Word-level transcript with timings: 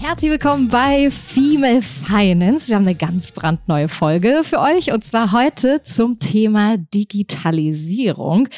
Herzlich 0.00 0.30
willkommen 0.30 0.68
bei 0.68 1.10
Female 1.10 1.82
Finance. 1.82 2.68
Wir 2.68 2.76
haben 2.76 2.86
eine 2.86 2.94
ganz 2.94 3.32
brandneue 3.32 3.88
Folge 3.88 4.42
für 4.44 4.60
euch 4.60 4.92
und 4.92 5.04
zwar 5.04 5.32
heute 5.32 5.82
zum 5.82 6.20
Thema 6.20 6.76
Digitalisierung. 6.78 8.48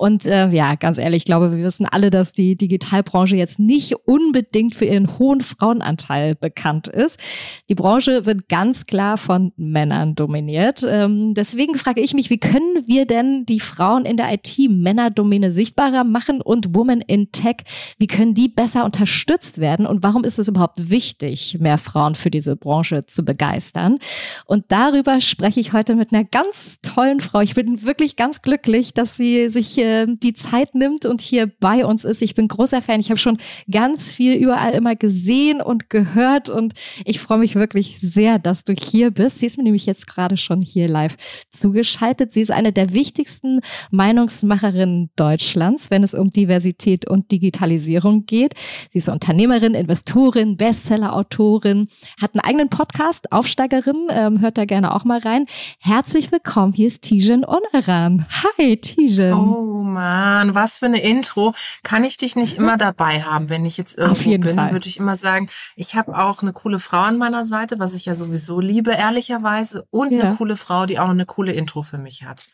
Und 0.00 0.24
äh, 0.24 0.48
ja, 0.48 0.76
ganz 0.76 0.96
ehrlich, 0.96 1.18
ich 1.18 1.24
glaube, 1.26 1.54
wir 1.54 1.62
wissen 1.62 1.84
alle, 1.84 2.08
dass 2.08 2.32
die 2.32 2.56
Digitalbranche 2.56 3.36
jetzt 3.36 3.58
nicht 3.58 3.94
unbedingt 4.06 4.74
für 4.74 4.86
ihren 4.86 5.18
hohen 5.18 5.42
Frauenanteil 5.42 6.36
bekannt 6.36 6.88
ist. 6.88 7.20
Die 7.68 7.74
Branche 7.74 8.24
wird 8.24 8.48
ganz 8.48 8.86
klar 8.86 9.18
von 9.18 9.52
Männern 9.58 10.14
dominiert. 10.14 10.82
Ähm, 10.88 11.34
deswegen 11.34 11.74
frage 11.74 12.00
ich 12.00 12.14
mich, 12.14 12.30
wie 12.30 12.38
können 12.38 12.82
wir 12.86 13.04
denn 13.04 13.44
die 13.44 13.60
Frauen 13.60 14.06
in 14.06 14.16
der 14.16 14.32
IT-Männerdomäne 14.32 15.50
sichtbarer 15.50 16.04
machen 16.04 16.40
und 16.40 16.74
Women 16.74 17.02
in 17.02 17.30
Tech, 17.30 17.56
wie 17.98 18.06
können 18.06 18.32
die 18.32 18.48
besser 18.48 18.86
unterstützt 18.86 19.58
werden 19.58 19.84
und 19.84 20.02
warum 20.02 20.24
ist 20.24 20.38
es 20.38 20.48
überhaupt 20.48 20.88
wichtig? 20.88 21.58
mehr 21.60 21.76
Frauen 21.76 22.14
für 22.14 22.30
diese 22.30 22.56
Branche 22.56 23.04
zu 23.04 23.22
begeistern. 23.22 23.98
Und 24.46 24.64
darüber 24.68 25.20
spreche 25.20 25.60
ich 25.60 25.74
heute 25.74 25.94
mit 25.94 26.14
einer 26.14 26.24
ganz 26.24 26.80
tollen 26.80 27.20
Frau. 27.20 27.40
Ich 27.40 27.54
bin 27.54 27.84
wirklich 27.84 28.16
ganz 28.16 28.40
glücklich, 28.40 28.94
dass 28.94 29.18
sie 29.18 29.50
sich 29.50 29.76
äh, 29.90 30.06
die 30.08 30.32
Zeit 30.32 30.74
nimmt 30.74 31.06
und 31.06 31.20
hier 31.20 31.46
bei 31.46 31.84
uns 31.86 32.04
ist. 32.04 32.22
Ich 32.22 32.34
bin 32.34 32.48
großer 32.48 32.82
Fan. 32.82 33.00
Ich 33.00 33.10
habe 33.10 33.18
schon 33.18 33.38
ganz 33.70 34.10
viel 34.10 34.34
überall 34.34 34.72
immer 34.72 34.96
gesehen 34.96 35.60
und 35.60 35.90
gehört 35.90 36.48
und 36.48 36.74
ich 37.04 37.20
freue 37.20 37.38
mich 37.38 37.54
wirklich 37.54 38.00
sehr, 38.00 38.38
dass 38.38 38.64
du 38.64 38.72
hier 38.72 39.10
bist. 39.10 39.38
Sie 39.38 39.46
ist 39.46 39.56
mir 39.56 39.64
nämlich 39.64 39.86
jetzt 39.86 40.06
gerade 40.06 40.36
schon 40.36 40.60
hier 40.62 40.88
live 40.88 41.16
zugeschaltet. 41.50 42.32
Sie 42.32 42.40
ist 42.40 42.50
eine 42.50 42.72
der 42.72 42.92
wichtigsten 42.92 43.60
Meinungsmacherinnen 43.90 45.10
Deutschlands, 45.16 45.90
wenn 45.90 46.02
es 46.02 46.14
um 46.14 46.30
Diversität 46.30 47.08
und 47.08 47.30
Digitalisierung 47.30 48.26
geht. 48.26 48.54
Sie 48.90 48.98
ist 48.98 49.08
Unternehmerin, 49.08 49.74
Investorin, 49.74 50.56
Best 50.56 50.80
Bestseller-Autorin, 50.80 51.88
hat 52.20 52.34
einen 52.34 52.40
eigenen 52.40 52.68
Podcast, 52.68 53.32
Aufsteigerin, 53.32 54.08
ähm, 54.10 54.40
hört 54.40 54.56
da 54.56 54.64
gerne 54.64 54.94
auch 54.94 55.04
mal 55.04 55.18
rein. 55.18 55.46
Herzlich 55.78 56.32
willkommen, 56.32 56.72
hier 56.72 56.86
ist 56.86 57.02
Tijen 57.02 57.44
Oneran. 57.44 58.26
Hi, 58.58 58.76
Tijen. 58.76 59.34
Oh 59.34 59.79
man, 59.82 60.54
was 60.54 60.78
für 60.78 60.86
eine 60.86 61.02
Intro. 61.02 61.54
Kann 61.82 62.04
ich 62.04 62.16
dich 62.16 62.36
nicht 62.36 62.56
immer 62.56 62.76
dabei 62.76 63.22
haben, 63.22 63.48
wenn 63.48 63.64
ich 63.64 63.76
jetzt 63.76 63.96
irgendwo 63.96 64.20
Auf 64.20 64.26
jeden 64.26 64.44
bin, 64.44 64.56
Fall. 64.56 64.72
würde 64.72 64.88
ich 64.88 64.98
immer 64.98 65.16
sagen, 65.16 65.48
ich 65.76 65.94
habe 65.94 66.16
auch 66.18 66.42
eine 66.42 66.52
coole 66.52 66.78
Frau 66.78 67.00
an 67.00 67.18
meiner 67.18 67.46
Seite, 67.46 67.78
was 67.78 67.94
ich 67.94 68.06
ja 68.06 68.14
sowieso 68.14 68.60
liebe, 68.60 68.92
ehrlicherweise, 68.92 69.86
und 69.90 70.12
ja. 70.12 70.24
eine 70.24 70.34
coole 70.36 70.56
Frau, 70.56 70.86
die 70.86 70.98
auch 70.98 71.04
noch 71.04 71.10
eine 71.10 71.26
coole 71.26 71.52
Intro 71.52 71.82
für 71.82 71.98
mich 71.98 72.24
hat. 72.24 72.44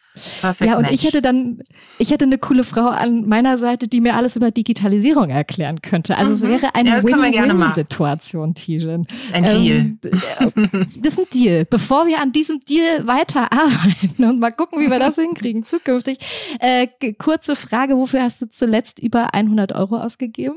Perfekt. 0.40 0.70
Ja, 0.70 0.76
und 0.76 0.82
Match. 0.82 0.94
ich 0.94 1.04
hätte 1.04 1.20
dann, 1.20 1.62
ich 1.98 2.10
hätte 2.10 2.24
eine 2.24 2.38
coole 2.38 2.64
Frau 2.64 2.88
an 2.88 3.28
meiner 3.28 3.58
Seite, 3.58 3.86
die 3.86 4.00
mir 4.00 4.14
alles 4.14 4.36
über 4.36 4.50
Digitalisierung 4.50 5.28
erklären 5.28 5.82
könnte. 5.82 6.16
Also 6.16 6.30
mhm. 6.30 6.54
es 6.54 6.62
wäre 6.62 6.74
eine 6.74 6.90
ja, 6.90 7.02
Win-Win-Situation, 7.02 8.54
Tijen. 8.54 9.06
Ein 9.32 9.44
ähm, 9.44 9.98
Deal. 10.00 10.12
Äh, 10.12 10.86
das 10.96 11.14
ist 11.14 11.18
ein 11.18 11.26
Deal. 11.32 11.64
Bevor 11.66 12.06
wir 12.06 12.20
an 12.20 12.32
diesem 12.32 12.60
Deal 12.60 13.06
weiterarbeiten 13.06 14.24
und 14.24 14.40
mal 14.40 14.52
gucken, 14.52 14.80
wie 14.80 14.90
wir 14.90 14.98
das 14.98 15.14
hinkriegen 15.16 15.64
zukünftig. 15.64 16.18
Äh, 16.60 16.88
kurze 17.18 17.56
Frage, 17.56 17.96
wofür 17.96 18.22
hast 18.22 18.40
du 18.40 18.48
zuletzt 18.48 18.98
über 18.98 19.34
100 19.34 19.72
Euro 19.72 19.98
ausgegeben? 19.98 20.56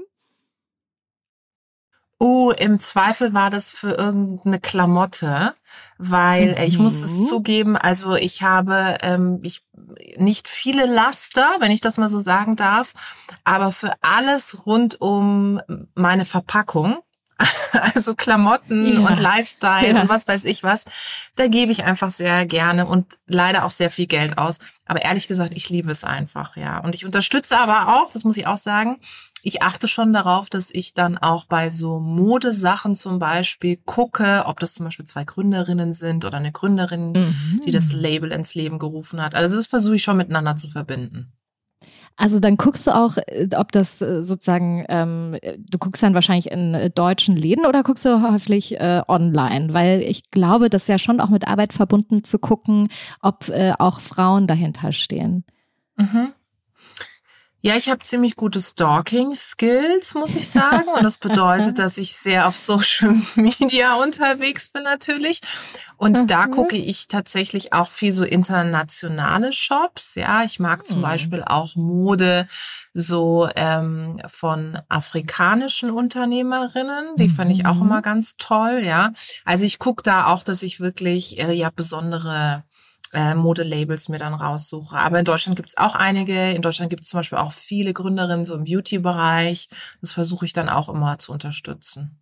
Oh, 2.21 2.51
im 2.51 2.81
Zweifel 2.81 3.33
war 3.33 3.49
das 3.49 3.71
für 3.71 3.91
irgendeine 3.91 4.59
Klamotte, 4.59 5.53
weil 5.97 6.49
mhm. 6.49 6.63
ich 6.65 6.77
muss 6.77 6.95
es 6.95 7.11
mhm. 7.11 7.25
zugeben, 7.27 7.77
also 7.77 8.15
ich 8.15 8.41
habe 8.41 8.97
ähm, 9.01 9.39
ich 9.41 9.63
nicht 10.17 10.49
viele 10.49 10.85
Laster, 10.85 11.49
wenn 11.59 11.71
ich 11.71 11.79
das 11.79 11.97
mal 11.97 12.09
so 12.09 12.19
sagen 12.19 12.57
darf, 12.57 12.93
aber 13.45 13.71
für 13.71 13.93
alles 14.01 14.65
rund 14.65 14.99
um 14.99 15.61
meine 15.95 16.25
Verpackung, 16.25 16.97
also 17.95 18.15
Klamotten 18.15 19.01
ja. 19.01 19.07
und 19.07 19.19
Lifestyle 19.19 19.93
ja. 19.93 20.01
und 20.01 20.09
was 20.09 20.27
weiß 20.27 20.43
ich 20.43 20.63
was, 20.63 20.85
da 21.35 21.47
gebe 21.47 21.71
ich 21.71 21.83
einfach 21.83 22.11
sehr 22.11 22.45
gerne 22.45 22.85
und 22.85 23.17
leider 23.27 23.65
auch 23.65 23.71
sehr 23.71 23.89
viel 23.89 24.07
Geld 24.07 24.37
aus. 24.37 24.57
Aber 24.85 25.01
ehrlich 25.01 25.27
gesagt, 25.27 25.53
ich 25.55 25.69
liebe 25.69 25.91
es 25.91 26.03
einfach, 26.03 26.57
ja. 26.57 26.79
Und 26.79 26.95
ich 26.95 27.05
unterstütze 27.05 27.57
aber 27.57 27.95
auch, 27.95 28.11
das 28.11 28.23
muss 28.23 28.37
ich 28.37 28.47
auch 28.47 28.57
sagen, 28.57 28.99
ich 29.41 29.61
achte 29.61 29.87
schon 29.87 30.11
darauf, 30.11 30.49
dass 30.49 30.69
ich 30.71 30.93
dann 30.93 31.17
auch 31.17 31.45
bei 31.45 31.69
so 31.69 31.99
Modesachen 31.99 32.95
zum 32.95 33.19
Beispiel 33.19 33.77
gucke, 33.77 34.43
ob 34.45 34.59
das 34.59 34.73
zum 34.73 34.85
Beispiel 34.85 35.05
zwei 35.05 35.23
Gründerinnen 35.23 35.93
sind 35.93 36.25
oder 36.25 36.37
eine 36.37 36.51
Gründerin, 36.51 37.11
mhm. 37.13 37.61
die 37.65 37.71
das 37.71 37.93
Label 37.93 38.31
ins 38.31 38.55
Leben 38.55 38.79
gerufen 38.79 39.21
hat. 39.21 39.35
Also 39.35 39.55
das 39.55 39.67
versuche 39.67 39.95
ich 39.95 40.03
schon 40.03 40.17
miteinander 40.17 40.57
zu 40.57 40.69
verbinden. 40.69 41.31
Also 42.19 42.39
dann 42.39 42.57
guckst 42.57 42.85
du 42.85 42.91
auch, 42.91 43.15
äh, 43.27 43.47
ob 43.55 43.71
das 43.71 44.01
äh, 44.01 44.21
sozusagen, 44.21 44.85
ähm, 44.89 45.37
du 45.57 45.77
guckst 45.77 46.03
dann 46.03 46.13
wahrscheinlich 46.13 46.51
in 46.51 46.73
äh, 46.73 46.89
deutschen 46.89 47.37
Läden 47.37 47.65
oder 47.65 47.81
guckst 47.81 48.03
du 48.03 48.21
häufig 48.29 48.77
äh, 48.77 49.01
online? 49.07 49.73
Weil 49.73 50.01
ich 50.01 50.29
glaube, 50.29 50.69
das 50.69 50.83
ist 50.83 50.87
ja 50.89 50.99
schon 50.99 51.21
auch 51.21 51.29
mit 51.29 51.47
Arbeit 51.47 51.71
verbunden 51.71 52.25
zu 52.25 52.37
gucken, 52.37 52.89
ob 53.21 53.47
äh, 53.47 53.71
auch 53.79 54.01
Frauen 54.01 54.47
dahinter 54.47 54.91
stehen. 54.91 55.45
Mhm. 55.95 56.33
Ja, 57.61 57.75
ich 57.75 57.89
habe 57.89 57.99
ziemlich 57.99 58.37
gute 58.37 58.61
Stalking-Skills, 58.61 60.15
muss 60.15 60.35
ich 60.35 60.49
sagen. 60.49 60.87
Und 60.95 61.03
das 61.03 61.17
bedeutet, 61.19 61.77
dass 61.77 61.97
ich 61.97 62.15
sehr 62.15 62.47
auf 62.47 62.55
Social 62.55 63.15
Media 63.35 63.95
unterwegs 63.95 64.71
bin 64.71 64.83
natürlich. 64.83 65.41
Und 65.97 66.17
mhm. 66.17 66.27
da 66.27 66.47
gucke 66.47 66.77
ich 66.77 67.09
tatsächlich 67.09 67.73
auch 67.73 67.91
viel 67.91 68.13
so 68.13 68.23
internationale 68.23 69.51
Shops. 69.51 70.15
Ja, 70.15 70.43
ich 70.45 70.59
mag 70.59 70.87
zum 70.87 70.99
mhm. 70.99 71.03
Beispiel 71.03 71.43
auch 71.43 71.75
Mode 71.75 72.47
so 72.93 73.49
ähm, 73.55 74.21
von 74.27 74.79
afrikanischen 74.87 75.91
Unternehmerinnen. 75.91 77.17
Die 77.17 77.27
mhm. 77.27 77.31
fand 77.31 77.51
ich 77.51 77.65
auch 77.65 77.75
mhm. 77.75 77.81
immer 77.81 78.01
ganz 78.01 78.37
toll. 78.37 78.81
Ja, 78.85 79.11
also 79.43 79.65
ich 79.65 79.79
gucke 79.79 80.03
da 80.03 80.27
auch, 80.27 80.45
dass 80.45 80.63
ich 80.63 80.79
wirklich 80.79 81.37
äh, 81.39 81.51
ja 81.51 81.69
besondere 81.75 82.63
äh, 83.13 83.35
Modelabels 83.35 84.09
mir 84.09 84.19
dann 84.19 84.33
raussuche. 84.33 84.97
Aber 84.97 85.19
in 85.19 85.25
Deutschland 85.25 85.55
gibt 85.55 85.69
es 85.69 85.77
auch 85.77 85.95
einige. 85.95 86.51
In 86.51 86.61
Deutschland 86.61 86.89
gibt 86.89 87.03
es 87.03 87.09
zum 87.09 87.19
Beispiel 87.19 87.37
auch 87.37 87.51
viele 87.51 87.93
Gründerinnen 87.93 88.45
so 88.45 88.55
im 88.55 88.63
Beauty-Bereich. 88.65 89.69
Das 90.01 90.13
versuche 90.13 90.45
ich 90.45 90.53
dann 90.53 90.69
auch 90.69 90.89
immer 90.89 91.17
zu 91.19 91.31
unterstützen. 91.31 92.19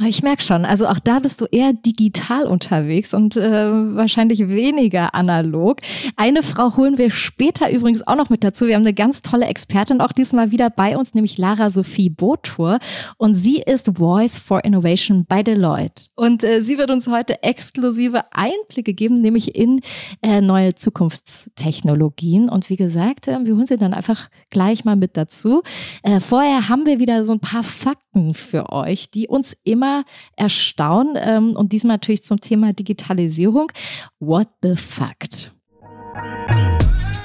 Ah, 0.00 0.06
ich 0.06 0.24
merke 0.24 0.42
schon, 0.42 0.64
also 0.64 0.88
auch 0.88 0.98
da 0.98 1.20
bist 1.20 1.40
du 1.40 1.44
eher 1.44 1.72
digital 1.72 2.48
unterwegs 2.48 3.14
und 3.14 3.36
äh, 3.36 3.70
wahrscheinlich 3.94 4.48
weniger 4.48 5.14
analog. 5.14 5.78
Eine 6.16 6.42
Frau 6.42 6.76
holen 6.76 6.98
wir 6.98 7.10
später 7.10 7.70
übrigens 7.70 8.04
auch 8.04 8.16
noch 8.16 8.28
mit 8.28 8.42
dazu. 8.42 8.66
Wir 8.66 8.74
haben 8.74 8.82
eine 8.82 8.92
ganz 8.92 9.22
tolle 9.22 9.46
Expertin 9.46 10.00
auch 10.00 10.10
diesmal 10.10 10.50
wieder 10.50 10.68
bei 10.68 10.98
uns, 10.98 11.14
nämlich 11.14 11.38
Lara 11.38 11.70
Sophie 11.70 12.10
Botur. 12.10 12.80
Und 13.18 13.36
sie 13.36 13.58
ist 13.58 13.88
Voice 13.96 14.36
for 14.36 14.64
Innovation 14.64 15.26
bei 15.28 15.44
Deloitte. 15.44 16.06
Und 16.16 16.42
äh, 16.42 16.60
sie 16.60 16.76
wird 16.76 16.90
uns 16.90 17.06
heute 17.06 17.44
exklusive 17.44 18.24
Einblicke 18.32 18.94
geben, 18.94 19.14
nämlich 19.14 19.54
in 19.54 19.80
äh, 20.22 20.40
neue 20.40 20.74
Zukunftstechnologien. 20.74 22.48
Und 22.48 22.68
wie 22.68 22.76
gesagt, 22.76 23.28
äh, 23.28 23.38
wir 23.44 23.54
holen 23.54 23.66
sie 23.66 23.76
dann 23.76 23.94
einfach 23.94 24.28
gleich 24.50 24.84
mal 24.84 24.96
mit 24.96 25.16
dazu. 25.16 25.62
Äh, 26.02 26.18
vorher 26.18 26.68
haben 26.68 26.84
wir 26.84 26.98
wieder 26.98 27.24
so 27.24 27.32
ein 27.32 27.40
paar 27.40 27.62
Fakten 27.62 28.34
für 28.34 28.72
euch, 28.72 29.10
die 29.10 29.28
uns 29.28 29.56
immer 29.62 29.83
immer 29.84 30.04
erstaunen 30.36 31.16
ähm, 31.16 31.56
und 31.56 31.72
diesmal 31.72 31.96
natürlich 31.96 32.22
zum 32.24 32.40
Thema 32.40 32.72
Digitalisierung. 32.72 33.70
What 34.18 34.48
the 34.62 34.76
Fact? 34.76 35.52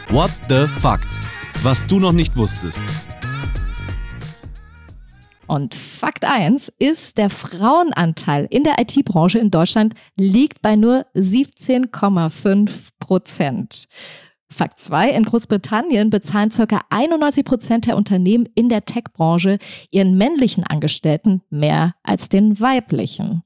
What 0.10 0.32
the 0.50 0.68
Fact? 0.68 1.20
Was 1.64 1.88
du 1.88 2.00
noch 2.00 2.12
nicht 2.12 2.36
wusstest. 2.36 2.84
Und 5.48 5.74
Fakt 5.74 6.26
1 6.26 6.72
ist, 6.78 7.18
der 7.18 7.32
Frauenanteil 7.32 8.46
in 8.52 8.64
der 8.64 8.78
IT-Branche 8.80 9.40
in 9.40 9.50
Deutschland 9.50 9.96
liegt 10.16 10.62
bei 10.62 10.76
nur 10.76 11.08
17,5 11.16 12.70
Prozent. 13.00 13.88
Fakt 14.52 14.80
2. 14.80 15.12
In 15.12 15.24
Großbritannien 15.26 16.10
bezahlen 16.10 16.50
ca. 16.50 16.82
91 16.90 17.46
Prozent 17.46 17.86
der 17.86 17.96
Unternehmen 17.96 18.48
in 18.56 18.68
der 18.68 18.84
Tech-Branche 18.84 19.60
ihren 19.92 20.18
männlichen 20.18 20.64
Angestellten 20.64 21.42
mehr 21.50 21.94
als 22.04 22.30
den 22.30 22.60
weiblichen. 22.60 23.44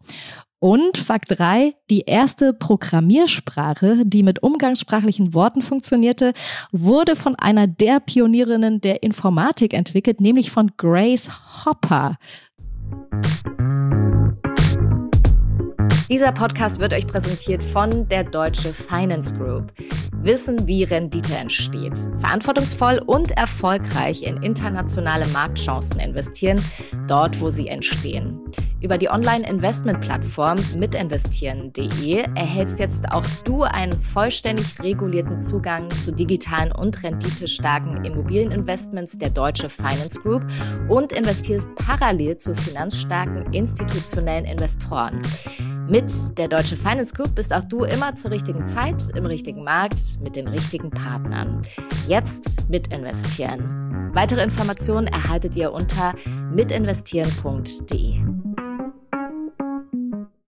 Und 0.59 0.97
Fakt 0.97 1.37
3, 1.37 1.73
die 1.89 2.03
erste 2.07 2.53
Programmiersprache, 2.53 4.03
die 4.05 4.23
mit 4.23 4.41
umgangssprachlichen 4.43 5.33
Worten 5.33 5.61
funktionierte, 5.61 6.31
wurde 6.71 7.17
von 7.17 7.35
einer 7.35 7.67
der 7.67 7.99
Pionierinnen 7.99 8.79
der 8.79 9.03
Informatik 9.03 9.73
entwickelt, 9.73 10.21
nämlich 10.21 10.51
von 10.51 10.71
Grace 10.77 11.29
Hopper. 11.65 12.17
Dieser 16.09 16.33
Podcast 16.33 16.79
wird 16.79 16.93
euch 16.93 17.07
präsentiert 17.07 17.63
von 17.63 18.07
der 18.09 18.25
Deutsche 18.25 18.73
Finance 18.73 19.33
Group. 19.35 19.71
Wissen, 20.21 20.67
wie 20.67 20.83
Rendite 20.83 21.35
entsteht. 21.35 21.97
Verantwortungsvoll 22.19 23.01
und 23.05 23.31
erfolgreich 23.31 24.23
in 24.23 24.41
internationale 24.43 25.25
Marktchancen 25.27 25.99
investieren, 25.99 26.63
dort 27.07 27.39
wo 27.39 27.49
sie 27.49 27.67
entstehen. 27.67 28.41
Über 28.81 28.97
die 28.97 29.09
Online-Investment-Plattform 29.09 30.59
mitinvestieren.de 30.77 32.25
erhältst 32.35 32.79
jetzt 32.79 33.09
auch 33.11 33.25
du 33.45 33.63
einen 33.63 33.97
vollständig 33.97 34.81
regulierten 34.81 35.39
Zugang 35.39 35.89
zu 36.01 36.11
digitalen 36.11 36.73
und 36.73 37.01
renditestarken 37.01 38.03
Immobilieninvestments 38.03 39.17
der 39.17 39.29
Deutsche 39.29 39.69
Finance 39.69 40.19
Group 40.19 40.43
und 40.89 41.13
investierst 41.13 41.73
parallel 41.75 42.35
zu 42.35 42.53
finanzstarken 42.53 43.53
institutionellen 43.53 44.45
Investoren. 44.45 45.21
Mit 45.93 46.39
der 46.39 46.47
Deutsche 46.47 46.75
Finance 46.75 47.13
Group 47.13 47.35
bist 47.35 47.53
auch 47.53 47.65
du 47.65 47.83
immer 47.83 48.15
zur 48.15 48.31
richtigen 48.31 48.65
Zeit, 48.65 49.09
im 49.15 49.27
richtigen 49.27 49.63
Markt, 49.63 50.19
mit 50.23 50.35
den 50.35 50.47
richtigen 50.47 50.89
Partnern. 50.89 51.61
Jetzt 52.07 52.67
mitinvestieren. 52.67 54.09
Weitere 54.11 54.41
Informationen 54.41 55.05
erhaltet 55.05 55.55
ihr 55.55 55.71
unter 55.71 56.15
mitinvestieren.de. 56.51 58.23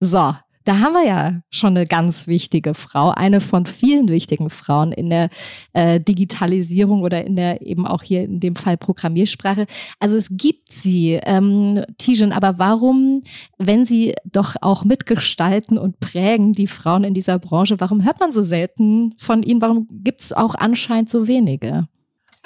So, 0.00 0.35
da 0.64 0.78
haben 0.81 0.94
wir 0.94 1.06
ja 1.06 1.40
schon 1.50 1.76
eine 1.76 1.87
ganz 1.87 2.26
wichtige 2.26 2.75
Frau, 2.75 3.11
eine 3.11 3.40
von 3.40 3.66
vielen 3.66 4.08
wichtigen 4.08 4.49
Frauen 4.49 4.93
in 4.93 5.11
der 5.11 5.28
äh, 5.75 6.00
Digitalisierung 6.00 7.02
oder 7.02 7.25
in 7.25 7.37
der 7.37 7.66
eben 7.66 7.87
auch 7.87 8.02
hier 8.02 8.22
in 8.22 8.40
dem 8.40 8.56
Fall 8.56 8.78
Programmiersprache. 8.78 9.66
Also 10.00 10.16
es 10.16 10.28
gibt 10.31 10.72
sie, 10.72 11.20
ähm, 11.22 11.84
Tijen, 11.99 12.32
aber 12.32 12.58
warum, 12.58 13.22
wenn 13.58 13.84
sie 13.84 14.14
doch 14.25 14.56
auch 14.62 14.84
mitgestalten 14.84 15.76
und 15.76 16.00
prägen 16.00 16.55
die 16.55 16.66
Frauen 16.66 17.05
in 17.05 17.14
dieser 17.14 17.38
Branche, 17.38 17.78
warum 17.81 18.05
hört 18.05 18.20
man 18.20 18.32
so 18.32 18.43
selten 18.43 19.14
von 19.19 19.43
ihnen? 19.43 19.61
Warum 19.61 19.87
gibt 19.90 20.22
es 20.22 20.32
auch 20.32 20.55
anscheinend 20.55 21.11
so 21.11 21.28
wenige? 21.28 21.87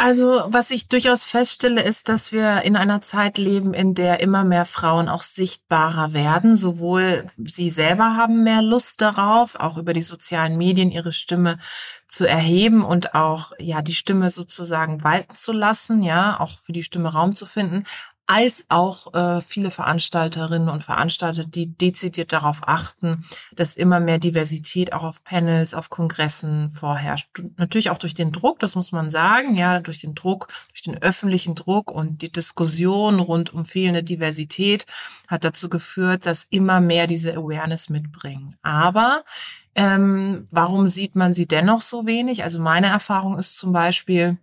Also, 0.00 0.44
was 0.46 0.70
ich 0.70 0.86
durchaus 0.86 1.24
feststelle, 1.24 1.82
ist, 1.82 2.08
dass 2.08 2.30
wir 2.30 2.62
in 2.62 2.76
einer 2.76 3.02
Zeit 3.02 3.36
leben, 3.36 3.74
in 3.74 3.94
der 3.94 4.20
immer 4.20 4.44
mehr 4.44 4.64
Frauen 4.64 5.08
auch 5.08 5.24
sichtbarer 5.24 6.12
werden. 6.12 6.56
Sowohl 6.56 7.26
sie 7.36 7.68
selber 7.68 8.16
haben 8.16 8.44
mehr 8.44 8.62
Lust 8.62 9.00
darauf, 9.00 9.56
auch 9.56 9.76
über 9.76 9.94
die 9.94 10.04
sozialen 10.04 10.56
Medien 10.56 10.92
ihre 10.92 11.10
Stimme 11.10 11.58
zu 12.06 12.28
erheben 12.28 12.84
und 12.84 13.16
auch, 13.16 13.50
ja, 13.58 13.82
die 13.82 13.94
Stimme 13.94 14.30
sozusagen 14.30 15.02
walten 15.02 15.34
zu 15.34 15.50
lassen, 15.50 16.04
ja, 16.04 16.38
auch 16.38 16.60
für 16.60 16.72
die 16.72 16.84
Stimme 16.84 17.12
Raum 17.12 17.32
zu 17.32 17.44
finden 17.44 17.84
als 18.28 18.66
auch 18.68 19.14
äh, 19.14 19.40
viele 19.40 19.70
Veranstalterinnen 19.70 20.68
und 20.68 20.82
Veranstalter, 20.82 21.44
die 21.44 21.74
dezidiert 21.74 22.30
darauf 22.30 22.60
achten, 22.68 23.22
dass 23.56 23.74
immer 23.74 24.00
mehr 24.00 24.18
Diversität 24.18 24.92
auch 24.92 25.02
auf 25.02 25.24
Panels, 25.24 25.72
auf 25.72 25.88
Kongressen 25.88 26.70
vorherrscht. 26.70 27.30
Natürlich 27.56 27.88
auch 27.88 27.96
durch 27.96 28.12
den 28.12 28.30
Druck, 28.30 28.58
das 28.58 28.74
muss 28.74 28.92
man 28.92 29.08
sagen, 29.08 29.54
ja, 29.56 29.80
durch 29.80 30.02
den 30.02 30.14
Druck, 30.14 30.48
durch 30.68 30.82
den 30.82 31.00
öffentlichen 31.02 31.54
Druck 31.54 31.90
und 31.90 32.20
die 32.20 32.30
Diskussion 32.30 33.18
rund 33.18 33.54
um 33.54 33.64
fehlende 33.64 34.04
Diversität 34.04 34.84
hat 35.26 35.44
dazu 35.44 35.70
geführt, 35.70 36.26
dass 36.26 36.44
immer 36.50 36.82
mehr 36.82 37.06
diese 37.06 37.32
Awareness 37.32 37.88
mitbringen. 37.88 38.56
Aber 38.60 39.24
ähm, 39.74 40.46
warum 40.50 40.86
sieht 40.86 41.16
man 41.16 41.32
sie 41.32 41.46
dennoch 41.46 41.80
so 41.80 42.06
wenig? 42.06 42.44
Also 42.44 42.60
meine 42.60 42.88
Erfahrung 42.88 43.38
ist 43.38 43.56
zum 43.56 43.72
Beispiel, 43.72 44.36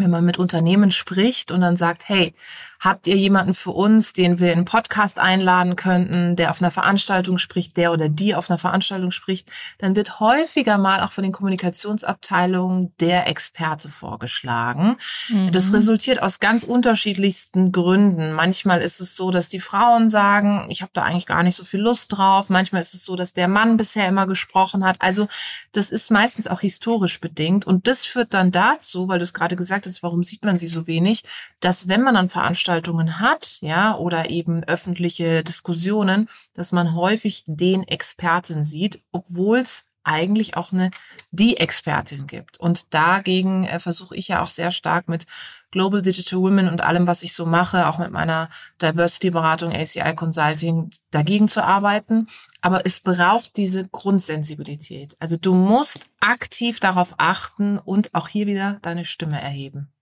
wenn 0.00 0.10
man 0.10 0.24
mit 0.24 0.38
Unternehmen 0.38 0.90
spricht 0.90 1.50
und 1.50 1.60
dann 1.60 1.76
sagt, 1.76 2.08
hey, 2.08 2.34
Habt 2.80 3.08
ihr 3.08 3.16
jemanden 3.16 3.54
für 3.54 3.72
uns, 3.72 4.12
den 4.12 4.38
wir 4.38 4.52
in 4.52 4.58
einen 4.58 4.64
Podcast 4.64 5.18
einladen 5.18 5.74
könnten, 5.74 6.36
der 6.36 6.50
auf 6.50 6.62
einer 6.62 6.70
Veranstaltung 6.70 7.36
spricht, 7.38 7.76
der 7.76 7.92
oder 7.92 8.08
die 8.08 8.36
auf 8.36 8.50
einer 8.50 8.58
Veranstaltung 8.58 9.10
spricht? 9.10 9.48
Dann 9.78 9.96
wird 9.96 10.20
häufiger 10.20 10.78
mal 10.78 11.00
auch 11.00 11.10
von 11.10 11.24
den 11.24 11.32
Kommunikationsabteilungen 11.32 12.92
der 13.00 13.26
Experte 13.26 13.88
vorgeschlagen. 13.88 14.96
Mhm. 15.28 15.50
Das 15.50 15.72
resultiert 15.72 16.22
aus 16.22 16.38
ganz 16.38 16.62
unterschiedlichsten 16.62 17.72
Gründen. 17.72 18.32
Manchmal 18.32 18.80
ist 18.80 19.00
es 19.00 19.16
so, 19.16 19.32
dass 19.32 19.48
die 19.48 19.60
Frauen 19.60 20.08
sagen, 20.08 20.66
ich 20.68 20.80
habe 20.80 20.92
da 20.94 21.02
eigentlich 21.02 21.26
gar 21.26 21.42
nicht 21.42 21.56
so 21.56 21.64
viel 21.64 21.80
Lust 21.80 22.16
drauf. 22.16 22.48
Manchmal 22.48 22.80
ist 22.80 22.94
es 22.94 23.04
so, 23.04 23.16
dass 23.16 23.32
der 23.32 23.48
Mann 23.48 23.76
bisher 23.76 24.06
immer 24.06 24.28
gesprochen 24.28 24.84
hat. 24.84 24.96
Also 25.00 25.26
das 25.72 25.90
ist 25.90 26.12
meistens 26.12 26.46
auch 26.46 26.60
historisch 26.60 27.18
bedingt. 27.20 27.66
Und 27.66 27.88
das 27.88 28.04
führt 28.06 28.34
dann 28.34 28.52
dazu, 28.52 29.08
weil 29.08 29.18
du 29.18 29.24
es 29.24 29.34
gerade 29.34 29.56
gesagt 29.56 29.86
hast, 29.86 29.87
warum 30.02 30.22
sieht 30.22 30.44
man 30.44 30.58
sie 30.58 30.68
so 30.68 30.86
wenig, 30.86 31.22
dass 31.60 31.88
wenn 31.88 32.02
man 32.02 32.14
dann 32.14 32.28
Veranstaltungen 32.28 32.68
Veranstaltungen 32.68 33.20
hat, 33.20 33.58
ja, 33.60 33.96
oder 33.96 34.30
eben 34.30 34.64
öffentliche 34.64 35.42
Diskussionen, 35.42 36.28
dass 36.54 36.72
man 36.72 36.94
häufig 36.94 37.44
den 37.46 37.82
Experten 37.82 38.64
sieht, 38.64 39.02
obwohl 39.12 39.58
es 39.58 39.84
eigentlich 40.08 40.56
auch 40.56 40.72
eine 40.72 40.90
die 41.30 41.58
Expertin 41.58 42.26
gibt. 42.26 42.58
Und 42.58 42.92
dagegen 42.94 43.64
äh, 43.64 43.78
versuche 43.78 44.16
ich 44.16 44.28
ja 44.28 44.42
auch 44.42 44.48
sehr 44.48 44.70
stark 44.70 45.08
mit 45.08 45.26
Global 45.70 46.00
Digital 46.00 46.40
Women 46.40 46.68
und 46.68 46.80
allem, 46.80 47.06
was 47.06 47.22
ich 47.22 47.34
so 47.34 47.44
mache, 47.44 47.86
auch 47.88 47.98
mit 47.98 48.10
meiner 48.10 48.48
Diversity-Beratung, 48.80 49.72
ACI 49.72 50.14
Consulting, 50.14 50.90
dagegen 51.10 51.46
zu 51.46 51.62
arbeiten. 51.62 52.26
Aber 52.62 52.86
es 52.86 53.00
braucht 53.00 53.56
diese 53.58 53.86
Grundsensibilität. 53.86 55.14
Also 55.20 55.36
du 55.36 55.54
musst 55.54 56.08
aktiv 56.20 56.80
darauf 56.80 57.14
achten 57.18 57.78
und 57.78 58.14
auch 58.14 58.28
hier 58.28 58.46
wieder 58.46 58.78
deine 58.80 59.04
Stimme 59.04 59.40
erheben. 59.40 59.92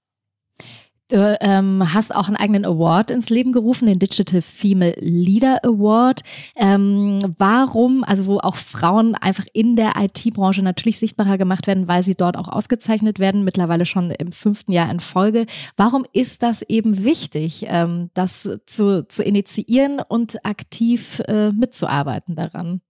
Du 1.09 1.39
ähm, 1.41 1.95
hast 1.95 2.13
auch 2.13 2.27
einen 2.27 2.37
eigenen 2.37 2.65
Award 2.65 3.13
ins 3.13 3.31
Leben 3.31 3.53
gerufen, 3.53 3.87
den 3.87 4.01
Digital 4.01 4.43
Female 4.43 4.97
Leader 4.99 5.65
Award. 5.65 6.23
Ähm, 6.57 7.21
warum, 7.39 8.03
also 8.03 8.27
wo 8.27 8.39
auch 8.39 8.57
Frauen 8.57 9.15
einfach 9.15 9.47
in 9.53 9.77
der 9.77 9.93
IT-Branche 9.97 10.63
natürlich 10.63 10.99
sichtbarer 10.99 11.39
gemacht 11.39 11.69
werden, 11.69 11.87
weil 11.87 12.03
sie 12.03 12.17
dort 12.17 12.37
auch 12.37 12.49
ausgezeichnet 12.49 13.21
werden, 13.21 13.45
mittlerweile 13.45 13.87
schon 13.87 14.11
im 14.11 14.33
fünften 14.33 14.73
Jahr 14.73 14.91
in 14.91 14.99
Folge. 14.99 15.47
Warum 15.77 16.05
ist 16.13 16.43
das 16.43 16.63
eben 16.63 17.05
wichtig, 17.05 17.67
ähm, 17.69 18.11
das 18.15 18.49
zu, 18.67 19.07
zu 19.07 19.23
initiieren 19.23 20.01
und 20.01 20.45
aktiv 20.45 21.21
äh, 21.29 21.53
mitzuarbeiten 21.53 22.35
daran? 22.35 22.81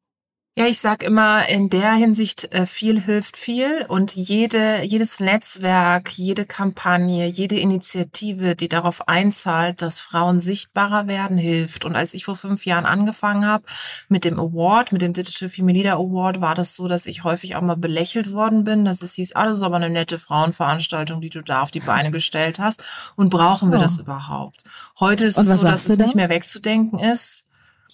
Ja, 0.59 0.65
ich 0.65 0.81
sag 0.81 1.03
immer, 1.03 1.47
in 1.51 1.69
der 1.69 1.93
Hinsicht 1.93 2.51
äh, 2.55 2.65
viel 2.65 2.99
hilft 2.99 3.37
viel 3.37 3.85
und 3.89 4.17
jede, 4.17 4.83
jedes 4.85 5.21
Netzwerk, 5.21 6.13
jede 6.13 6.47
Kampagne, 6.47 7.27
jede 7.27 7.59
Initiative, 7.59 8.57
die 8.57 8.71
darauf 8.71 9.07
einzahlt, 9.07 9.83
dass 9.83 10.01
Frauen 10.01 10.41
sichtbarer 10.41 11.09
werden, 11.09 11.37
hilft. 11.37 11.85
Und 11.85 11.95
als 11.95 12.15
ich 12.15 12.25
vor 12.25 12.37
fünf 12.37 12.65
Jahren 12.65 12.87
angefangen 12.87 13.47
habe 13.47 13.65
mit 14.09 14.25
dem 14.25 14.41
Award, 14.41 14.93
mit 14.93 15.03
dem 15.03 15.13
Digital 15.13 15.51
Female 15.51 15.77
Leader 15.77 15.97
Award, 15.97 16.41
war 16.41 16.55
das 16.55 16.75
so, 16.75 16.89
dass 16.89 17.05
ich 17.05 17.23
häufig 17.23 17.55
auch 17.55 17.61
mal 17.61 17.77
belächelt 17.77 18.33
worden 18.33 18.65
bin, 18.65 18.87
dass 18.87 19.03
es 19.03 19.13
hieß, 19.13 19.37
ah, 19.37 19.45
das 19.45 19.59
ist 19.59 19.63
aber 19.63 19.77
eine 19.77 19.91
nette 19.91 20.17
Frauenveranstaltung, 20.17 21.21
die 21.21 21.29
du 21.29 21.43
da 21.43 21.61
auf 21.61 21.71
die 21.71 21.81
Beine 21.81 22.11
gestellt 22.11 22.61
hast. 22.61 22.83
Und 23.15 23.29
brauchen 23.29 23.73
wir 23.73 23.79
oh. 23.79 23.83
das 23.83 23.99
überhaupt? 23.99 24.63
Heute 25.01 25.27
ist 25.27 25.37
es 25.37 25.49
so, 25.49 25.63
dass 25.63 25.87
es 25.87 25.99
nicht 25.99 26.15
mehr 26.15 26.31
wegzudenken 26.31 26.99
ist. 26.99 27.46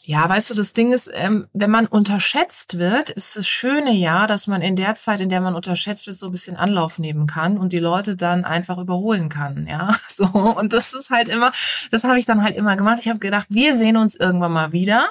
Ja, 0.04 0.28
weißt 0.28 0.50
du, 0.50 0.54
das 0.54 0.72
Ding 0.72 0.92
ist, 0.92 1.08
ähm, 1.14 1.46
wenn 1.52 1.70
man 1.70 1.86
unterschätzt 1.86 2.78
wird, 2.78 3.10
ist 3.10 3.36
das 3.36 3.46
Schöne 3.46 3.92
ja, 3.92 4.26
dass 4.26 4.48
man 4.48 4.60
in 4.60 4.74
der 4.74 4.96
Zeit, 4.96 5.20
in 5.20 5.28
der 5.28 5.40
man 5.40 5.54
unterschätzt 5.54 6.08
wird, 6.08 6.18
so 6.18 6.26
ein 6.26 6.32
bisschen 6.32 6.56
Anlauf 6.56 6.98
nehmen 6.98 7.28
kann 7.28 7.56
und 7.56 7.72
die 7.72 7.78
Leute 7.78 8.16
dann 8.16 8.44
einfach 8.44 8.78
überholen 8.78 9.28
kann, 9.28 9.66
ja. 9.68 9.96
So 10.08 10.26
und 10.26 10.72
das 10.72 10.92
ist 10.92 11.10
halt 11.10 11.28
immer, 11.28 11.52
das 11.90 12.04
habe 12.04 12.18
ich 12.18 12.26
dann 12.26 12.42
halt 12.42 12.56
immer 12.56 12.76
gemacht. 12.76 12.98
Ich 13.00 13.08
habe 13.08 13.20
gedacht, 13.20 13.46
wir 13.48 13.78
sehen 13.78 13.96
uns 13.96 14.16
irgendwann 14.16 14.52
mal 14.52 14.72
wieder. 14.72 15.08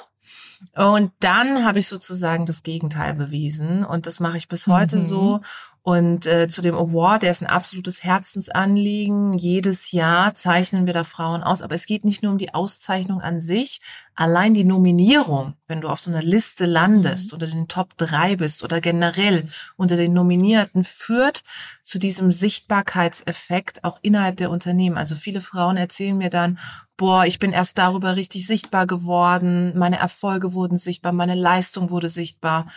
Und 0.76 1.10
dann 1.18 1.64
habe 1.64 1.80
ich 1.80 1.88
sozusagen 1.88 2.46
das 2.46 2.62
Gegenteil 2.62 3.14
bewiesen 3.14 3.84
und 3.84 4.06
das 4.06 4.20
mache 4.20 4.36
ich 4.36 4.48
bis 4.48 4.68
heute 4.68 4.96
mhm. 4.96 5.02
so. 5.02 5.40
Und 5.84 6.26
äh, 6.26 6.46
zu 6.46 6.62
dem 6.62 6.76
Award, 6.76 7.24
der 7.24 7.32
ist 7.32 7.42
ein 7.42 7.48
absolutes 7.48 8.04
Herzensanliegen. 8.04 9.32
Jedes 9.32 9.90
Jahr 9.90 10.32
zeichnen 10.36 10.86
wir 10.86 10.92
da 10.94 11.02
Frauen 11.02 11.42
aus. 11.42 11.60
Aber 11.60 11.74
es 11.74 11.86
geht 11.86 12.04
nicht 12.04 12.22
nur 12.22 12.30
um 12.30 12.38
die 12.38 12.54
Auszeichnung 12.54 13.20
an 13.20 13.40
sich. 13.40 13.80
Allein 14.14 14.54
die 14.54 14.62
Nominierung, 14.62 15.54
wenn 15.66 15.80
du 15.80 15.88
auf 15.88 15.98
so 15.98 16.12
einer 16.12 16.22
Liste 16.22 16.66
landest, 16.66 17.32
mhm. 17.32 17.34
unter 17.34 17.46
den 17.48 17.66
Top 17.66 17.96
drei 17.96 18.36
bist 18.36 18.62
oder 18.62 18.80
generell 18.80 19.48
unter 19.76 19.96
den 19.96 20.12
Nominierten, 20.12 20.84
führt 20.84 21.42
zu 21.82 21.98
diesem 21.98 22.30
Sichtbarkeitseffekt 22.30 23.82
auch 23.82 23.98
innerhalb 24.02 24.36
der 24.36 24.50
Unternehmen. 24.50 24.96
Also 24.96 25.16
viele 25.16 25.40
Frauen 25.40 25.76
erzählen 25.76 26.16
mir 26.16 26.30
dann, 26.30 26.60
boah, 26.96 27.26
ich 27.26 27.40
bin 27.40 27.50
erst 27.50 27.78
darüber 27.78 28.14
richtig 28.14 28.46
sichtbar 28.46 28.86
geworden, 28.86 29.76
meine 29.76 29.98
Erfolge 29.98 30.52
wurden 30.52 30.76
sichtbar, 30.76 31.10
meine 31.10 31.34
Leistung 31.34 31.90
wurde 31.90 32.08
sichtbar. 32.08 32.68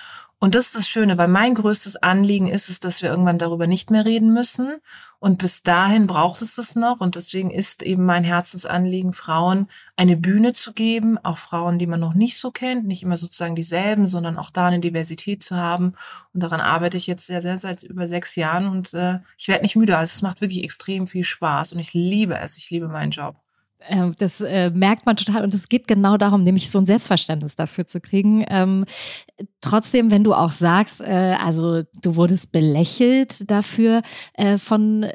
Und 0.46 0.54
das 0.54 0.68
ist 0.68 0.76
das 0.76 0.88
Schöne, 0.88 1.18
weil 1.18 1.28
mein 1.28 1.56
größtes 1.56 1.96
Anliegen 2.04 2.46
ist 2.46 2.70
es, 2.70 2.80
dass 2.80 3.02
wir 3.02 3.10
irgendwann 3.10 3.40
darüber 3.40 3.66
nicht 3.66 3.90
mehr 3.90 4.06
reden 4.06 4.32
müssen. 4.32 4.78
Und 5.18 5.40
bis 5.40 5.64
dahin 5.64 6.06
braucht 6.06 6.40
es 6.44 6.54
das 6.54 6.76
noch. 6.76 7.00
Und 7.02 7.16
deswegen 7.16 7.50
ist 7.50 7.82
eben 7.82 8.06
mein 8.06 8.24
Herzensanliegen, 8.24 9.12
Frauen 9.12 9.70
eine 9.96 10.16
Bühne 10.16 10.54
zu 10.54 10.74
geben, 10.74 11.18
auch 11.18 11.40
Frauen, 11.40 11.80
die 11.80 11.88
man 11.88 12.00
noch 12.00 12.14
nicht 12.14 12.38
so 12.38 12.52
kennt, 12.52 12.86
nicht 12.86 13.02
immer 13.02 13.18
sozusagen 13.18 13.56
dieselben, 13.56 14.06
sondern 14.06 14.38
auch 14.38 14.52
da 14.52 14.68
eine 14.68 14.80
Diversität 14.82 15.42
zu 15.42 15.56
haben. 15.56 15.96
Und 16.32 16.44
daran 16.44 16.62
arbeite 16.62 16.98
ich 16.98 17.08
jetzt 17.08 17.26
sehr, 17.26 17.42
sehr 17.42 17.58
seit 17.58 17.82
über 17.82 18.08
sechs 18.08 18.36
Jahren 18.36 18.68
und 18.68 18.94
äh, 18.94 19.22
ich 19.40 19.48
werde 19.48 19.64
nicht 19.64 19.76
müde. 19.76 19.98
Also 19.98 20.14
es 20.14 20.22
macht 20.22 20.42
wirklich 20.42 20.64
extrem 20.64 21.08
viel 21.08 21.24
Spaß 21.24 21.74
und 21.74 21.80
ich 21.80 21.96
liebe 21.96 22.38
es. 22.38 22.56
Ich 22.58 22.70
liebe 22.70 22.88
meinen 22.88 23.10
Job 23.10 23.45
das 24.18 24.42
äh, 24.42 24.72
merkt 24.72 25.06
man 25.06 25.16
total 25.16 25.44
und 25.44 25.54
es 25.54 25.70
geht 25.70 25.88
genau 25.88 26.18
darum, 26.18 26.44
nämlich 26.44 26.70
so 26.70 26.80
ein 26.80 26.86
Selbstverständnis 26.86 27.56
dafür 27.56 27.86
zu 27.86 28.02
kriegen. 28.02 28.46
Ähm, 28.50 28.86
trotzdem, 29.62 30.12
wenn 30.12 30.24
du 30.24 30.34
auch 30.34 30.52
sagst, 30.52 31.02
äh, 31.02 31.36
also 31.40 31.84
du 32.02 32.16
wurdest 32.16 32.52
belächelt 32.52 33.50
dafür, 33.50 34.02
äh, 34.34 34.58
von, 34.58 35.08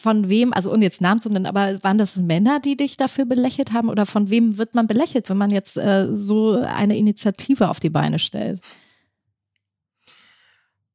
von 0.00 0.28
wem, 0.28 0.52
also 0.52 0.72
ohne 0.72 0.84
jetzt 0.84 1.00
Namen 1.00 1.20
zu 1.20 1.30
nennen, 1.30 1.46
aber 1.46 1.82
waren 1.82 1.98
das 1.98 2.16
Männer, 2.16 2.60
die 2.60 2.76
dich 2.76 2.96
dafür 2.96 3.24
belächelt 3.24 3.72
haben 3.72 3.88
oder 3.88 4.06
von 4.06 4.30
wem 4.30 4.58
wird 4.58 4.74
man 4.74 4.86
belächelt, 4.86 5.30
wenn 5.30 5.38
man 5.38 5.50
jetzt 5.50 5.76
äh, 5.76 6.08
so 6.12 6.52
eine 6.52 6.96
Initiative 6.96 7.68
auf 7.68 7.80
die 7.80 7.90
Beine 7.90 8.18
stellt? 8.18 8.60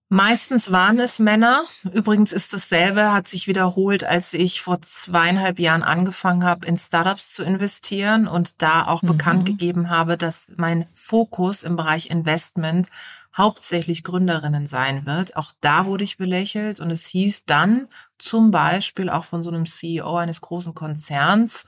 Meistens 0.10 0.72
waren 0.72 1.00
es 1.00 1.20
Männer. 1.20 1.64
Übrigens 1.92 2.32
ist 2.32 2.54
dasselbe, 2.54 3.12
hat 3.12 3.28
sich 3.28 3.48
wiederholt, 3.48 4.06
als 4.06 4.34
ich 4.34 4.62
vor 4.62 4.82
zweieinhalb 4.82 5.60
Jahren 5.60 5.84
angefangen 5.84 6.46
habe, 6.46 6.66
in 6.66 6.78
Startups 6.78 7.34
zu 7.34 7.44
investieren 7.44 8.26
und 8.28 8.62
da 8.62 8.88
auch 8.88 9.02
mhm. 9.02 9.08
bekannt 9.08 9.46
gegeben 9.46 9.90
habe, 9.90 10.16
dass 10.16 10.54
mein 10.56 10.88
Fokus 10.94 11.64
im 11.64 11.76
Bereich 11.76 12.10
Investment 12.10 12.88
hauptsächlich 13.36 14.04
Gründerinnen 14.04 14.66
sein 14.66 15.06
wird. 15.06 15.36
Auch 15.36 15.52
da 15.60 15.86
wurde 15.86 16.06
ich 16.06 16.18
belächelt 16.18 16.80
und 16.80 16.90
es 16.90 17.06
hieß 17.08 17.46
dann 17.46 17.88
zum 18.18 18.50
Beispiel 18.50 19.10
auch 19.10 19.26
von 19.26 19.44
so 19.44 19.52
einem 19.52 19.66
CEO 19.66 20.16
eines 20.16 20.40
großen 20.40 20.74
Konzerns, 20.74 21.66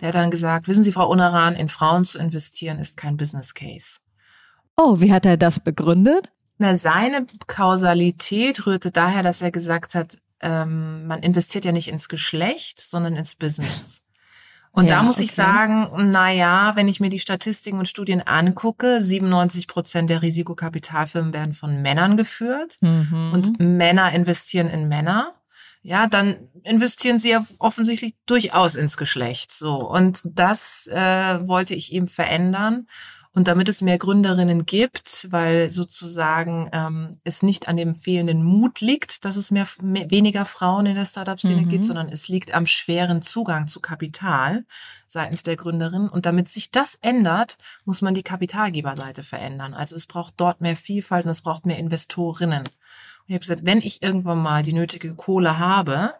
der 0.00 0.12
dann 0.12 0.30
gesagt, 0.30 0.68
wissen 0.68 0.84
Sie, 0.84 0.92
Frau 0.92 1.10
Unaran, 1.10 1.56
in 1.56 1.68
Frauen 1.68 2.04
zu 2.04 2.18
investieren 2.18 2.78
ist 2.78 2.96
kein 2.96 3.16
Business 3.16 3.52
Case. 3.52 3.98
Oh, 4.76 5.00
wie 5.00 5.12
hat 5.12 5.26
er 5.26 5.36
das 5.36 5.60
begründet? 5.60 6.30
Na, 6.60 6.76
seine 6.76 7.24
Kausalität 7.46 8.66
rührte 8.66 8.90
daher, 8.90 9.22
dass 9.22 9.40
er 9.40 9.50
gesagt 9.50 9.94
hat, 9.94 10.18
ähm, 10.42 11.06
man 11.06 11.22
investiert 11.22 11.64
ja 11.64 11.72
nicht 11.72 11.88
ins 11.88 12.06
Geschlecht, 12.06 12.82
sondern 12.82 13.16
ins 13.16 13.34
Business. 13.34 14.02
Und 14.70 14.90
ja, 14.90 14.96
da 14.96 15.02
muss 15.02 15.16
okay. 15.16 15.24
ich 15.24 15.32
sagen, 15.32 15.88
na 16.10 16.30
ja, 16.30 16.76
wenn 16.76 16.86
ich 16.86 17.00
mir 17.00 17.08
die 17.08 17.18
Statistiken 17.18 17.78
und 17.78 17.88
Studien 17.88 18.20
angucke, 18.20 19.00
97 19.00 19.68
Prozent 19.68 20.10
der 20.10 20.20
Risikokapitalfirmen 20.20 21.32
werden 21.32 21.54
von 21.54 21.80
Männern 21.80 22.18
geführt 22.18 22.76
mhm. 22.82 23.30
und 23.32 23.58
Männer 23.58 24.12
investieren 24.12 24.68
in 24.68 24.86
Männer. 24.86 25.32
Ja, 25.80 26.08
dann 26.08 26.50
investieren 26.62 27.18
sie 27.18 27.30
ja 27.30 27.46
offensichtlich 27.58 28.16
durchaus 28.26 28.74
ins 28.74 28.98
Geschlecht. 28.98 29.50
So 29.50 29.76
und 29.76 30.20
das 30.24 30.88
äh, 30.88 31.48
wollte 31.48 31.74
ich 31.74 31.94
eben 31.94 32.06
verändern. 32.06 32.86
Und 33.32 33.46
damit 33.46 33.68
es 33.68 33.80
mehr 33.80 33.96
Gründerinnen 33.96 34.66
gibt, 34.66 35.28
weil 35.30 35.70
sozusagen 35.70 36.68
ähm, 36.72 37.12
es 37.22 37.44
nicht 37.44 37.68
an 37.68 37.76
dem 37.76 37.94
fehlenden 37.94 38.42
Mut 38.42 38.80
liegt, 38.80 39.24
dass 39.24 39.36
es 39.36 39.52
mehr, 39.52 39.68
mehr 39.80 40.10
weniger 40.10 40.44
Frauen 40.44 40.86
in 40.86 40.96
der 40.96 41.04
Startup-Szene 41.04 41.62
mhm. 41.62 41.68
gibt, 41.68 41.84
sondern 41.84 42.08
es 42.08 42.26
liegt 42.26 42.52
am 42.52 42.66
schweren 42.66 43.22
Zugang 43.22 43.68
zu 43.68 43.78
Kapital 43.78 44.64
seitens 45.06 45.44
der 45.44 45.54
Gründerin. 45.54 46.08
Und 46.08 46.26
damit 46.26 46.48
sich 46.48 46.72
das 46.72 46.98
ändert, 47.02 47.56
muss 47.84 48.02
man 48.02 48.14
die 48.14 48.24
Kapitalgeberseite 48.24 49.22
verändern. 49.22 49.74
Also 49.74 49.94
es 49.94 50.06
braucht 50.06 50.34
dort 50.38 50.60
mehr 50.60 50.74
Vielfalt 50.74 51.24
und 51.24 51.30
es 51.30 51.42
braucht 51.42 51.66
mehr 51.66 51.78
Investorinnen. 51.78 52.62
Und 52.62 53.28
ich 53.28 53.34
habe 53.34 53.40
gesagt, 53.40 53.64
wenn 53.64 53.78
ich 53.78 54.02
irgendwann 54.02 54.38
mal 54.38 54.64
die 54.64 54.72
nötige 54.72 55.14
Kohle 55.14 55.56
habe 55.56 56.14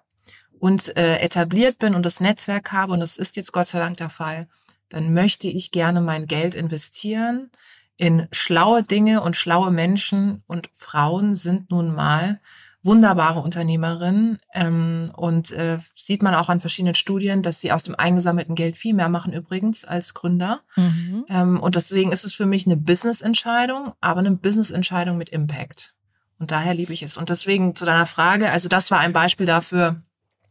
und 0.60 0.96
äh, 0.96 1.18
etabliert 1.18 1.78
bin 1.78 1.96
und 1.96 2.06
das 2.06 2.20
Netzwerk 2.20 2.70
habe, 2.70 2.92
und 2.92 3.00
das 3.00 3.16
ist 3.16 3.34
jetzt 3.34 3.52
Gott 3.52 3.66
sei 3.66 3.80
Dank 3.80 3.96
der 3.96 4.10
Fall, 4.10 4.46
dann 4.90 5.14
möchte 5.14 5.48
ich 5.48 5.70
gerne 5.70 6.00
mein 6.00 6.26
Geld 6.26 6.54
investieren 6.54 7.50
in 7.96 8.28
schlaue 8.32 8.82
Dinge 8.82 9.20
und 9.20 9.36
schlaue 9.36 9.70
Menschen 9.70 10.42
und 10.46 10.70
Frauen 10.72 11.34
sind 11.34 11.70
nun 11.70 11.94
mal 11.94 12.40
wunderbare 12.82 13.40
Unternehmerinnen 13.40 14.38
ähm, 14.54 15.12
und 15.14 15.52
äh, 15.52 15.78
sieht 15.94 16.22
man 16.22 16.34
auch 16.34 16.48
an 16.48 16.60
verschiedenen 16.60 16.94
Studien, 16.94 17.42
dass 17.42 17.60
sie 17.60 17.72
aus 17.72 17.82
dem 17.82 17.94
eingesammelten 17.94 18.54
Geld 18.54 18.78
viel 18.78 18.94
mehr 18.94 19.10
machen 19.10 19.34
übrigens 19.34 19.84
als 19.84 20.14
Gründer. 20.14 20.62
Mhm. 20.76 21.26
Ähm, 21.28 21.60
und 21.60 21.74
deswegen 21.74 22.10
ist 22.10 22.24
es 22.24 22.32
für 22.32 22.46
mich 22.46 22.64
eine 22.64 22.78
Business-Entscheidung, 22.78 23.92
aber 24.00 24.20
eine 24.20 24.30
Business-Entscheidung 24.30 25.18
mit 25.18 25.28
Impact. 25.28 25.94
Und 26.38 26.52
daher 26.52 26.72
liebe 26.72 26.94
ich 26.94 27.02
es. 27.02 27.18
Und 27.18 27.28
deswegen 27.28 27.76
zu 27.76 27.84
deiner 27.84 28.06
Frage, 28.06 28.50
also 28.50 28.70
das 28.70 28.90
war 28.90 29.00
ein 29.00 29.12
Beispiel 29.12 29.44
dafür, 29.44 30.02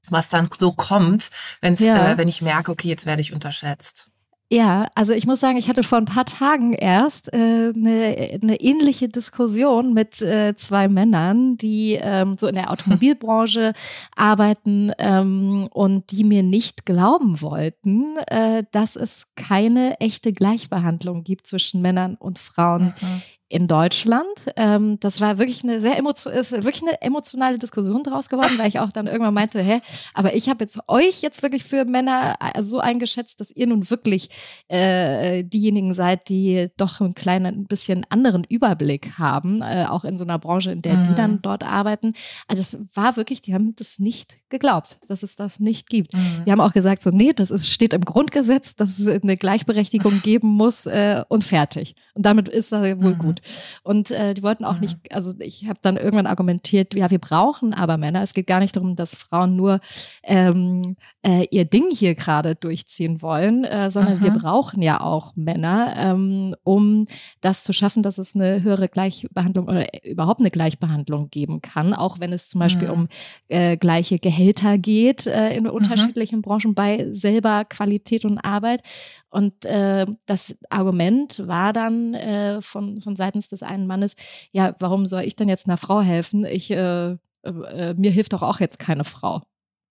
was 0.07 0.29
dann 0.29 0.49
so 0.55 0.71
kommt, 0.71 1.31
wenn's, 1.61 1.79
ja. 1.79 2.11
äh, 2.11 2.17
wenn 2.19 2.27
ich 2.27 2.43
merke, 2.43 2.71
okay, 2.71 2.89
jetzt 2.89 3.07
werde 3.07 3.21
ich 3.21 3.33
unterschätzt. 3.33 4.08
Ja, 4.51 4.87
also 4.95 5.13
ich 5.13 5.27
muss 5.27 5.39
sagen, 5.39 5.59
ich 5.59 5.69
hatte 5.69 5.83
vor 5.83 5.99
ein 5.99 6.05
paar 6.05 6.25
Tagen 6.25 6.73
erst 6.73 7.31
äh, 7.33 7.71
eine, 7.75 8.39
eine 8.41 8.59
ähnliche 8.59 9.07
Diskussion 9.07 9.93
mit 9.93 10.23
äh, 10.23 10.55
zwei 10.55 10.87
Männern, 10.87 11.55
die 11.55 11.99
ähm, 12.01 12.35
so 12.35 12.47
in 12.47 12.55
der 12.55 12.71
Automobilbranche 12.71 13.73
arbeiten 14.15 14.91
ähm, 14.97 15.67
und 15.71 16.11
die 16.11 16.23
mir 16.23 16.41
nicht 16.41 16.87
glauben 16.87 17.41
wollten, 17.41 18.17
äh, 18.25 18.63
dass 18.71 18.95
es 18.95 19.27
keine 19.35 19.99
echte 19.99 20.33
Gleichbehandlung 20.33 21.23
gibt 21.23 21.45
zwischen 21.45 21.83
Männern 21.83 22.15
und 22.15 22.39
Frauen 22.39 22.95
mhm 22.99 23.21
in 23.49 23.67
Deutschland. 23.67 24.27
Ähm, 24.55 24.99
das 24.99 25.21
war 25.21 25.39
wirklich 25.39 25.63
eine 25.63 25.81
sehr 25.81 25.97
emotio 25.97 26.31
ist 26.31 26.51
wirklich 26.51 26.83
eine 26.83 27.01
emotionale 27.01 27.57
Diskussion 27.57 28.03
daraus 28.03 28.29
geworden, 28.29 28.53
weil 28.57 28.67
ich 28.67 28.79
auch 28.79 28.91
dann 28.91 29.07
irgendwann 29.07 29.33
meinte, 29.33 29.59
hä, 29.59 29.81
aber 30.13 30.35
ich 30.35 30.49
habe 30.49 30.63
jetzt 30.63 30.79
euch 30.87 31.21
jetzt 31.21 31.41
wirklich 31.41 31.63
für 31.63 31.83
Männer 31.85 32.35
äh, 32.39 32.61
so 32.61 32.79
eingeschätzt, 32.79 33.39
dass 33.39 33.49
ihr 33.51 33.65
nun 33.65 33.89
wirklich 33.89 34.29
äh, 34.67 35.43
diejenigen 35.43 35.95
seid, 35.95 36.29
die 36.29 36.69
doch 36.77 37.01
einen 37.01 37.15
kleinen, 37.15 37.61
ein 37.61 37.65
bisschen 37.65 38.05
anderen 38.09 38.43
Überblick 38.43 39.17
haben, 39.17 39.63
äh, 39.63 39.85
auch 39.89 40.03
in 40.05 40.15
so 40.15 40.25
einer 40.25 40.37
Branche, 40.37 40.71
in 40.71 40.83
der 40.83 40.97
mhm. 40.97 41.03
die 41.05 41.15
dann 41.15 41.41
dort 41.41 41.63
arbeiten. 41.63 42.13
Also 42.47 42.61
es 42.61 42.77
war 42.93 43.17
wirklich, 43.17 43.41
die 43.41 43.55
haben 43.55 43.75
das 43.75 43.97
nicht 43.97 44.37
geglaubt, 44.49 44.99
dass 45.07 45.23
es 45.23 45.35
das 45.35 45.59
nicht 45.59 45.89
gibt. 45.89 46.13
Mhm. 46.13 46.43
Die 46.45 46.51
haben 46.51 46.61
auch 46.61 46.73
gesagt, 46.73 47.01
so, 47.01 47.09
nee, 47.09 47.33
das 47.33 47.49
ist, 47.49 47.67
steht 47.67 47.93
im 47.93 48.05
Grundgesetz, 48.05 48.75
dass 48.75 48.99
es 48.99 49.07
eine 49.23 49.37
Gleichberechtigung 49.37 50.21
geben 50.21 50.49
muss 50.49 50.85
äh, 50.85 51.23
und 51.29 51.43
fertig. 51.43 51.95
Und 52.13 52.25
damit 52.25 52.47
ist 52.47 52.71
das 52.71 52.81
wohl 52.99 53.15
mhm. 53.15 53.19
gut. 53.19 53.38
Und 53.83 54.11
äh, 54.11 54.33
die 54.33 54.43
wollten 54.43 54.65
auch 54.65 54.75
mhm. 54.75 54.81
nicht, 54.81 54.97
also 55.11 55.33
ich 55.39 55.67
habe 55.67 55.79
dann 55.81 55.97
irgendwann 55.97 56.27
argumentiert, 56.27 56.93
ja, 56.93 57.09
wir 57.09 57.19
brauchen 57.19 57.73
aber 57.73 57.97
Männer. 57.97 58.21
Es 58.21 58.33
geht 58.33 58.47
gar 58.47 58.59
nicht 58.59 58.75
darum, 58.75 58.95
dass 58.95 59.15
Frauen 59.15 59.55
nur 59.55 59.79
ähm, 60.23 60.95
äh, 61.25 61.45
ihr 61.51 61.65
Ding 61.65 61.89
hier 61.91 62.15
gerade 62.15 62.55
durchziehen 62.55 63.21
wollen, 63.21 63.63
äh, 63.63 63.91
sondern 63.91 64.17
mhm. 64.17 64.23
wir 64.23 64.31
brauchen 64.31 64.81
ja 64.81 65.01
auch 65.01 65.35
Männer, 65.35 65.93
ähm, 65.97 66.55
um 66.63 67.07
das 67.41 67.63
zu 67.63 67.73
schaffen, 67.73 68.03
dass 68.03 68.17
es 68.17 68.35
eine 68.35 68.63
höhere 68.63 68.87
Gleichbehandlung 68.87 69.67
oder 69.67 69.87
überhaupt 70.03 70.39
eine 70.39 70.51
Gleichbehandlung 70.51 71.29
geben 71.29 71.61
kann, 71.61 71.93
auch 71.93 72.19
wenn 72.19 72.33
es 72.33 72.47
zum 72.47 72.59
Beispiel 72.59 72.87
mhm. 72.87 72.93
um 72.93 73.07
äh, 73.47 73.77
gleiche 73.77 74.19
Gehälter 74.19 74.77
geht 74.77 75.27
äh, 75.27 75.55
in 75.55 75.63
mhm. 75.63 75.71
unterschiedlichen 75.71 76.41
Branchen 76.41 76.75
bei 76.75 77.07
selber 77.13 77.65
Qualität 77.65 78.25
und 78.25 78.37
Arbeit. 78.39 78.81
Und 79.29 79.63
äh, 79.65 80.05
das 80.25 80.55
Argument 80.69 81.47
war 81.47 81.71
dann 81.71 82.15
äh, 82.15 82.61
von, 82.61 83.01
von 83.01 83.15
seitens 83.29 83.49
des 83.49 83.63
einen 83.63 83.87
Mannes, 83.87 84.15
ja, 84.51 84.75
warum 84.79 85.05
soll 85.05 85.21
ich 85.21 85.35
denn 85.35 85.49
jetzt 85.49 85.67
einer 85.67 85.77
Frau 85.77 86.01
helfen? 86.01 86.45
Ich, 86.45 86.71
äh, 86.71 87.17
äh, 87.43 87.93
mir 87.95 88.11
hilft 88.11 88.33
doch 88.33 88.41
auch 88.41 88.59
jetzt 88.59 88.79
keine 88.79 89.03
Frau 89.03 89.43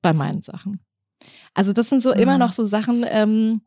bei 0.03 0.13
meinen 0.13 0.43
Sachen. 0.43 0.81
Also 1.55 1.73
das 1.73 1.89
sind 1.89 2.03
so 2.03 2.13
mhm. 2.13 2.21
immer 2.21 2.39
noch 2.39 2.53
so 2.53 2.67
Sachen, 2.67 3.05
ähm, 3.09 3.63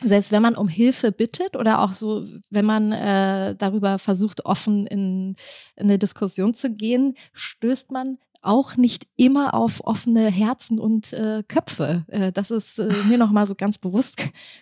selbst 0.00 0.32
wenn 0.32 0.42
man 0.42 0.56
um 0.56 0.68
Hilfe 0.68 1.12
bittet 1.12 1.56
oder 1.56 1.80
auch 1.80 1.92
so, 1.92 2.26
wenn 2.50 2.64
man 2.64 2.92
äh, 2.92 3.54
darüber 3.56 3.98
versucht, 3.98 4.44
offen 4.44 4.86
in, 4.86 5.36
in 5.76 5.84
eine 5.84 5.98
Diskussion 5.98 6.54
zu 6.54 6.70
gehen, 6.70 7.14
stößt 7.34 7.92
man 7.92 8.18
auch 8.44 8.76
nicht 8.76 9.06
immer 9.16 9.54
auf 9.54 9.80
offene 9.84 10.30
Herzen 10.30 10.78
und 10.78 11.12
äh, 11.12 11.42
Köpfe. 11.48 12.04
Äh, 12.08 12.32
das 12.32 12.50
ist 12.50 12.78
äh, 12.78 12.92
mir 13.08 13.18
nochmal 13.18 13.46
so 13.46 13.54
ganz 13.54 13.78
bewusst 13.78 14.16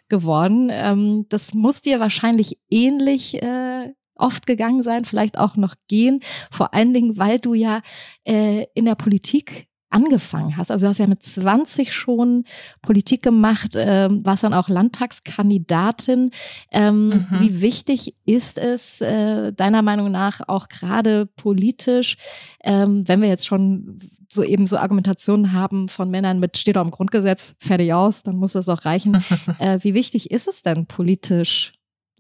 geworden. 0.09 0.69
Ähm, 0.71 1.27
das 1.29 1.55
muss 1.55 1.83
dir 1.83 2.01
wahrscheinlich 2.01 2.59
ähnlich 2.71 3.43
äh, 3.43 3.93
oft 4.17 4.47
gegangen 4.47 4.83
sein, 4.83 5.05
vielleicht 5.05 5.39
auch 5.39 5.57
noch 5.57 5.75
gehen. 5.89 6.21
Vor 6.51 6.75
allen 6.75 6.95
Dingen, 6.95 7.19
weil 7.19 7.39
du 7.39 7.55
ja 7.55 7.81
äh, 8.25 8.67
in 8.75 8.85
der 8.85 8.95
Politik 8.95 9.69
angefangen 9.93 10.57
hast. 10.57 10.71
Also 10.71 10.87
du 10.87 10.91
hast 10.91 10.99
ja 10.99 11.07
mit 11.07 11.23
20 11.23 11.93
schon 11.93 12.45
Politik 12.81 13.23
gemacht, 13.23 13.77
äh, 13.77 14.09
warst 14.11 14.43
dann 14.43 14.55
auch 14.55 14.69
Landtagskandidatin. 14.69 16.31
Ähm, 16.71 17.09
mhm. 17.09 17.27
Wie 17.41 17.61
wichtig 17.61 18.15
ist 18.25 18.59
es 18.59 19.01
äh, 19.01 19.53
deiner 19.53 19.83
Meinung 19.83 20.11
nach 20.11 20.41
auch 20.49 20.69
gerade 20.69 21.27
politisch, 21.27 22.17
ähm, 22.65 23.07
wenn 23.07 23.21
wir 23.21 23.29
jetzt 23.29 23.47
schon 23.47 23.99
so 24.31 24.43
eben 24.43 24.67
so 24.67 24.79
Argumentationen 24.79 25.53
haben 25.53 25.89
von 25.89 26.11
Männern 26.11 26.41
mit 26.41 26.57
steht 26.57 26.79
auch 26.79 26.85
im 26.85 26.91
Grundgesetz, 26.91 27.55
fertig 27.59 27.93
aus, 27.93 28.23
dann 28.23 28.37
muss 28.37 28.53
das 28.53 28.71
auch 28.71 28.87
reichen. 28.87 29.23
äh, 29.59 29.79
wie 29.83 29.93
wichtig 29.93 30.31
ist 30.31 30.49
es 30.49 30.63
denn 30.63 30.87
politisch 30.87 31.75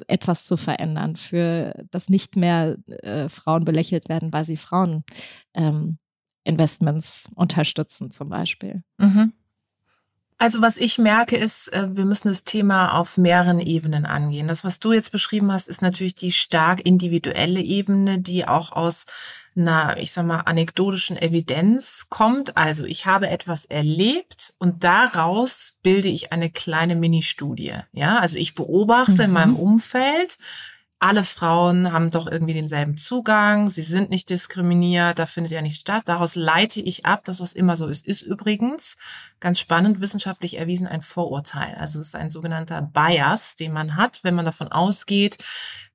etwas 0.06 0.44
zu 0.44 0.56
verändern, 0.56 1.16
für 1.16 1.75
dass 1.90 2.08
nicht 2.08 2.37
mehr 2.37 2.76
äh, 2.87 3.28
Frauen 3.28 3.64
belächelt 3.64 4.08
werden, 4.08 4.32
weil 4.32 4.44
sie 4.44 4.56
Frauen 4.56 5.04
ähm, 5.54 5.99
Investments 6.44 7.28
unterstützen 7.34 8.11
zum 8.11 8.28
Beispiel. 8.28 8.82
Mhm. 8.99 9.32
Also 10.38 10.61
was 10.61 10.76
ich 10.76 10.99
merke 10.99 11.37
ist, 11.37 11.72
äh, 11.72 11.96
wir 11.96 12.04
müssen 12.04 12.26
das 12.26 12.42
Thema 12.42 12.99
auf 12.99 13.16
mehreren 13.16 13.61
Ebenen 13.61 14.04
angehen. 14.04 14.49
Das, 14.49 14.64
was 14.64 14.80
du 14.80 14.92
jetzt 14.92 15.12
beschrieben 15.12 15.52
hast, 15.52 15.68
ist 15.68 15.82
natürlich 15.82 16.16
die 16.16 16.32
stark 16.32 16.84
individuelle 16.84 17.61
Ebene, 17.61 18.18
die 18.18 18.49
auch 18.49 18.72
aus 18.72 19.06
einer, 19.56 19.97
ich 19.99 20.12
sag 20.12 20.26
mal, 20.26 20.40
anekdotischen 20.40 21.16
Evidenz 21.16 22.06
kommt. 22.09 22.56
Also 22.56 22.85
ich 22.85 23.06
habe 23.06 23.28
etwas 23.28 23.64
erlebt 23.64 24.54
und 24.59 24.85
daraus 24.85 25.78
bilde 25.82 26.09
ich 26.09 26.32
eine 26.32 26.50
kleine 26.50 26.97
Mini-Studie. 26.97 27.75
Ja, 27.92 28.18
also 28.18 28.38
ich 28.38 28.54
beobachte 28.54 29.14
mhm. 29.14 29.21
in 29.21 29.30
meinem 29.32 29.56
Umfeld, 29.56 30.38
alle 31.02 31.25
Frauen 31.25 31.92
haben 31.92 32.12
doch 32.12 32.30
irgendwie 32.30 32.54
denselben 32.54 32.97
Zugang, 32.97 33.68
sie 33.68 33.82
sind 33.82 34.11
nicht 34.11 34.30
diskriminiert, 34.30 35.18
da 35.18 35.26
findet 35.26 35.50
ja 35.50 35.61
nichts 35.61 35.80
statt. 35.80 36.04
Daraus 36.06 36.37
leite 36.37 36.80
ich 36.80 37.04
ab, 37.04 37.25
dass 37.25 37.38
das 37.38 37.54
immer 37.54 37.76
so 37.76 37.88
ist. 37.88 38.06
Ist 38.06 38.23
übrigens 38.23 38.97
ganz 39.40 39.59
spannend 39.59 40.00
wissenschaftlich 40.00 40.59
erwiesen 40.59 40.87
ein 40.87 41.02
Vorurteil. 41.02 41.75
Also 41.75 41.99
es 41.99 42.09
ist 42.09 42.14
ein 42.14 42.30
sogenannter 42.30 42.82
Bias, 42.82 43.56
den 43.56 43.73
man 43.73 43.97
hat, 43.97 44.23
wenn 44.23 44.37
man 44.37 44.44
davon 44.44 44.68
ausgeht, 44.68 45.38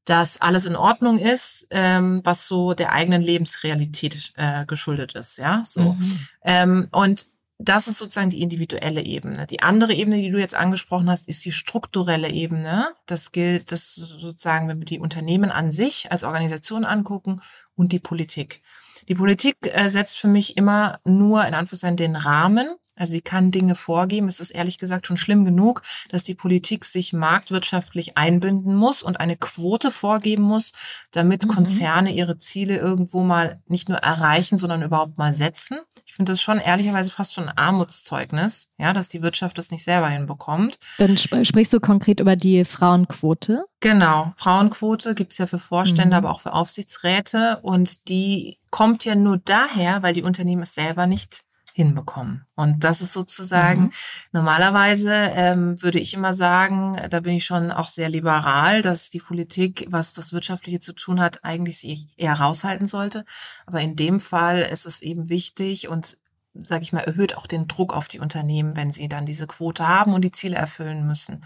dass 0.07 0.39
alles 0.39 0.65
in 0.65 0.77
Ordnung 0.77 1.19
ist, 1.19 1.67
ähm, 1.69 2.21
was 2.23 2.47
so 2.47 2.73
der 2.73 2.93
eigenen 2.93 3.21
Lebensrealität 3.21 4.31
äh, 4.37 4.65
geschuldet 4.65 5.15
ist. 5.15 5.37
Ja, 5.37 5.63
so. 5.65 5.81
Mhm. 5.81 6.27
Ähm, 6.43 6.87
und 6.91 7.27
das 7.59 7.87
ist 7.87 7.97
sozusagen 7.97 8.29
die 8.29 8.41
individuelle 8.41 9.01
Ebene. 9.01 9.47
Die 9.47 9.61
andere 9.61 9.93
Ebene, 9.93 10.17
die 10.17 10.29
du 10.29 10.37
jetzt 10.37 10.55
angesprochen 10.55 11.09
hast, 11.09 11.27
ist 11.27 11.43
die 11.43 11.51
strukturelle 11.51 12.29
Ebene. 12.29 12.87
Das 13.05 13.33
gilt, 13.33 13.71
das 13.73 13.95
sozusagen, 13.95 14.69
wenn 14.69 14.79
wir 14.79 14.85
die 14.85 14.99
Unternehmen 14.99 15.51
an 15.51 15.71
sich 15.71 16.09
als 16.09 16.23
Organisation 16.23 16.85
angucken 16.85 17.41
und 17.75 17.91
die 17.91 17.99
Politik. 17.99 18.61
Die 19.09 19.15
Politik 19.15 19.57
äh, 19.63 19.89
setzt 19.89 20.19
für 20.19 20.29
mich 20.29 20.55
immer 20.55 20.99
nur 21.03 21.45
in 21.45 21.53
Anführungszeichen 21.53 21.97
den 21.97 22.15
Rahmen. 22.15 22.75
Also 22.97 23.11
sie 23.11 23.21
kann 23.21 23.51
Dinge 23.51 23.75
vorgeben. 23.75 24.27
Es 24.27 24.39
ist 24.39 24.51
ehrlich 24.51 24.77
gesagt 24.77 25.07
schon 25.07 25.17
schlimm 25.17 25.45
genug, 25.45 25.83
dass 26.09 26.23
die 26.23 26.35
Politik 26.35 26.85
sich 26.85 27.13
marktwirtschaftlich 27.13 28.17
einbinden 28.17 28.75
muss 28.75 29.03
und 29.03 29.19
eine 29.19 29.37
Quote 29.37 29.91
vorgeben 29.91 30.43
muss, 30.43 30.71
damit 31.11 31.45
mhm. 31.45 31.49
Konzerne 31.49 32.13
ihre 32.13 32.37
Ziele 32.37 32.77
irgendwo 32.77 33.23
mal 33.23 33.61
nicht 33.67 33.89
nur 33.89 33.99
erreichen, 33.99 34.57
sondern 34.57 34.81
überhaupt 34.81 35.17
mal 35.17 35.33
setzen. 35.33 35.77
Ich 36.05 36.13
finde 36.13 36.31
das 36.31 36.41
schon 36.41 36.59
ehrlicherweise 36.59 37.11
fast 37.11 37.33
schon 37.33 37.49
ein 37.49 37.57
Armutszeugnis, 37.57 38.69
ja, 38.77 38.93
dass 38.93 39.09
die 39.09 39.21
Wirtschaft 39.21 39.57
das 39.57 39.71
nicht 39.71 39.83
selber 39.83 40.07
hinbekommt. 40.07 40.79
Dann 40.97 41.17
sp 41.19 41.43
sprichst 41.43 41.73
du 41.73 41.79
konkret 41.79 42.21
über 42.21 42.35
die 42.35 42.63
Frauenquote? 42.63 43.65
Genau, 43.81 44.31
Frauenquote 44.37 45.13
gibt's 45.15 45.37
ja 45.37 45.45
für 45.45 45.59
Vorstände, 45.59 46.15
mhm. 46.15 46.25
aber 46.25 46.31
auch 46.31 46.39
für 46.39 46.53
Aufsichtsräte. 46.53 47.59
Und 47.61 48.07
die 48.07 48.57
kommt 48.71 49.05
ja 49.05 49.15
nur 49.15 49.37
daher, 49.37 50.01
weil 50.01 50.13
die 50.13 50.23
Unternehmen 50.23 50.63
es 50.63 50.73
selber 50.73 51.07
nicht 51.07 51.41
hinbekommen. 51.77 52.43
Und 52.55 52.83
das 52.83 53.01
ist 53.01 53.13
sozusagen, 53.13 53.81
mhm. 53.81 53.91
normalerweise 54.31 55.13
ähm, 55.13 55.79
würde 55.83 55.99
ich 55.99 56.15
immer 56.15 56.33
sagen, 56.33 56.99
da 57.11 57.19
bin 57.19 57.33
ich 57.33 57.45
schon 57.45 57.71
auch 57.71 57.87
sehr 57.87 58.09
liberal, 58.09 58.81
dass 58.81 59.11
die 59.11 59.19
Politik, 59.19 59.85
was 59.89 60.15
das 60.15 60.33
Wirtschaftliche 60.33 60.79
zu 60.79 60.93
tun 60.93 61.21
hat, 61.21 61.45
eigentlich 61.45 61.77
sich 61.77 62.07
eher 62.17 62.33
raushalten 62.33 62.87
sollte. 62.87 63.25
Aber 63.67 63.79
in 63.79 63.95
dem 63.95 64.19
Fall 64.19 64.61
ist 64.61 64.87
es 64.87 65.03
eben 65.03 65.29
wichtig 65.29 65.87
und 65.87 66.17
sage 66.55 66.81
ich 66.81 66.93
mal, 66.93 67.01
erhöht 67.01 67.37
auch 67.37 67.45
den 67.45 67.67
Druck 67.67 67.93
auf 67.93 68.07
die 68.07 68.19
Unternehmen, 68.19 68.75
wenn 68.75 68.91
sie 68.91 69.07
dann 69.07 69.27
diese 69.27 69.45
Quote 69.45 69.87
haben 69.87 70.15
und 70.15 70.25
die 70.25 70.31
Ziele 70.31 70.55
erfüllen 70.55 71.05
müssen. 71.05 71.45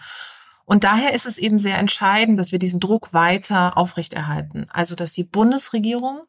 Und 0.64 0.86
daher 0.86 1.14
ist 1.14 1.26
es 1.26 1.40
eben 1.40 1.60
sehr 1.60 1.78
entscheidend, 1.78 2.40
dass 2.40 2.54
wir 2.54 2.60
diesen 2.60 2.80
Druck 2.80 3.12
weiter 3.12 3.78
aufrechterhalten. 3.78 4.68
Also, 4.70 4.96
dass 4.96 5.12
die 5.12 5.26
Bundesregierung 5.26 6.22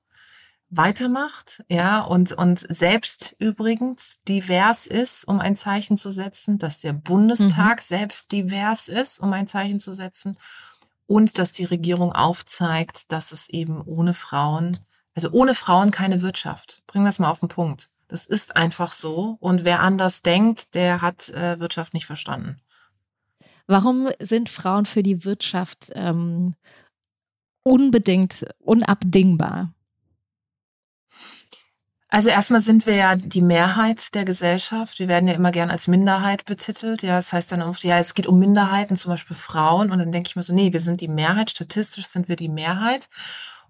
weitermacht, 0.74 1.62
ja, 1.68 2.00
und, 2.00 2.32
und 2.32 2.58
selbst 2.58 3.36
übrigens 3.38 4.20
divers 4.26 4.86
ist, 4.86 5.28
um 5.28 5.38
ein 5.38 5.54
Zeichen 5.54 5.98
zu 5.98 6.10
setzen, 6.10 6.58
dass 6.58 6.78
der 6.78 6.94
Bundestag 6.94 7.78
mhm. 7.78 7.82
selbst 7.82 8.32
divers 8.32 8.88
ist, 8.88 9.20
um 9.20 9.32
ein 9.34 9.46
Zeichen 9.46 9.78
zu 9.78 9.92
setzen 9.92 10.38
und 11.06 11.38
dass 11.38 11.52
die 11.52 11.66
Regierung 11.66 12.12
aufzeigt, 12.12 13.12
dass 13.12 13.32
es 13.32 13.50
eben 13.50 13.82
ohne 13.82 14.14
Frauen, 14.14 14.78
also 15.14 15.30
ohne 15.30 15.54
Frauen 15.54 15.90
keine 15.90 16.22
Wirtschaft. 16.22 16.82
Bringen 16.86 17.04
wir 17.04 17.10
es 17.10 17.18
mal 17.18 17.30
auf 17.30 17.40
den 17.40 17.50
Punkt. 17.50 17.90
Das 18.08 18.24
ist 18.24 18.56
einfach 18.56 18.92
so 18.92 19.36
und 19.40 19.64
wer 19.64 19.80
anders 19.80 20.22
denkt, 20.22 20.74
der 20.74 21.02
hat 21.02 21.28
äh, 21.28 21.60
Wirtschaft 21.60 21.92
nicht 21.92 22.06
verstanden. 22.06 22.62
Warum 23.66 24.08
sind 24.20 24.48
Frauen 24.48 24.86
für 24.86 25.02
die 25.02 25.24
Wirtschaft 25.24 25.90
ähm, 25.94 26.54
unbedingt 27.62 28.46
unabdingbar? 28.58 29.74
Also 32.12 32.28
erstmal 32.28 32.60
sind 32.60 32.84
wir 32.84 32.94
ja 32.94 33.16
die 33.16 33.40
Mehrheit 33.40 34.14
der 34.14 34.26
Gesellschaft. 34.26 34.98
Wir 34.98 35.08
werden 35.08 35.28
ja 35.28 35.34
immer 35.34 35.50
gern 35.50 35.70
als 35.70 35.88
Minderheit 35.88 36.44
betitelt. 36.44 37.02
Ja, 37.02 37.16
das 37.16 37.32
heißt 37.32 37.50
dann 37.50 37.62
oft, 37.62 37.84
ja, 37.84 37.98
es 37.98 38.12
geht 38.12 38.26
um 38.26 38.38
Minderheiten, 38.38 38.96
zum 38.96 39.12
Beispiel 39.12 39.34
Frauen. 39.34 39.90
Und 39.90 39.98
dann 39.98 40.12
denke 40.12 40.28
ich 40.28 40.36
mir 40.36 40.42
so, 40.42 40.52
nee, 40.52 40.74
wir 40.74 40.80
sind 40.80 41.00
die 41.00 41.08
Mehrheit. 41.08 41.48
Statistisch 41.48 42.08
sind 42.08 42.28
wir 42.28 42.36
die 42.36 42.50
Mehrheit. 42.50 43.08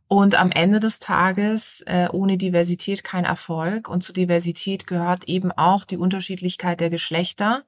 Und 0.08 0.34
am 0.34 0.50
Ende 0.50 0.80
des 0.80 0.98
Tages, 0.98 1.82
äh, 1.86 2.08
ohne 2.10 2.36
Diversität 2.36 3.04
kein 3.04 3.24
Erfolg. 3.24 3.88
Und 3.88 4.02
zu 4.02 4.12
Diversität 4.12 4.88
gehört 4.88 5.28
eben 5.28 5.52
auch 5.52 5.84
die 5.84 5.96
Unterschiedlichkeit 5.96 6.80
der 6.80 6.90
Geschlechter. 6.90 7.62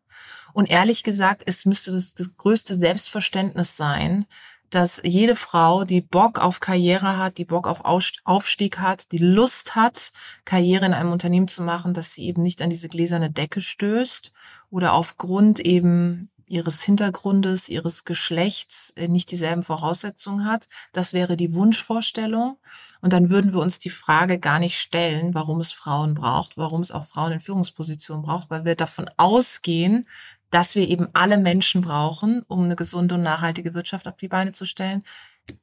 Und 0.55 0.69
ehrlich 0.69 1.05
gesagt, 1.05 1.45
es 1.47 1.67
müsste 1.67 1.93
das, 1.93 2.15
das 2.15 2.37
größte 2.37 2.75
Selbstverständnis 2.75 3.77
sein, 3.77 4.27
dass 4.75 5.01
jede 5.05 5.37
Frau, 5.37 5.85
die 5.85 6.01
Bock 6.01 6.39
auf 6.39 6.61
Karriere 6.61 7.17
hat, 7.19 7.39
die 7.39 7.45
Bock 7.45 7.67
auf 7.69 7.85
Aufstieg 7.85 8.79
hat, 8.79 9.13
die 9.13 9.19
Lust 9.19 9.75
hat, 9.75 10.13
Karriere 10.45 10.87
in 10.87 10.95
einem 10.95 11.13
Unternehmen 11.13 11.49
zu 11.49 11.63
machen, 11.63 11.95
dass 11.95 12.15
sie 12.15 12.25
eben 12.25 12.43
nicht 12.43 12.63
an 12.63 12.71
diese 12.71 12.89
gläserne 12.89 13.31
Decke 13.31 13.61
stößt 13.61 14.33
oder 14.71 14.93
aufgrund 14.93 15.61
eben 15.61 16.31
ihres 16.47 16.83
Hintergrundes, 16.83 17.69
ihres 17.69 18.05
Geschlechts 18.05 18.93
äh, 18.97 19.09
nicht 19.09 19.31
dieselben 19.31 19.63
Voraussetzungen 19.63 20.47
hat. 20.47 20.69
Das 20.93 21.13
wäre 21.13 21.37
die 21.37 21.55
Wunschvorstellung. 21.55 22.59
Und 23.01 23.13
dann 23.13 23.29
würden 23.29 23.53
wir 23.53 23.61
uns 23.61 23.79
die 23.79 23.91
Frage 23.91 24.39
gar 24.39 24.59
nicht 24.59 24.79
stellen, 24.79 25.35
warum 25.35 25.61
es 25.61 25.73
Frauen 25.73 26.15
braucht, 26.15 26.57
warum 26.57 26.81
es 26.81 26.91
auch 26.91 27.05
Frauen 27.05 27.33
in 27.33 27.41
Führungspositionen 27.41 28.23
braucht, 28.23 28.49
weil 28.49 28.65
wir 28.65 28.77
davon 28.77 29.11
ausgehen, 29.19 30.07
dass 30.55 30.77
wir 30.77 30.88
eben 30.88 31.09
alle 31.14 31.37
Menschen 31.37 31.81
brauchen, 31.81 32.43
um 32.47 32.62
eine 32.62 32.77
gesunde 32.77 33.17
und 33.17 33.23
nachhaltige 33.23 33.75
Wirtschaft 33.75 34.07
auf 34.07 34.17
die 34.17 34.29
Beine 34.29 34.53
zu 34.53 34.67
stellen. 34.67 35.03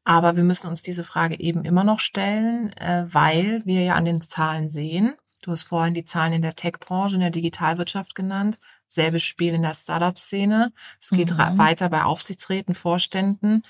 Aber 0.03 0.35
wir 0.35 0.43
müssen 0.43 0.67
uns 0.67 0.81
diese 0.81 1.05
Frage 1.05 1.39
eben 1.39 1.63
immer 1.63 1.85
noch 1.85 2.01
stellen, 2.01 2.73
äh, 2.73 3.05
weil 3.07 3.61
wir 3.63 3.83
ja 3.83 3.95
an 3.95 4.03
den 4.03 4.19
Zahlen 4.19 4.69
sehen. 4.69 5.15
Du 5.43 5.51
hast 5.51 5.63
vorhin 5.63 5.93
die 5.93 6.03
Zahlen 6.03 6.33
in 6.33 6.41
der 6.41 6.57
Tech-Branche, 6.57 7.15
in 7.15 7.21
der 7.21 7.29
Digitalwirtschaft 7.29 8.15
genannt. 8.15 8.59
Selbes 8.89 9.23
Spiel 9.23 9.53
in 9.53 9.61
der 9.61 9.75
Startup-Szene. 9.75 10.73
Es 10.99 11.09
geht 11.11 11.31
mhm. 11.31 11.57
weiter 11.57 11.87
bei 11.87 12.03
Aufsichtsräten, 12.03 12.75
Vorständen. 12.75 13.63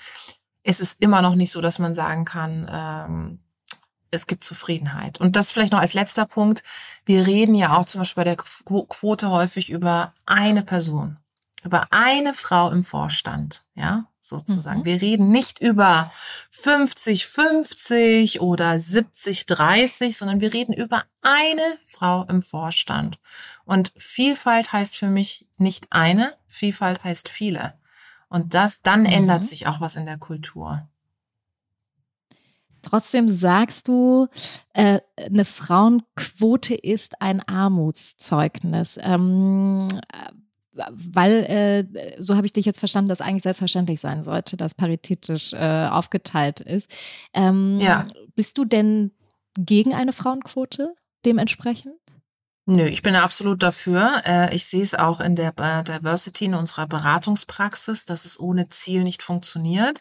Es 0.64 0.80
ist 0.80 1.00
immer 1.00 1.22
noch 1.22 1.36
nicht 1.36 1.52
so, 1.52 1.60
dass 1.60 1.78
man 1.78 1.94
sagen 1.94 2.24
kann, 2.24 2.68
ähm, 2.68 3.40
es 4.12 4.26
gibt 4.26 4.44
Zufriedenheit. 4.44 5.18
Und 5.20 5.36
das 5.36 5.50
vielleicht 5.50 5.72
noch 5.72 5.80
als 5.80 5.94
letzter 5.94 6.26
Punkt. 6.26 6.62
Wir 7.04 7.26
reden 7.26 7.54
ja 7.54 7.76
auch 7.76 7.86
zum 7.86 8.00
Beispiel 8.00 8.22
bei 8.22 8.34
der 8.34 8.36
Quote 8.36 9.30
häufig 9.30 9.70
über 9.70 10.12
eine 10.26 10.62
Person, 10.62 11.16
über 11.64 11.88
eine 11.90 12.34
Frau 12.34 12.70
im 12.70 12.84
Vorstand, 12.84 13.62
ja, 13.74 14.06
sozusagen. 14.20 14.80
Mhm. 14.80 14.84
Wir 14.84 15.00
reden 15.00 15.30
nicht 15.30 15.60
über 15.60 16.12
50, 16.50 17.26
50 17.26 18.40
oder 18.40 18.78
70, 18.78 19.46
30, 19.46 20.16
sondern 20.16 20.40
wir 20.40 20.52
reden 20.52 20.74
über 20.74 21.04
eine 21.22 21.78
Frau 21.84 22.24
im 22.24 22.42
Vorstand. 22.42 23.18
Und 23.64 23.92
Vielfalt 23.96 24.72
heißt 24.72 24.96
für 24.96 25.08
mich 25.08 25.46
nicht 25.56 25.86
eine, 25.90 26.34
Vielfalt 26.48 27.02
heißt 27.02 27.30
viele. 27.30 27.74
Und 28.28 28.54
das, 28.54 28.80
dann 28.82 29.00
mhm. 29.00 29.06
ändert 29.06 29.44
sich 29.44 29.66
auch 29.66 29.80
was 29.80 29.96
in 29.96 30.06
der 30.06 30.18
Kultur. 30.18 30.86
Trotzdem 32.82 33.28
sagst 33.28 33.88
du, 33.88 34.28
äh, 34.74 35.00
eine 35.16 35.44
Frauenquote 35.44 36.74
ist 36.74 37.20
ein 37.20 37.40
Armutszeugnis. 37.40 38.98
Ähm, 39.00 39.88
weil, 40.90 41.44
äh, 41.44 42.20
so 42.20 42.36
habe 42.36 42.46
ich 42.46 42.52
dich 42.52 42.64
jetzt 42.64 42.78
verstanden, 42.78 43.08
dass 43.08 43.20
eigentlich 43.20 43.42
selbstverständlich 43.42 44.00
sein 44.00 44.24
sollte, 44.24 44.56
dass 44.56 44.74
paritätisch 44.74 45.52
äh, 45.52 45.86
aufgeteilt 45.90 46.60
ist. 46.60 46.90
Ähm, 47.34 47.78
ja. 47.80 48.06
Bist 48.34 48.56
du 48.58 48.64
denn 48.64 49.12
gegen 49.54 49.94
eine 49.94 50.12
Frauenquote 50.12 50.94
dementsprechend? 51.24 51.94
Nö, 52.64 52.86
ich 52.86 53.02
bin 53.02 53.16
absolut 53.16 53.62
dafür. 53.62 54.22
Äh, 54.24 54.54
ich 54.54 54.66
sehe 54.66 54.82
es 54.82 54.94
auch 54.94 55.20
in 55.20 55.34
der 55.34 55.52
Diversity 55.52 56.46
in 56.46 56.54
unserer 56.54 56.86
Beratungspraxis, 56.86 58.04
dass 58.04 58.24
es 58.24 58.38
ohne 58.38 58.68
Ziel 58.68 59.02
nicht 59.02 59.22
funktioniert. 59.22 60.00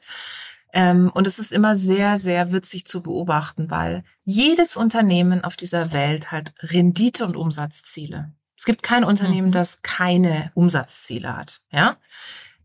Ähm, 0.73 1.09
und 1.13 1.27
es 1.27 1.39
ist 1.39 1.51
immer 1.51 1.75
sehr, 1.75 2.17
sehr 2.17 2.51
witzig 2.51 2.85
zu 2.85 3.01
beobachten, 3.01 3.69
weil 3.69 4.03
jedes 4.23 4.77
Unternehmen 4.77 5.43
auf 5.43 5.57
dieser 5.57 5.91
Welt 5.91 6.31
hat 6.31 6.53
Rendite- 6.59 7.25
und 7.25 7.35
Umsatzziele. 7.35 8.31
Es 8.57 8.65
gibt 8.65 8.83
kein 8.83 9.03
Unternehmen, 9.03 9.47
mhm. 9.47 9.53
das 9.53 9.81
keine 9.81 10.51
Umsatzziele 10.53 11.35
hat. 11.35 11.61
Ja? 11.71 11.97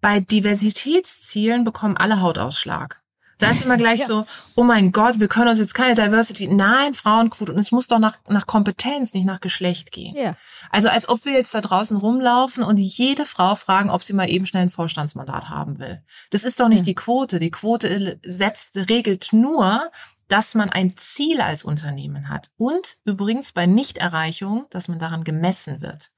Bei 0.00 0.20
Diversitätszielen 0.20 1.64
bekommen 1.64 1.96
alle 1.96 2.20
Hautausschlag. 2.20 3.02
Da 3.38 3.50
ist 3.50 3.62
immer 3.62 3.76
gleich 3.76 4.00
ja. 4.00 4.06
so, 4.06 4.24
oh 4.54 4.62
mein 4.62 4.92
Gott, 4.92 5.20
wir 5.20 5.28
können 5.28 5.48
uns 5.48 5.58
jetzt 5.58 5.74
keine 5.74 5.94
Diversity. 5.94 6.48
Nein, 6.48 6.94
Frauenquote. 6.94 7.52
Und 7.52 7.58
es 7.58 7.70
muss 7.70 7.86
doch 7.86 7.98
nach, 7.98 8.16
nach 8.28 8.46
Kompetenz, 8.46 9.12
nicht 9.12 9.26
nach 9.26 9.40
Geschlecht 9.40 9.92
gehen. 9.92 10.16
Ja. 10.16 10.36
Also 10.70 10.88
als 10.88 11.08
ob 11.08 11.24
wir 11.26 11.32
jetzt 11.32 11.54
da 11.54 11.60
draußen 11.60 11.98
rumlaufen 11.98 12.64
und 12.64 12.78
jede 12.78 13.26
Frau 13.26 13.54
fragen, 13.54 13.90
ob 13.90 14.02
sie 14.02 14.14
mal 14.14 14.30
eben 14.30 14.46
schnell 14.46 14.62
ein 14.62 14.70
Vorstandsmandat 14.70 15.50
haben 15.50 15.78
will. 15.78 16.02
Das 16.30 16.44
ist 16.44 16.60
doch 16.60 16.68
nicht 16.68 16.80
ja. 16.80 16.84
die 16.84 16.94
Quote. 16.94 17.38
Die 17.38 17.50
Quote 17.50 18.18
setzt, 18.24 18.76
regelt 18.76 19.32
nur, 19.32 19.90
dass 20.28 20.54
man 20.54 20.70
ein 20.70 20.96
Ziel 20.96 21.40
als 21.40 21.62
Unternehmen 21.62 22.28
hat 22.28 22.50
und 22.56 22.96
übrigens 23.04 23.52
bei 23.52 23.66
Nichterreichung, 23.66 24.66
dass 24.70 24.88
man 24.88 24.98
daran 24.98 25.24
gemessen 25.24 25.82
wird. 25.82 26.10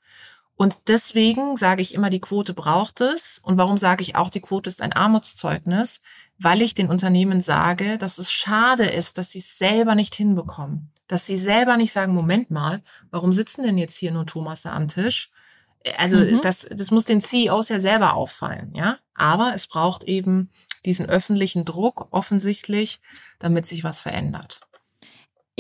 Und 0.58 0.88
deswegen 0.88 1.56
sage 1.56 1.82
ich 1.82 1.94
immer, 1.94 2.10
die 2.10 2.20
Quote 2.20 2.52
braucht 2.52 3.00
es. 3.00 3.38
Und 3.44 3.58
warum 3.58 3.78
sage 3.78 4.02
ich 4.02 4.16
auch, 4.16 4.28
die 4.28 4.40
Quote 4.40 4.68
ist 4.68 4.82
ein 4.82 4.92
Armutszeugnis? 4.92 6.00
Weil 6.38 6.62
ich 6.62 6.74
den 6.74 6.88
Unternehmen 6.88 7.40
sage, 7.40 7.98
dass 7.98 8.18
es 8.18 8.30
schade 8.30 8.86
ist, 8.86 9.18
dass 9.18 9.32
sie 9.32 9.40
es 9.40 9.58
selber 9.58 9.94
nicht 9.94 10.14
hinbekommen. 10.14 10.92
Dass 11.08 11.26
sie 11.26 11.36
selber 11.36 11.76
nicht 11.76 11.92
sagen, 11.92 12.14
Moment 12.14 12.50
mal, 12.50 12.82
warum 13.10 13.32
sitzen 13.32 13.64
denn 13.64 13.78
jetzt 13.78 13.96
hier 13.96 14.12
nur 14.12 14.26
Thomas 14.26 14.66
am 14.66 14.88
Tisch? 14.88 15.30
Also 15.96 16.18
mhm. 16.18 16.40
das, 16.42 16.66
das 16.70 16.90
muss 16.90 17.04
den 17.04 17.20
CEOs 17.20 17.68
ja 17.68 17.80
selber 17.80 18.14
auffallen, 18.14 18.72
ja. 18.74 18.98
Aber 19.14 19.52
es 19.54 19.66
braucht 19.66 20.04
eben 20.04 20.50
diesen 20.84 21.06
öffentlichen 21.06 21.64
Druck 21.64 22.08
offensichtlich, 22.10 23.00
damit 23.38 23.66
sich 23.66 23.84
was 23.84 24.00
verändert. 24.00 24.60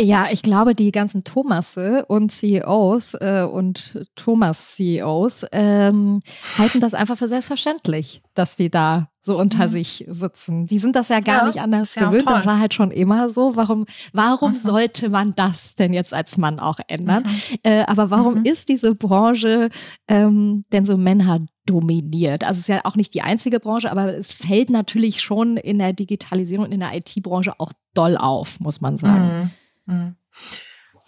Ja, 0.00 0.28
ich 0.30 0.42
glaube, 0.42 0.76
die 0.76 0.92
ganzen 0.92 1.24
Thomasse 1.24 2.04
und 2.06 2.30
CEOs 2.30 3.14
äh, 3.14 3.44
und 3.50 4.06
Thomas-CEOs 4.14 5.46
ähm, 5.50 6.20
halten 6.56 6.78
das 6.78 6.94
einfach 6.94 7.18
für 7.18 7.26
selbstverständlich, 7.26 8.22
dass 8.34 8.54
die 8.54 8.70
da 8.70 9.10
so 9.28 9.38
unter 9.38 9.68
mhm. 9.68 9.70
sich 9.70 10.04
sitzen. 10.08 10.66
Die 10.66 10.80
sind 10.80 10.96
das 10.96 11.08
ja 11.08 11.20
gar 11.20 11.42
ja, 11.42 11.46
nicht 11.46 11.60
anders 11.60 11.94
ja 11.94 12.06
gewöhnt. 12.06 12.28
Das 12.28 12.44
war 12.44 12.58
halt 12.58 12.74
schon 12.74 12.90
immer 12.90 13.30
so. 13.30 13.54
Warum, 13.54 13.86
warum 14.12 14.52
mhm. 14.52 14.56
sollte 14.56 15.08
man 15.08 15.34
das 15.36 15.76
denn 15.76 15.92
jetzt 15.92 16.12
als 16.12 16.36
Mann 16.36 16.58
auch 16.58 16.80
ändern? 16.88 17.22
Mhm. 17.22 17.58
Äh, 17.62 17.84
aber 17.84 18.10
warum 18.10 18.40
mhm. 18.40 18.44
ist 18.44 18.68
diese 18.68 18.96
Branche 18.96 19.70
ähm, 20.08 20.64
denn 20.72 20.84
so 20.84 20.96
Männer 20.96 21.46
dominiert. 21.66 22.44
Also 22.44 22.54
es 22.54 22.60
ist 22.60 22.68
ja 22.68 22.80
auch 22.84 22.96
nicht 22.96 23.14
die 23.14 23.22
einzige 23.22 23.60
Branche, 23.60 23.90
aber 23.90 24.14
es 24.14 24.32
fällt 24.32 24.70
natürlich 24.70 25.20
schon 25.20 25.56
in 25.58 25.78
der 25.78 25.92
Digitalisierung 25.92 26.66
und 26.66 26.72
in 26.72 26.80
der 26.80 26.94
IT-Branche 26.94 27.52
auch 27.58 27.72
doll 27.94 28.16
auf, 28.16 28.58
muss 28.58 28.80
man 28.80 28.98
sagen. 28.98 29.52
Mhm. 29.86 29.94
Mhm. 29.94 30.16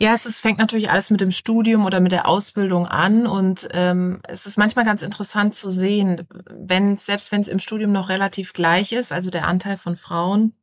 Ja, 0.02 0.14
es 0.14 0.24
ist, 0.24 0.40
fängt 0.40 0.58
natürlich 0.58 0.90
alles 0.90 1.10
mit 1.10 1.20
dem 1.20 1.30
Studium 1.30 1.84
oder 1.84 2.00
mit 2.00 2.10
der 2.10 2.26
Ausbildung 2.26 2.86
an 2.86 3.26
und 3.26 3.68
ähm, 3.72 4.22
es 4.26 4.46
ist 4.46 4.56
manchmal 4.56 4.86
ganz 4.86 5.02
interessant 5.02 5.54
zu 5.54 5.70
sehen, 5.70 6.26
wenn 6.48 6.96
selbst 6.96 7.30
wenn 7.32 7.42
es 7.42 7.48
im 7.48 7.58
Studium 7.58 7.92
noch 7.92 8.08
relativ 8.08 8.54
gleich 8.54 8.92
ist, 8.92 9.12
also 9.12 9.28
der 9.28 9.46
Anteil 9.46 9.76
von 9.76 9.96
Frauen 9.96 10.54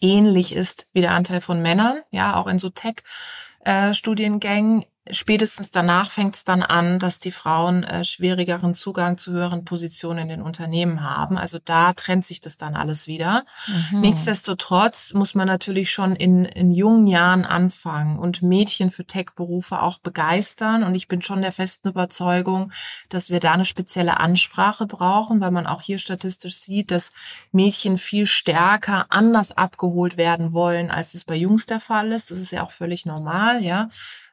ähnlich 0.00 0.54
ist 0.54 0.86
wie 0.92 1.00
der 1.00 1.14
Anteil 1.14 1.40
von 1.40 1.60
Männern, 1.60 2.02
ja, 2.12 2.36
auch 2.36 2.46
in 2.46 2.60
so 2.60 2.70
Tech-Studiengängen, 2.70 4.84
spätestens 5.10 5.70
danach 5.70 6.10
fängt 6.10 6.36
es 6.36 6.44
dann 6.44 6.62
an, 6.62 6.98
dass 6.98 7.20
die 7.20 7.32
Frauen 7.32 7.84
äh, 7.84 8.04
schwierigeren 8.04 8.74
Zugang 8.74 9.16
zu 9.16 9.32
höheren 9.32 9.64
Positionen 9.64 10.18
in 10.20 10.28
den 10.28 10.42
Unternehmen 10.42 11.02
haben. 11.02 11.38
Also 11.38 11.58
da 11.64 11.92
trennt 11.94 12.26
sich 12.26 12.40
das 12.40 12.56
dann 12.56 12.76
alles 12.76 13.06
wieder. 13.06 13.44
Mhm. 13.90 14.00
Nichtsdestotrotz 14.02 15.14
muss 15.14 15.34
man 15.34 15.46
natürlich 15.46 15.90
schon 15.90 16.14
in, 16.14 16.44
in 16.44 16.70
jungen 16.70 17.06
Jahren 17.06 17.44
anfangen 17.44 18.18
und 18.18 18.42
Mädchen 18.42 18.90
für 18.90 19.06
Tech-Berufe 19.06 19.80
auch 19.80 19.98
begeistern. 19.98 20.84
Und 20.84 20.94
ich 20.94 21.08
bin 21.08 21.22
schon 21.22 21.42
der 21.42 21.52
festen 21.52 21.88
Überzeugung, 21.88 22.72
dass 23.08 23.30
wir 23.30 23.40
da 23.40 23.52
eine 23.52 23.64
spezielle 23.64 24.20
Ansprache 24.20 24.86
brauchen, 24.86 25.40
weil 25.40 25.50
man 25.50 25.66
auch 25.66 25.80
hier 25.80 25.98
statistisch 25.98 26.56
sieht, 26.56 26.90
dass 26.90 27.12
Mädchen 27.52 27.96
viel 27.96 28.26
stärker 28.26 29.06
anders 29.08 29.56
abgeholt 29.56 30.16
werden 30.16 30.52
wollen, 30.52 30.90
als 30.90 31.14
es 31.14 31.24
bei 31.24 31.36
Jungs 31.36 31.66
der 31.66 31.80
Fall 31.80 32.12
ist. 32.12 32.30
Das 32.30 32.38
ist 32.38 32.52
ja 32.52 32.62
auch 32.62 32.70
völlig 32.70 33.06
normal, 33.06 33.62
ja. 33.62 33.88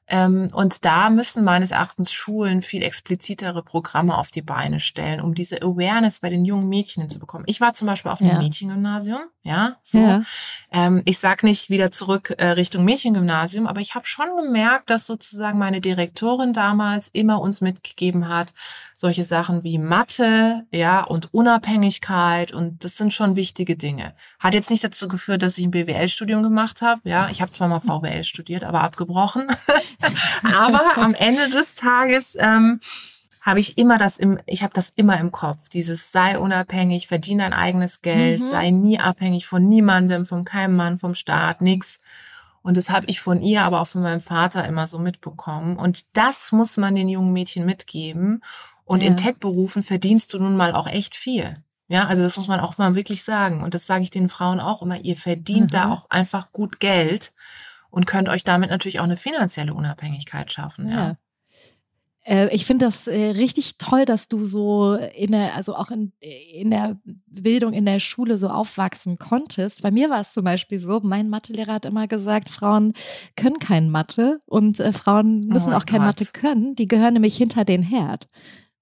Ähm, 0.10 0.50
und 0.54 0.86
da 0.86 1.10
müssen 1.10 1.44
meines 1.44 1.72
Erachtens 1.72 2.14
Schulen 2.14 2.62
viel 2.62 2.82
explizitere 2.82 3.62
Programme 3.62 4.18
auf 4.18 4.32
die 4.32 4.42
Beine 4.42 4.80
stellen, 4.80 5.20
um 5.20 5.34
diese 5.34 5.62
Awareness 5.62 6.22
bei 6.22 6.30
den 6.30 6.46
jungen 6.46 6.70
Mädchen 6.70 7.02
hinzubekommen. 7.02 7.46
Ich 7.48 7.60
war 7.60 7.74
zum 7.74 7.88
Beispiel 7.88 8.12
auf 8.12 8.22
einem 8.22 8.32
ja. 8.32 8.38
Mädchengymnasium, 8.40 9.20
ja, 9.44 9.76
so. 9.84 10.00
Ja. 10.00 10.24
Ähm, 10.72 11.02
ich 11.06 11.20
sag 11.20 11.44
nicht 11.44 11.70
wieder 11.70 11.92
zurück 11.92 12.34
äh, 12.38 12.48
Richtung 12.48 12.86
Mädchengymnasium, 12.86 13.68
aber 13.68 13.82
ich 13.82 13.96
habe 13.96 14.06
schon 14.06 14.28
gemerkt, 14.38 14.90
dass 14.90 15.06
sozusagen 15.06 15.60
meine 15.60 15.82
Direktorin 15.82 16.54
damals 16.54 17.10
immer 17.10 17.42
uns 17.42 17.60
mitgegeben 17.60 18.30
hat, 18.30 18.54
solche 18.96 19.24
Sachen 19.24 19.64
wie 19.64 19.78
Mathe, 19.78 20.66
ja, 20.72 21.04
und 21.04 21.34
Unabhängigkeit 21.34 22.52
und 22.52 22.84
das 22.84 22.98
sind 22.98 23.14
schon 23.14 23.36
wichtige 23.36 23.76
Dinge. 23.76 24.16
Hat 24.40 24.54
jetzt 24.54 24.72
nicht 24.72 24.84
dazu 24.84 25.08
geführt, 25.08 25.44
dass 25.44 25.58
ich 25.58 25.66
ein 25.66 25.72
BWL-Studium 25.72 26.44
gemacht 26.44 26.82
habe, 26.82 27.02
ja, 27.04 27.30
ich 27.30 27.42
habe 27.42 27.52
zwar 27.52 27.68
mal 27.68 27.80
VWL 27.80 28.24
studiert, 28.24 28.64
aber 28.64 28.82
abgebrochen. 28.82 29.48
aber 30.44 30.82
am 30.98 31.14
Ende 31.14 31.50
des 31.50 31.76
Tages 31.76 32.38
ähm, 32.40 32.80
habe 33.42 33.62
ich 33.62 33.78
immer 33.78 33.98
das 33.98 34.18
im, 34.18 34.40
ich 34.46 34.62
habe 34.62 34.74
das 34.74 34.90
immer 34.90 35.18
im 35.20 35.32
Kopf. 35.32 35.70
Dieses 35.70 36.12
sei 36.12 36.38
unabhängig, 36.38 37.08
verdiene 37.08 37.44
dein 37.44 37.54
eigenes 37.54 38.02
Geld, 38.02 38.42
mhm. 38.42 38.50
sei 38.50 38.72
nie 38.72 39.00
abhängig 39.00 39.48
von 39.48 39.68
niemandem, 39.68 40.26
von 40.26 40.44
keinem 40.44 40.76
Mann, 40.76 40.98
vom 40.98 41.16
Staat, 41.16 41.62
nix. 41.62 42.00
Und 42.62 42.76
das 42.76 42.90
habe 42.90 43.06
ich 43.06 43.22
von 43.22 43.42
ihr, 43.42 43.64
aber 43.64 43.80
auch 43.80 43.88
von 43.88 44.02
meinem 44.02 44.20
Vater 44.20 44.68
immer 44.68 44.88
so 44.88 45.00
mitbekommen. 45.00 45.78
Und 45.78 46.06
das 46.18 46.52
muss 46.52 46.76
man 46.76 46.96
den 46.96 47.08
jungen 47.08 47.32
Mädchen 47.32 47.66
mitgeben. 47.66 48.44
Und 48.84 49.02
ja. 49.02 49.08
in 49.08 49.16
Tech-Berufen 49.16 49.82
verdienst 49.82 50.34
du 50.34 50.40
nun 50.40 50.58
mal 50.58 50.74
auch 50.74 50.88
echt 50.88 51.16
viel. 51.16 51.64
Ja, 51.88 52.08
also 52.08 52.24
das 52.24 52.36
muss 52.36 52.50
man 52.50 52.60
auch 52.60 52.78
mal 52.78 52.96
wirklich 52.96 53.24
sagen. 53.24 53.64
Und 53.64 53.74
das 53.74 53.88
sage 53.88 54.04
ich 54.04 54.10
den 54.10 54.28
Frauen 54.28 54.60
auch 54.60 54.82
immer. 54.82 55.00
Ihr 55.00 55.16
verdient 55.16 55.68
mhm. 55.68 55.70
da 55.70 55.92
auch 55.94 56.10
einfach 56.10 56.52
gut 56.52 56.82
Geld 56.82 57.32
und 57.90 58.06
könnt 58.06 58.30
euch 58.30 58.44
damit 58.44 58.70
natürlich 58.70 59.00
auch 59.00 59.06
eine 59.06 59.18
finanzielle 59.18 59.74
Unabhängigkeit 59.74 60.52
schaffen. 60.52 60.90
Ja. 60.90 60.96
ja. 60.96 61.18
Äh, 62.28 62.54
ich 62.54 62.66
finde 62.66 62.86
das 62.86 63.08
äh, 63.08 63.32
richtig 63.32 63.78
toll, 63.78 64.06
dass 64.06 64.28
du 64.28 64.44
so 64.44 64.96
in 64.96 65.32
der, 65.32 65.56
also 65.56 65.76
auch 65.76 65.90
in, 65.92 66.12
in 66.54 66.72
der 66.72 66.98
Bildung 67.26 67.74
in 67.74 67.86
der 67.86 68.00
Schule 68.00 68.38
so 68.38 68.50
aufwachsen 68.50 69.18
konntest. 69.18 69.82
Bei 69.82 69.92
mir 69.92 70.10
war 70.10 70.22
es 70.22 70.34
zum 70.34 70.44
Beispiel 70.44 70.78
so, 70.78 71.00
mein 71.02 71.30
Mathelehrer 71.30 71.74
hat 71.74 71.86
immer 71.86 72.08
gesagt, 72.08 72.50
Frauen 72.50 72.94
können 73.36 73.60
kein 73.60 73.90
Mathe 73.90 74.40
und 74.46 74.80
äh, 74.80 74.92
Frauen 74.92 75.48
müssen 75.48 75.74
oh 75.74 75.78
auch 75.78 75.86
kein 75.86 76.02
Mathe 76.02 76.26
können. 76.26 76.76
Die 76.76 76.88
gehören 76.88 77.14
nämlich 77.14 77.38
hinter 77.38 77.64
den 77.64 77.82
Herd. 77.82 78.28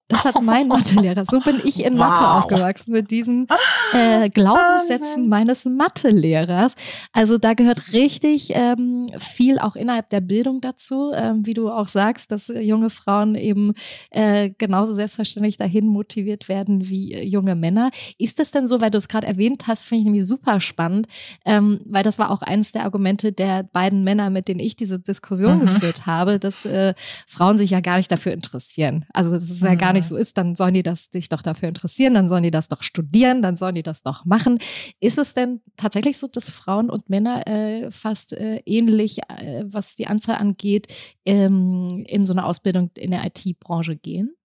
Das 0.08 0.24
hat 0.24 0.40
mein 0.40 0.68
Mathelehrer. 0.68 1.24
So 1.28 1.40
bin 1.40 1.60
ich 1.64 1.84
in 1.84 1.96
Mathe 1.96 2.20
wow. 2.20 2.44
aufgewachsen 2.44 2.92
mit 2.92 3.10
diesen 3.10 3.48
äh, 3.92 4.30
Glaubenssätzen 4.30 5.06
Wahnsinn. 5.06 5.28
meines 5.28 5.64
Mathelehrers. 5.64 6.74
Also 7.12 7.38
da 7.38 7.54
gehört 7.54 7.92
richtig 7.92 8.50
ähm, 8.54 9.08
viel 9.18 9.58
auch 9.58 9.74
innerhalb 9.74 10.08
der 10.10 10.20
Bildung 10.20 10.60
dazu, 10.60 11.10
ähm, 11.12 11.44
wie 11.44 11.54
du 11.54 11.70
auch 11.70 11.88
sagst, 11.88 12.30
dass 12.30 12.46
junge 12.46 12.90
Frauen 12.90 13.34
eben 13.34 13.72
äh, 14.10 14.50
genauso 14.50 14.94
selbstverständlich 14.94 15.56
dahin 15.56 15.88
motiviert 15.88 16.48
werden 16.48 16.88
wie 16.88 17.12
äh, 17.12 17.24
junge 17.24 17.56
Männer. 17.56 17.90
Ist 18.16 18.38
das 18.38 18.52
denn 18.52 18.68
so, 18.68 18.80
weil 18.80 18.92
du 18.92 18.98
es 18.98 19.08
gerade 19.08 19.26
erwähnt 19.26 19.66
hast, 19.66 19.88
finde 19.88 20.00
ich 20.02 20.04
nämlich 20.04 20.26
super 20.26 20.60
spannend, 20.60 21.08
ähm, 21.44 21.80
weil 21.88 22.04
das 22.04 22.20
war 22.20 22.30
auch 22.30 22.42
eines 22.42 22.70
der 22.70 22.84
Argumente 22.84 23.32
der 23.32 23.64
beiden 23.64 24.04
Männer, 24.04 24.30
mit 24.30 24.46
denen 24.46 24.60
ich 24.60 24.76
diese 24.76 25.00
Diskussion 25.00 25.58
mhm. 25.58 25.66
geführt 25.66 26.06
habe, 26.06 26.38
dass 26.38 26.64
äh, 26.64 26.94
Frauen 27.26 27.58
sich 27.58 27.70
ja 27.70 27.80
gar 27.80 27.96
nicht 27.96 28.12
dafür 28.12 28.32
interessieren. 28.32 29.04
Also 29.12 29.32
das 29.32 29.50
ist 29.50 29.62
ja 29.62 29.72
mhm. 29.72 29.78
gar 29.78 29.95
nicht 29.96 30.08
so 30.08 30.16
ist, 30.16 30.38
dann 30.38 30.54
sollen 30.54 30.74
die 30.74 30.82
das 30.82 31.08
sich 31.10 31.28
doch 31.28 31.42
dafür 31.42 31.68
interessieren, 31.68 32.14
dann 32.14 32.28
sollen 32.28 32.42
die 32.42 32.50
das 32.50 32.68
doch 32.68 32.82
studieren, 32.82 33.42
dann 33.42 33.56
sollen 33.56 33.74
die 33.74 33.82
das 33.82 34.02
doch 34.02 34.24
machen. 34.24 34.58
Ist 35.00 35.18
es 35.18 35.34
denn 35.34 35.60
tatsächlich 35.76 36.18
so, 36.18 36.26
dass 36.26 36.50
Frauen 36.50 36.90
und 36.90 37.10
Männer 37.10 37.46
äh, 37.46 37.90
fast 37.90 38.32
äh, 38.32 38.62
ähnlich, 38.64 39.20
äh, 39.28 39.64
was 39.66 39.96
die 39.96 40.06
Anzahl 40.06 40.36
angeht, 40.36 40.88
ähm, 41.24 42.04
in 42.06 42.26
so 42.26 42.32
eine 42.32 42.44
Ausbildung 42.44 42.90
in 42.96 43.10
der 43.10 43.24
IT-Branche 43.24 43.96
gehen? 43.96 44.36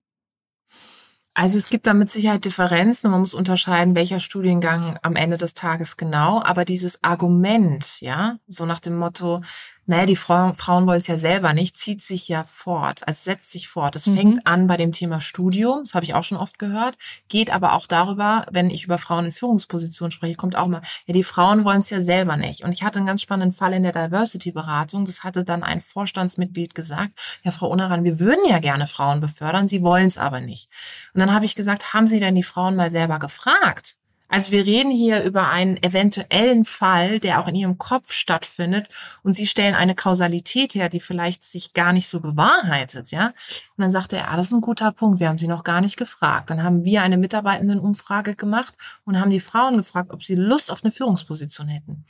Also 1.34 1.58
es 1.58 1.70
gibt 1.70 1.88
da 1.88 1.94
mit 1.94 2.12
Sicherheit 2.12 2.44
Differenzen 2.44 3.08
und 3.08 3.12
man 3.14 3.22
muss 3.22 3.34
unterscheiden, 3.34 3.96
welcher 3.96 4.20
Studiengang 4.20 5.00
am 5.02 5.16
Ende 5.16 5.38
des 5.38 5.54
Tages 5.54 5.96
genau. 5.96 6.42
Aber 6.44 6.66
dieses 6.66 7.02
Argument, 7.04 8.02
ja, 8.02 8.38
so 8.48 8.66
nach 8.66 8.82
dem 8.82 8.98
Motto, 8.98 9.42
naja, 9.88 10.06
die 10.06 10.16
Frau, 10.16 10.54
Frauen 10.54 10.86
wollen 10.86 11.02
es 11.02 11.08
ja 11.08 11.18
selber 11.18 11.54
nicht, 11.54 11.78
zieht 11.78 12.02
sich 12.04 12.28
ja 12.28 12.44
fort, 12.44 13.08
also 13.08 13.20
setzt 13.24 13.52
sich 13.52 13.68
fort. 13.68 13.96
Es 13.96 14.08
mhm. 14.08 14.16
fängt 14.16 14.48
an 14.48 14.68
bei 14.68 14.78
dem 14.78 14.92
Thema 14.92 15.22
Studium, 15.22 15.82
das 15.84 15.96
habe 15.96 16.06
ich 16.06 16.14
auch 16.14 16.24
schon 16.24 16.38
oft 16.38 16.60
gehört, 16.60 16.98
geht 17.30 17.52
aber 17.52 17.74
auch 17.74 17.88
darüber, 17.88 18.46
wenn 18.52 18.70
ich 18.70 18.84
über 18.84 18.98
Frauen 18.98 19.26
in 19.26 19.32
Führungspositionen 19.32 20.12
spreche, 20.12 20.36
kommt 20.36 20.56
auch 20.56 20.68
mal, 20.68 20.82
ja, 21.08 21.14
die 21.14 21.24
Frauen 21.24 21.66
wollen 21.66 21.80
es 21.80 21.90
ja 21.90 22.02
selber 22.02 22.38
nicht. 22.38 22.64
Und 22.64 22.74
ich 22.74 22.84
hatte 22.84 23.00
einen 23.00 23.08
ganz 23.08 23.22
spannenden 23.22 23.58
Fall 23.58 23.74
in 23.74 23.84
der 23.84 23.92
Diversity-Beratung, 23.92 25.06
das 25.06 25.24
hatte 25.24 25.44
dann 25.44 25.64
ein 25.64 25.82
Vorstandsmitglied 25.82 26.76
gesagt, 26.76 27.14
ja, 27.44 27.52
Frau 27.52 27.68
Unaran, 27.68 28.04
wir 28.04 28.20
würden 28.20 28.46
ja 28.48 28.60
gerne 28.60 28.88
Frauen 28.88 29.20
befördern, 29.20 29.68
Sie 29.68 29.82
wollen 29.82 30.08
es 30.08 30.18
aber 30.18 30.42
nicht. 30.42 30.70
Und 31.14 31.22
dann 31.22 31.34
habe 31.34 31.46
ich 31.46 31.56
gesagt, 31.56 31.94
haben 31.94 32.08
Sie 32.08 32.20
denn 32.20 32.36
die 32.36 32.44
Frauen 32.44 32.76
mal 32.76 32.92
selber 32.92 33.20
gefragt? 33.20 33.96
Also 34.32 34.54
wir 34.54 34.66
reden 34.66 34.92
hier 34.92 35.24
über 35.24 35.50
einen 35.50 35.76
eventuellen 35.84 36.64
Fall, 36.64 37.20
der 37.20 37.42
auch 37.42 37.50
in 37.50 37.56
ihrem 37.56 37.78
Kopf 37.78 38.14
stattfindet 38.14 38.88
und 39.24 39.34
sie 39.34 39.46
stellen 39.46 39.76
eine 39.76 39.94
Kausalität 39.94 40.74
her, 40.74 40.88
die 40.88 41.02
vielleicht 41.02 41.44
sich 41.44 41.74
gar 41.74 41.92
nicht 41.92 42.08
so 42.08 42.22
bewahrheitet, 42.22 43.12
ja. 43.12 43.28
Und 43.76 43.84
dann 43.84 43.92
sagte 43.92 44.16
er, 44.16 44.32
ah, 44.32 44.38
das 44.38 44.46
ist 44.46 44.54
ein 44.54 44.62
guter 44.62 44.94
Punkt, 44.94 45.20
wir 45.20 45.28
haben 45.28 45.38
sie 45.38 45.50
noch 45.50 45.66
gar 45.66 45.82
nicht 45.82 45.98
gefragt. 45.98 46.50
Dann 46.50 46.64
haben 46.64 46.86
wir 46.86 47.04
eine 47.04 47.18
Mitarbeitendenumfrage 47.18 48.36
gemacht 48.36 48.74
und 49.04 49.20
haben 49.20 49.32
die 49.32 49.42
Frauen 49.42 49.76
gefragt, 49.76 50.12
ob 50.12 50.24
sie 50.24 50.36
Lust 50.36 50.72
auf 50.72 50.82
eine 50.82 50.94
Führungsposition 50.94 51.68
hätten. 51.68 52.06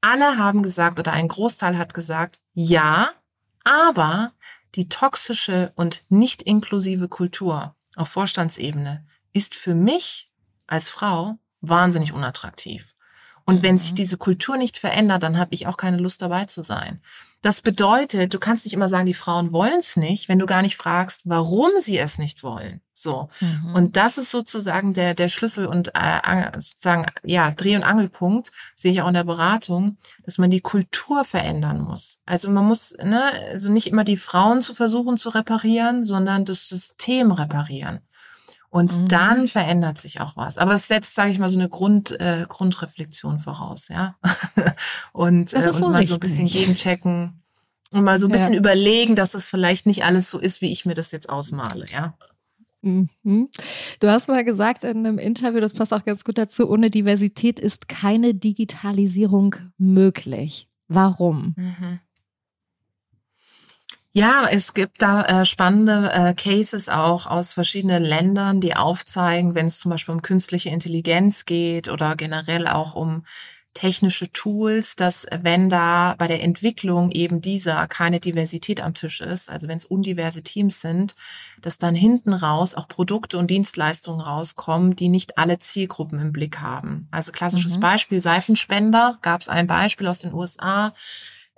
Alle 0.00 0.38
haben 0.38 0.62
gesagt 0.62 0.98
oder 0.98 1.12
ein 1.12 1.28
Großteil 1.28 1.76
hat 1.76 1.92
gesagt, 1.92 2.40
ja, 2.54 3.10
aber 3.64 4.32
die 4.76 4.88
toxische 4.88 5.72
und 5.76 6.04
nicht 6.08 6.42
inklusive 6.42 7.08
Kultur 7.08 7.76
auf 7.96 8.08
Vorstandsebene 8.08 9.06
ist 9.34 9.54
für 9.54 9.74
mich 9.74 10.32
als 10.66 10.88
Frau 10.88 11.36
wahnsinnig 11.60 12.12
unattraktiv. 12.12 12.94
Und 13.44 13.62
wenn 13.62 13.78
sich 13.78 13.92
mhm. 13.92 13.96
diese 13.96 14.16
Kultur 14.16 14.56
nicht 14.56 14.78
verändert, 14.78 15.22
dann 15.22 15.38
habe 15.38 15.54
ich 15.54 15.66
auch 15.66 15.76
keine 15.76 15.96
Lust 15.96 16.22
dabei 16.22 16.44
zu 16.44 16.62
sein. 16.62 17.00
Das 17.42 17.62
bedeutet, 17.62 18.34
du 18.34 18.38
kannst 18.38 18.64
nicht 18.64 18.74
immer 18.74 18.90
sagen, 18.90 19.06
die 19.06 19.14
Frauen 19.14 19.52
wollen 19.52 19.78
es 19.78 19.96
nicht, 19.96 20.28
wenn 20.28 20.38
du 20.38 20.44
gar 20.44 20.60
nicht 20.60 20.76
fragst, 20.76 21.22
warum 21.24 21.70
sie 21.80 21.98
es 21.98 22.18
nicht 22.18 22.42
wollen. 22.42 22.82
So. 22.92 23.30
Mhm. 23.40 23.74
Und 23.74 23.96
das 23.96 24.18
ist 24.18 24.30
sozusagen 24.30 24.92
der, 24.92 25.14
der 25.14 25.30
Schlüssel 25.30 25.66
und 25.66 25.90
äh, 25.94 26.50
sozusagen, 26.58 27.06
ja, 27.24 27.50
Dreh- 27.50 27.76
und 27.76 27.82
Angelpunkt, 27.82 28.52
sehe 28.76 28.92
ich 28.92 29.00
auch 29.00 29.08
in 29.08 29.14
der 29.14 29.24
Beratung, 29.24 29.96
dass 30.24 30.36
man 30.36 30.50
die 30.50 30.60
Kultur 30.60 31.24
verändern 31.24 31.80
muss. 31.80 32.18
Also 32.26 32.50
man 32.50 32.66
muss, 32.66 32.94
ne, 33.02 33.22
also 33.50 33.70
nicht 33.70 33.86
immer 33.86 34.04
die 34.04 34.18
Frauen 34.18 34.60
zu 34.60 34.74
versuchen 34.74 35.16
zu 35.16 35.30
reparieren, 35.30 36.04
sondern 36.04 36.44
das 36.44 36.68
System 36.68 37.32
reparieren. 37.32 38.00
Und 38.70 38.96
mhm. 38.96 39.08
dann 39.08 39.48
verändert 39.48 39.98
sich 39.98 40.20
auch 40.20 40.36
was. 40.36 40.56
Aber 40.56 40.74
es 40.74 40.86
setzt, 40.86 41.16
sage 41.16 41.30
ich 41.30 41.40
mal, 41.40 41.50
so 41.50 41.58
eine 41.58 41.68
Grund, 41.68 42.18
äh, 42.20 42.46
Grundreflexion 42.48 43.40
voraus, 43.40 43.88
ja. 43.88 44.16
und 45.12 45.52
äh, 45.52 45.70
und 45.70 45.80
mal 45.80 46.04
so 46.04 46.14
ein 46.14 46.20
bisschen 46.20 46.46
gegenchecken 46.46 47.42
und 47.90 48.04
mal 48.04 48.18
so 48.18 48.28
ein 48.28 48.32
bisschen 48.32 48.52
ja. 48.52 48.60
überlegen, 48.60 49.16
dass 49.16 49.32
das 49.32 49.48
vielleicht 49.48 49.86
nicht 49.86 50.04
alles 50.04 50.30
so 50.30 50.38
ist, 50.38 50.62
wie 50.62 50.70
ich 50.70 50.86
mir 50.86 50.94
das 50.94 51.10
jetzt 51.10 51.28
ausmale, 51.28 51.84
ja. 51.92 52.14
Mhm. 52.82 53.50
Du 53.98 54.08
hast 54.08 54.28
mal 54.28 54.44
gesagt 54.44 54.84
in 54.84 54.98
einem 54.98 55.18
Interview, 55.18 55.60
das 55.60 55.74
passt 55.74 55.92
auch 55.92 56.04
ganz 56.04 56.24
gut 56.24 56.38
dazu, 56.38 56.70
ohne 56.70 56.90
Diversität 56.90 57.58
ist 57.58 57.88
keine 57.88 58.34
Digitalisierung 58.34 59.56
möglich. 59.76 60.68
Warum? 60.88 61.54
Mhm. 61.56 62.00
Ja, 64.12 64.48
es 64.50 64.74
gibt 64.74 65.02
da 65.02 65.22
äh, 65.22 65.44
spannende 65.44 66.10
äh, 66.12 66.34
Cases 66.34 66.88
auch 66.88 67.26
aus 67.26 67.52
verschiedenen 67.52 68.02
Ländern, 68.02 68.60
die 68.60 68.74
aufzeigen, 68.74 69.54
wenn 69.54 69.66
es 69.66 69.78
zum 69.78 69.92
Beispiel 69.92 70.14
um 70.14 70.22
künstliche 70.22 70.70
Intelligenz 70.70 71.44
geht 71.44 71.88
oder 71.88 72.16
generell 72.16 72.66
auch 72.66 72.96
um 72.96 73.24
technische 73.72 74.32
Tools, 74.32 74.96
dass 74.96 75.26
wenn 75.42 75.68
da 75.68 76.16
bei 76.18 76.26
der 76.26 76.42
Entwicklung 76.42 77.12
eben 77.12 77.40
dieser 77.40 77.86
keine 77.86 78.18
Diversität 78.18 78.80
am 78.80 78.94
Tisch 78.94 79.20
ist, 79.20 79.48
also 79.48 79.68
wenn 79.68 79.78
es 79.78 79.84
undiverse 79.84 80.42
Teams 80.42 80.80
sind, 80.80 81.14
dass 81.60 81.78
dann 81.78 81.94
hinten 81.94 82.32
raus 82.32 82.74
auch 82.74 82.88
Produkte 82.88 83.38
und 83.38 83.48
Dienstleistungen 83.48 84.20
rauskommen, 84.20 84.96
die 84.96 85.08
nicht 85.08 85.38
alle 85.38 85.60
Zielgruppen 85.60 86.18
im 86.18 86.32
Blick 86.32 86.58
haben. 86.58 87.06
Also 87.12 87.30
klassisches 87.30 87.76
mhm. 87.76 87.80
Beispiel 87.80 88.20
Seifenspender, 88.20 89.18
gab 89.22 89.40
es 89.40 89.48
ein 89.48 89.68
Beispiel 89.68 90.08
aus 90.08 90.18
den 90.18 90.34
USA 90.34 90.92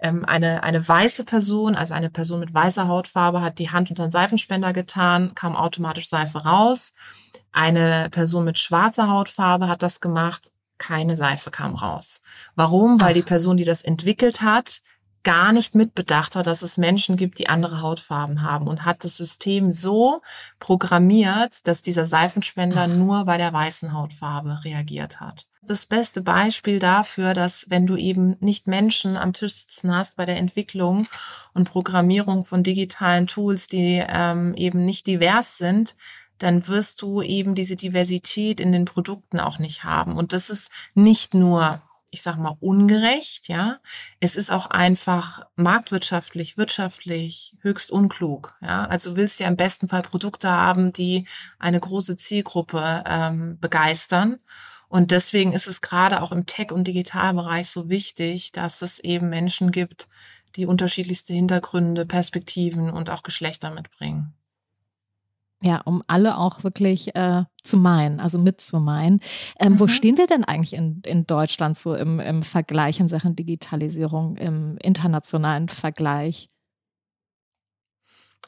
ähm, 0.03 0.25
eine, 0.25 0.63
eine 0.63 0.87
weiße 0.87 1.25
Person, 1.25 1.75
also 1.75 1.95
eine 1.95 2.11
Person 2.11 2.41
mit 2.41 2.53
weißer 2.53 2.89
Hautfarbe, 2.89 3.41
hat 3.41 3.59
die 3.59 3.71
Hand 3.71 3.91
unter 3.91 4.07
den 4.07 4.11
Seifenspender 4.11 4.73
getan, 4.73 5.35
kam 5.35 5.57
automatisch 5.57 6.09
Seife 6.09 6.39
raus. 6.45 6.93
Eine 7.53 8.09
Person 8.11 8.45
mit 8.45 8.59
schwarzer 8.59 9.09
Hautfarbe 9.09 9.69
hat 9.69 9.83
das 9.83 10.01
gemacht, 10.01 10.53
keine 10.79 11.17
Seife 11.17 11.51
kam 11.51 11.75
raus. 11.77 12.21
Warum? 12.57 13.01
Weil 13.01 13.11
Ach. 13.11 13.15
die 13.15 13.23
Person, 13.23 13.57
die 13.57 13.65
das 13.65 13.83
entwickelt 13.83 14.43
hat, 14.43 14.83
gar 15.23 15.53
nicht 15.53 15.77
mitbedacht 15.77 16.35
hat, 16.35 16.49
dass 16.49 16.63
es 16.63 16.77
Menschen 16.77 17.17
gibt, 17.17 17.39
die 17.39 17.49
andere 17.49 17.81
Hautfarben 17.81 18.43
haben 18.43 18.67
und 18.67 18.85
hat 18.85 19.05
das 19.05 19.17
System 19.17 19.71
so 19.71 20.21
programmiert, 20.59 21.67
dass 21.69 21.81
dieser 21.81 22.07
Seifenspender 22.07 22.89
Ach. 22.91 22.97
nur 22.97 23.25
bei 23.25 23.39
der 23.39 23.53
weißen 23.53 23.93
Hautfarbe 23.93 24.65
reagiert 24.65 25.21
hat 25.21 25.47
das 25.63 25.87
beste 25.87 26.23
Beispiel 26.23 26.79
dafür, 26.79 27.35
dass 27.35 27.71
wenn 27.71 27.87
du 27.87 27.97
eben 27.97 28.37
nicht 28.41 28.67
Menschen 28.67 29.17
am 29.17 29.33
Tisch 29.33 29.55
sitzen 29.55 29.95
hast 29.95 30.17
bei 30.17 30.27
der 30.27 30.37
Entwicklung 30.37 31.07
und 31.55 31.71
Programmierung 31.71 32.45
von 32.45 32.63
digitalen 32.63 33.29
Tools, 33.29 33.69
die 33.69 34.05
ähm, 34.07 34.53
eben 34.57 34.85
nicht 34.85 35.07
divers 35.07 35.59
sind, 35.59 35.95
dann 36.39 36.67
wirst 36.67 37.01
du 37.03 37.23
eben 37.23 37.55
diese 37.55 37.77
Diversität 37.77 38.59
in 38.59 38.73
den 38.73 38.85
Produkten 38.85 39.39
auch 39.39 39.61
nicht 39.61 39.85
haben. 39.85 40.17
Und 40.17 40.33
das 40.33 40.51
ist 40.51 40.73
nicht 40.95 41.35
nur, 41.35 41.81
ich 42.11 42.23
sag 42.23 42.37
mal, 42.37 42.57
ungerecht, 42.59 43.47
ja. 43.47 43.79
Es 44.19 44.35
ist 44.35 44.51
auch 44.51 44.67
einfach 44.67 45.47
marktwirtschaftlich, 45.55 46.57
wirtschaftlich 46.59 47.57
höchst 47.61 47.93
unklug, 47.93 48.57
ja. 48.61 48.87
Also 48.87 49.17
willst 49.17 49.39
du 49.39 49.45
ja 49.45 49.51
im 49.51 49.57
besten 49.57 49.89
Fall 49.89 50.03
Produkte 50.03 50.51
haben, 50.51 50.93
die 50.93 51.29
eine 51.61 51.79
große 51.79 52.17
Zielgruppe 52.17 53.05
ähm, 53.07 53.59
begeistern. 53.61 54.41
Und 54.93 55.11
deswegen 55.11 55.55
ist 55.55 55.69
es 55.69 55.81
gerade 55.81 56.21
auch 56.21 56.33
im 56.33 56.45
Tech- 56.45 56.71
und 56.71 56.87
Digitalbereich 56.87 57.71
so 57.71 57.89
wichtig, 57.89 58.53
dass 58.53 58.83
es 58.83 58.99
eben 58.99 59.31
Menschen 59.31 59.71
gibt, 59.71 60.07
die 60.55 60.67
unterschiedlichste 60.67 61.33
Hintergründe, 61.33 62.05
Perspektiven 62.05 62.91
und 62.91 63.09
auch 63.09 63.23
Geschlechter 63.23 63.71
mitbringen. 63.71 64.35
Ja, 65.63 65.81
um 65.81 66.03
alle 66.09 66.37
auch 66.37 66.63
wirklich 66.63 67.17
äh, 67.17 67.45
zu 67.63 67.79
meinen, 67.79 68.21
also 68.21 68.39
mitzumeinen. 68.39 69.21
Ähm, 69.59 69.73
mhm. 69.73 69.81
Wo 69.81 69.87
stehen 69.87 70.19
wir 70.19 70.27
denn 70.27 70.45
eigentlich 70.45 70.75
in, 70.75 71.01
in 71.07 71.25
Deutschland 71.25 71.79
so 71.79 71.95
im, 71.95 72.21
im 72.21 72.43
Vergleich 72.43 73.01
in 73.01 73.09
Sachen 73.09 73.35
Digitalisierung, 73.35 74.37
im 74.37 74.77
internationalen 74.77 75.71
Vergleich? 75.71 76.51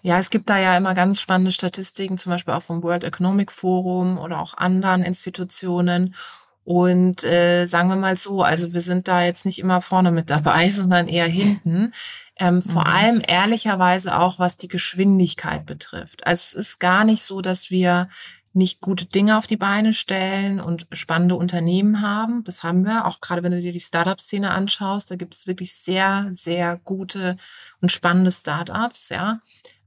Ja, 0.04 0.18
es 0.18 0.28
gibt 0.28 0.50
da 0.50 0.58
ja 0.58 0.76
immer 0.76 0.92
ganz 0.92 1.18
spannende 1.18 1.50
Statistiken, 1.50 2.18
zum 2.18 2.28
Beispiel 2.28 2.52
auch 2.52 2.62
vom 2.62 2.82
World 2.82 3.04
Economic 3.04 3.50
Forum 3.50 4.18
oder 4.18 4.38
auch 4.38 4.52
anderen 4.52 5.02
Institutionen. 5.02 6.14
Und 6.62 7.24
äh, 7.24 7.64
sagen 7.64 7.88
wir 7.88 7.96
mal 7.96 8.18
so, 8.18 8.42
also 8.42 8.74
wir 8.74 8.82
sind 8.82 9.08
da 9.08 9.24
jetzt 9.24 9.46
nicht 9.46 9.58
immer 9.58 9.80
vorne 9.80 10.12
mit 10.12 10.28
dabei, 10.28 10.68
sondern 10.70 11.08
eher 11.08 11.26
hinten. 11.26 11.94
Ähm, 12.38 12.56
mhm. 12.56 12.62
Vor 12.62 12.86
allem 12.86 13.22
ehrlicherweise 13.26 14.18
auch, 14.18 14.38
was 14.38 14.58
die 14.58 14.68
Geschwindigkeit 14.68 15.64
betrifft. 15.64 16.26
Also 16.26 16.42
es 16.42 16.52
ist 16.52 16.80
gar 16.80 17.06
nicht 17.06 17.22
so, 17.22 17.40
dass 17.40 17.70
wir 17.70 18.10
nicht 18.52 18.82
gute 18.82 19.06
Dinge 19.06 19.38
auf 19.38 19.46
die 19.46 19.56
Beine 19.56 19.94
stellen 19.94 20.60
und 20.60 20.86
spannende 20.92 21.36
Unternehmen 21.36 22.02
haben. 22.02 22.44
Das 22.44 22.62
haben 22.62 22.84
wir, 22.84 23.06
auch 23.06 23.22
gerade 23.22 23.42
wenn 23.42 23.52
du 23.52 23.60
dir 23.62 23.72
die 23.72 23.80
Startup-Szene 23.80 24.50
anschaust, 24.50 25.10
da 25.10 25.16
gibt 25.16 25.34
es 25.34 25.46
wirklich 25.46 25.74
sehr, 25.74 26.28
sehr 26.30 26.76
gute 26.84 27.38
und 27.80 27.90
spannende 27.90 28.32
Startups, 28.32 29.08
ja 29.08 29.40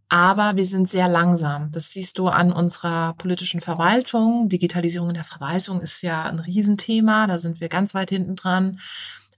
aber 0.10 0.56
wir 0.56 0.66
sind 0.66 0.88
sehr 0.88 1.10
langsam. 1.10 1.70
Das 1.72 1.92
siehst 1.92 2.18
du 2.18 2.28
an 2.28 2.54
unserer 2.54 3.14
politischen 3.16 3.60
Verwaltung. 3.60 4.48
Digitalisierung 4.48 5.10
in 5.10 5.16
der 5.16 5.26
Verwaltung 5.26 5.82
ist 5.82 6.02
ja 6.02 6.24
ein 6.24 6.40
Riesenthema, 6.40 7.28
da 7.28 7.38
sind 7.38 7.60
wir 7.60 7.68
ganz 7.68 7.94
weit 7.94 8.10
hinten 8.10 8.36
dran. 8.36 8.80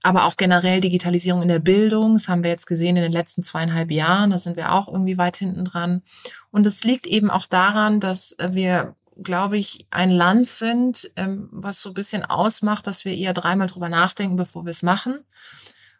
Aber 0.01 0.25
auch 0.25 0.37
generell 0.37 0.79
Digitalisierung 0.79 1.41
in 1.41 1.47
der 1.47 1.59
Bildung, 1.59 2.13
das 2.13 2.29
haben 2.29 2.43
wir 2.43 2.51
jetzt 2.51 2.67
gesehen 2.67 2.95
in 2.95 3.03
den 3.03 3.11
letzten 3.11 3.43
zweieinhalb 3.43 3.91
Jahren, 3.91 4.29
da 4.29 4.37
sind 4.37 4.55
wir 4.55 4.71
auch 4.71 4.87
irgendwie 4.87 5.17
weit 5.17 5.37
hinten 5.37 5.65
dran. 5.65 6.03
Und 6.51 6.65
es 6.67 6.83
liegt 6.83 7.05
eben 7.05 7.29
auch 7.29 7.47
daran, 7.47 7.99
dass 7.99 8.35
wir, 8.39 8.95
glaube 9.21 9.57
ich, 9.57 9.87
ein 9.89 10.11
Land 10.11 10.47
sind, 10.47 11.11
ähm, 11.15 11.49
was 11.51 11.81
so 11.81 11.89
ein 11.89 11.95
bisschen 11.95 12.23
ausmacht, 12.23 12.87
dass 12.87 13.03
wir 13.03 13.13
eher 13.13 13.33
dreimal 13.33 13.67
drüber 13.67 13.89
nachdenken, 13.89 14.37
bevor 14.37 14.65
wir 14.65 14.71
es 14.71 14.83
machen. 14.83 15.19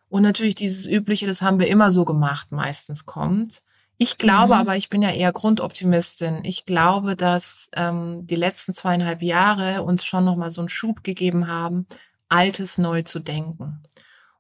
Und 0.08 0.22
natürlich 0.24 0.56
dieses 0.56 0.88
Übliche, 0.88 1.28
das 1.28 1.42
haben 1.42 1.60
wir 1.60 1.68
immer 1.68 1.92
so 1.92 2.06
gemacht, 2.06 2.52
meistens 2.52 3.06
kommt. 3.06 3.62
Ich 4.02 4.18
glaube 4.18 4.56
mhm. 4.56 4.62
aber, 4.62 4.78
ich 4.78 4.90
bin 4.90 5.02
ja 5.02 5.12
eher 5.12 5.34
Grundoptimistin. 5.34 6.40
Ich 6.46 6.66
glaube, 6.66 7.18
dass 7.18 7.70
ähm, 7.76 8.26
die 8.26 8.38
letzten 8.38 8.74
zweieinhalb 8.74 9.22
Jahre 9.22 9.84
uns 9.84 10.06
schon 10.06 10.24
nochmal 10.24 10.52
so 10.52 10.62
einen 10.62 10.70
Schub 10.70 11.04
gegeben 11.04 11.48
haben, 11.48 11.86
Altes 12.30 12.78
neu 12.78 13.02
zu 13.02 13.20
denken. 13.20 13.84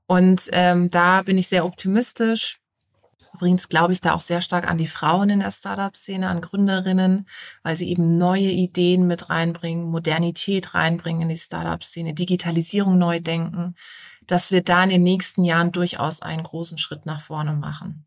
Und 0.07 0.49
ähm, 0.53 0.87
da 0.87 1.23
bin 1.23 1.37
ich 1.37 1.49
sehr 1.49 1.65
optimistisch. 1.65 2.61
Übrigens 3.33 3.67
glaube 3.67 3.91
ich 3.91 3.99
da 3.99 4.13
auch 4.13 4.21
sehr 4.21 4.39
stark 4.39 4.65
an 4.69 4.77
die 4.77 4.87
Frauen 4.87 5.29
in 5.29 5.41
der 5.41 5.51
Startup-Szene, 5.51 6.29
an 6.29 6.39
Gründerinnen, 6.39 7.27
weil 7.61 7.75
sie 7.75 7.89
eben 7.89 8.17
neue 8.17 8.51
Ideen 8.51 9.07
mit 9.07 9.29
reinbringen, 9.29 9.83
Modernität 9.83 10.73
reinbringen 10.73 11.23
in 11.23 11.29
die 11.29 11.37
Startup-Szene, 11.37 12.13
Digitalisierung 12.13 12.97
neu 12.97 13.19
denken, 13.19 13.75
dass 14.25 14.51
wir 14.51 14.63
da 14.63 14.83
in 14.83 14.89
den 14.89 15.03
nächsten 15.03 15.43
Jahren 15.43 15.73
durchaus 15.73 16.21
einen 16.21 16.43
großen 16.43 16.77
Schritt 16.77 17.05
nach 17.05 17.19
vorne 17.19 17.51
machen. 17.51 18.05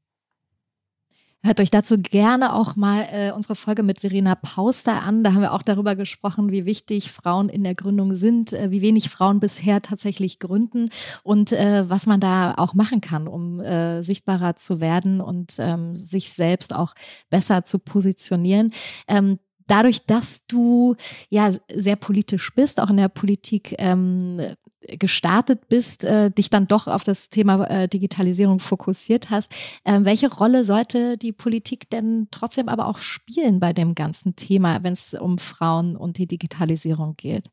Hört 1.44 1.58
euch 1.58 1.72
dazu 1.72 1.96
gerne 1.96 2.54
auch 2.54 2.76
mal 2.76 3.04
äh, 3.10 3.32
unsere 3.32 3.56
Folge 3.56 3.82
mit 3.82 4.02
Verena 4.02 4.36
Pauster 4.36 5.02
an. 5.02 5.24
Da 5.24 5.32
haben 5.32 5.40
wir 5.40 5.52
auch 5.52 5.62
darüber 5.62 5.96
gesprochen, 5.96 6.52
wie 6.52 6.66
wichtig 6.66 7.10
Frauen 7.10 7.48
in 7.48 7.64
der 7.64 7.74
Gründung 7.74 8.14
sind, 8.14 8.52
äh, 8.52 8.70
wie 8.70 8.80
wenig 8.80 9.10
Frauen 9.10 9.40
bisher 9.40 9.82
tatsächlich 9.82 10.38
gründen 10.38 10.90
und 11.24 11.50
äh, 11.50 11.90
was 11.90 12.06
man 12.06 12.20
da 12.20 12.54
auch 12.58 12.74
machen 12.74 13.00
kann, 13.00 13.26
um 13.26 13.58
äh, 13.60 14.04
sichtbarer 14.04 14.54
zu 14.54 14.80
werden 14.80 15.20
und 15.20 15.54
ähm, 15.58 15.96
sich 15.96 16.30
selbst 16.30 16.72
auch 16.72 16.94
besser 17.28 17.64
zu 17.64 17.80
positionieren. 17.80 18.72
Ähm, 19.08 19.40
dadurch, 19.66 20.06
dass 20.06 20.46
du 20.46 20.94
ja 21.28 21.50
sehr 21.74 21.96
politisch 21.96 22.54
bist, 22.54 22.78
auch 22.78 22.90
in 22.90 22.98
der 22.98 23.08
Politik 23.08 23.74
ähm, 23.78 24.40
gestartet 24.86 25.68
bist, 25.68 26.04
äh, 26.04 26.30
dich 26.30 26.50
dann 26.50 26.66
doch 26.66 26.86
auf 26.86 27.04
das 27.04 27.28
Thema 27.28 27.64
äh, 27.64 27.88
Digitalisierung 27.88 28.58
fokussiert 28.58 29.30
hast. 29.30 29.52
Äh, 29.84 30.00
welche 30.02 30.32
Rolle 30.32 30.64
sollte 30.64 31.16
die 31.16 31.32
Politik 31.32 31.90
denn 31.90 32.28
trotzdem 32.30 32.68
aber 32.68 32.86
auch 32.86 32.98
spielen 32.98 33.60
bei 33.60 33.72
dem 33.72 33.94
ganzen 33.94 34.36
Thema, 34.36 34.82
wenn 34.82 34.92
es 34.92 35.14
um 35.14 35.38
Frauen 35.38 35.96
und 35.96 36.18
die 36.18 36.26
Digitalisierung 36.26 37.16
geht? 37.16 37.46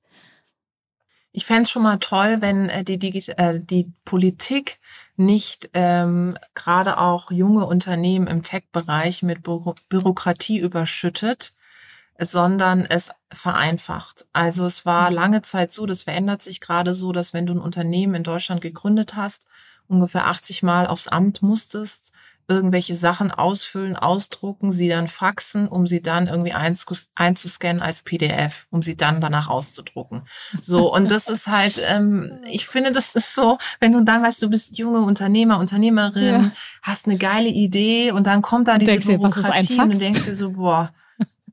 Ich 1.32 1.46
fände 1.46 1.63
es 1.63 1.72
schon 1.72 1.84
mal 1.84 1.98
toll, 1.98 2.38
wenn 2.39 2.70
äh, 2.70 2.84
die, 2.84 2.98
Digi 2.98 3.32
äh, 3.38 3.60
die 3.62 3.94
Politik 4.04 4.80
nicht 5.15 5.70
ähm, 5.74 6.36
gerade 6.56 6.98
auch 6.98 7.30
junge 7.30 7.65
Unternehmen 7.65 8.28
im 8.28 8.42
Tech-Bereich 8.42 9.22
mit 9.22 9.44
Bü 9.44 9.74
Bürokratie 9.89 10.60
überschüttet, 10.60 11.54
sondern 12.19 12.86
es 12.86 13.12
vereinfacht. 13.32 14.25
Also 14.34 14.65
es 14.65 14.86
war 14.86 15.10
mhm. 15.10 15.15
lange 15.15 15.41
Zeit 15.41 15.71
so, 15.71 15.86
das 15.86 16.03
verändert 16.03 16.41
sich 16.41 16.60
gerade 16.62 16.93
so, 16.93 17.12
dass 17.12 17.34
wenn 17.34 17.45
du 17.45 17.53
ein 17.53 17.62
Unternehmen 17.62 18.15
in 18.15 18.23
Deutschland 18.23 18.62
gegründet 18.62 19.15
hast, 19.15 19.47
ungefähr 19.88 20.27
80 20.27 20.63
Mal 20.63 20.88
aufs 20.88 21.08
Amt 21.08 21.41
musstest, 21.41 22.13
irgendwelche 22.49 22.95
Sachen 22.95 23.32
ausfüllen, 23.32 23.95
ausdrucken, 23.95 24.71
sie 24.71 24.89
dann 24.89 25.08
faxen, 25.08 25.67
um 25.67 25.86
sie 25.86 26.01
dann 26.01 26.27
irgendwie 26.27 26.53
einzuscannen 26.53 27.82
als 27.82 28.01
PDF, 28.01 28.65
um 28.71 28.82
sie 28.82 28.97
dann 28.97 29.21
danach 29.21 29.49
auszudrucken. 29.49 30.23
So, 30.60 30.91
und 30.91 31.12
das 31.12 31.29
ist 31.29 31.47
halt, 31.47 31.79
ähm, 31.86 32.39
ich 32.51 32.65
finde, 32.65 32.91
das 32.91 33.15
ist 33.15 33.36
so, 33.36 33.60
wenn 33.79 33.91
du 33.91 34.01
dann 34.01 34.23
weißt, 34.23 34.41
du 34.41 34.49
bist 34.49 34.77
junge 34.79 35.01
Unternehmer, 35.01 35.60
Unternehmerin, 35.60 36.43
ja. 36.43 36.51
hast 36.82 37.05
eine 37.05 37.17
geile 37.17 37.49
Idee 37.49 38.12
und 38.12 38.25
dann 38.25 38.41
kommt 38.41 38.67
da 38.67 38.79
diese 38.79 38.91
Denkst 38.93 39.05
Bürokratie 39.05 39.79
und 39.79 39.93
du 39.93 39.97
denkst 39.99 40.25
dir 40.25 40.36
so, 40.36 40.53
boah, 40.53 40.91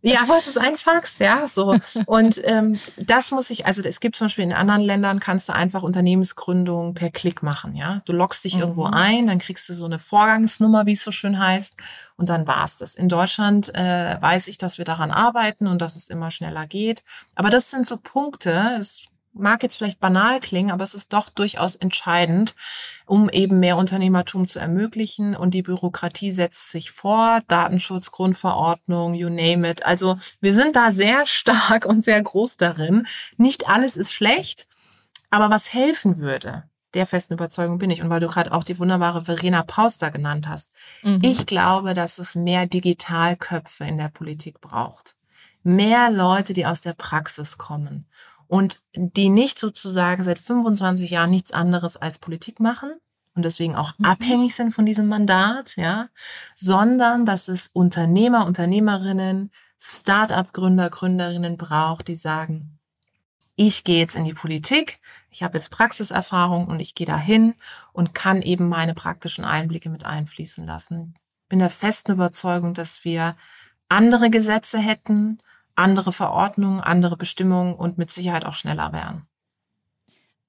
ja, 0.07 0.29
was 0.29 0.47
ist 0.47 0.59
ein 0.59 0.77
Fax? 0.77 1.19
Ja, 1.19 1.49
so. 1.49 1.77
Und 2.07 2.41
ähm, 2.45 2.79
das 2.97 3.31
muss 3.33 3.51
ich, 3.51 3.67
also 3.67 3.83
es 3.83 4.01
gibt 4.01 4.17
zum 4.17 4.27
Beispiel 4.27 4.45
in 4.45 4.53
anderen 4.53 4.83
Ländern, 4.83 5.21
kannst 5.21 5.49
du 5.49 5.55
einfach 5.55 5.83
Unternehmensgründung 5.83 6.95
per 6.95 7.11
Klick 7.11 7.43
machen, 7.43 7.75
ja. 7.75 8.03
Du 8.05 8.13
loggst 8.13 8.45
dich 8.45 8.55
mhm. 8.55 8.61
irgendwo 8.61 8.85
ein, 8.85 9.27
dann 9.27 9.39
kriegst 9.39 9.69
du 9.69 9.75
so 9.75 9.87
eine 9.87 9.99
Vorgangsnummer, 9.99 10.87
wie 10.87 10.93
es 10.93 11.03
so 11.03 11.11
schön 11.11 11.39
heißt, 11.39 11.77
und 12.17 12.29
dann 12.29 12.47
war's 12.47 12.79
das. 12.79 12.95
In 12.95 13.09
Deutschland 13.09 13.75
äh, 13.75 14.21
weiß 14.21 14.47
ich, 14.49 14.59
dass 14.59 14.79
wir 14.79 14.85
daran 14.85 15.11
arbeiten 15.11 15.67
und 15.67 15.83
dass 15.83 15.97
es 15.97 16.09
immer 16.09 16.31
schneller 16.31 16.67
geht. 16.67 17.03
Aber 17.35 17.51
das 17.51 17.71
sind 17.71 17.87
so 17.87 17.97
Punkte, 17.97 18.77
es 18.79 19.09
mag 19.39 19.63
jetzt 19.63 19.77
vielleicht 19.77 20.01
banal 20.01 20.41
klingen, 20.41 20.71
aber 20.71 20.85
es 20.85 20.95
ist 20.95 21.13
doch 21.13 21.29
durchaus 21.31 21.77
entscheidend, 21.77 22.55
um 23.07 23.29
eben 23.29 23.61
mehr 23.61 23.77
Unternehmertum 23.77 24.47
zu 24.49 24.59
ermöglichen. 24.59 25.37
Und 25.37 25.53
die 25.53 25.63
Bürokratie 25.63 26.33
setzt 26.33 26.71
sich 26.71 26.91
vor, 26.91 27.41
Datenschutz, 27.49 28.11
Grundverordnung, 28.11 29.15
you 29.15 29.29
name 29.29 29.69
it. 29.69 29.85
Also 29.87 30.19
wir 30.41 30.55
sind 30.55 30.77
da 30.77 30.93
sehr 30.93 31.27
stark 31.27 31.87
und 31.87 32.03
sehr 32.03 32.23
groß 32.23 32.57
darin. 32.57 33.07
Nicht 33.37 33.69
alles 33.69 33.97
ist 33.97 34.13
schlecht, 34.13 34.67
aber 35.31 35.51
was 35.51 35.73
helfen 35.73 36.19
würde, 36.19 36.65
der 36.95 37.07
festen 37.07 37.35
Überzeugung 37.35 37.79
bin 37.79 37.91
ich. 37.91 38.03
Und 38.03 38.11
weil 38.11 38.21
du 38.21 38.29
gerade 38.29 38.53
auch 38.53 38.65
die 38.65 38.79
wunderbare 38.79 39.25
Verena 39.25 39.63
Pauster 39.63 40.11
genannt 40.11 40.49
hast. 40.49 40.73
Mhm. 41.03 41.21
Ich 41.23 41.47
glaube, 41.47 41.95
dass 41.95 42.19
es 42.19 42.35
mehr 42.35 42.67
Digitalköpfe 42.67 43.85
in 43.85 43.97
der 43.97 44.09
Politik 44.09 44.61
braucht. 44.61 45.15
Mehr 45.63 46.11
Leute, 46.11 46.53
die 46.53 46.65
aus 46.65 46.81
der 46.81 46.95
Praxis 46.95 47.59
kommen 47.59 48.07
und 48.49 48.81
die 48.95 49.29
nicht 49.29 49.59
sozusagen 49.59 50.23
seit 50.23 50.39
25 50.39 51.11
Jahren 51.11 51.31
nichts 51.31 51.53
anderes 51.53 51.97
als 51.97 52.19
Politik 52.19 52.61
machen 52.61 52.93
und 53.35 53.45
deswegen 53.45 53.77
auch 53.77 53.93
mhm. 53.99 54.07
abhängig 54.07 54.55
sind 54.55 54.73
von 54.73 54.87
diesem 54.87 55.09
Mandat, 55.09 55.77
ja, 55.77 56.09
sondern 56.55 57.27
dass 57.27 57.49
es 57.49 57.69
Unternehmer, 57.69 58.47
Unternehmerinnen, 58.47 59.53
Start-up-Gründer, 59.79 60.89
Gründerinnen 60.91 61.57
braucht, 61.57 62.09
die 62.09 62.15
sagen, 62.15 62.79
ich 63.55 63.85
gehe 63.85 63.99
jetzt 63.99 64.17
in 64.17 64.25
die 64.25 64.35
Politik, 64.35 65.01
ich 65.31 65.43
habe 65.43 65.59
jetzt 65.59 65.71
Praxiserfahrung 65.71 66.67
und 66.67 66.81
ich 66.81 66.95
gehe 66.95 67.07
dahin 67.07 67.55
und 67.93 68.15
kann 68.15 68.41
eben 68.41 68.69
meine 68.69 68.95
praktischen 68.95 69.45
Einblicke 69.45 69.91
mit 69.91 70.05
einfließen 70.05 70.67
lassen. 70.67 71.15
Bin 71.49 71.59
der 71.59 71.71
festen 71.71 72.13
Überzeugung, 72.13 72.75
dass 72.75 73.05
wir 73.05 73.37
andere 73.89 74.31
Gesetze 74.31 74.79
hätten, 74.79 75.39
andere 75.77 76.13
Verordnungen, 76.13 76.81
andere 76.81 77.17
Bestimmungen 77.17 77.75
und 77.75 77.99
mit 77.99 78.11
Sicherheit 78.11 78.45
auch 78.47 78.55
schneller 78.55 78.93
wären. 78.93 79.29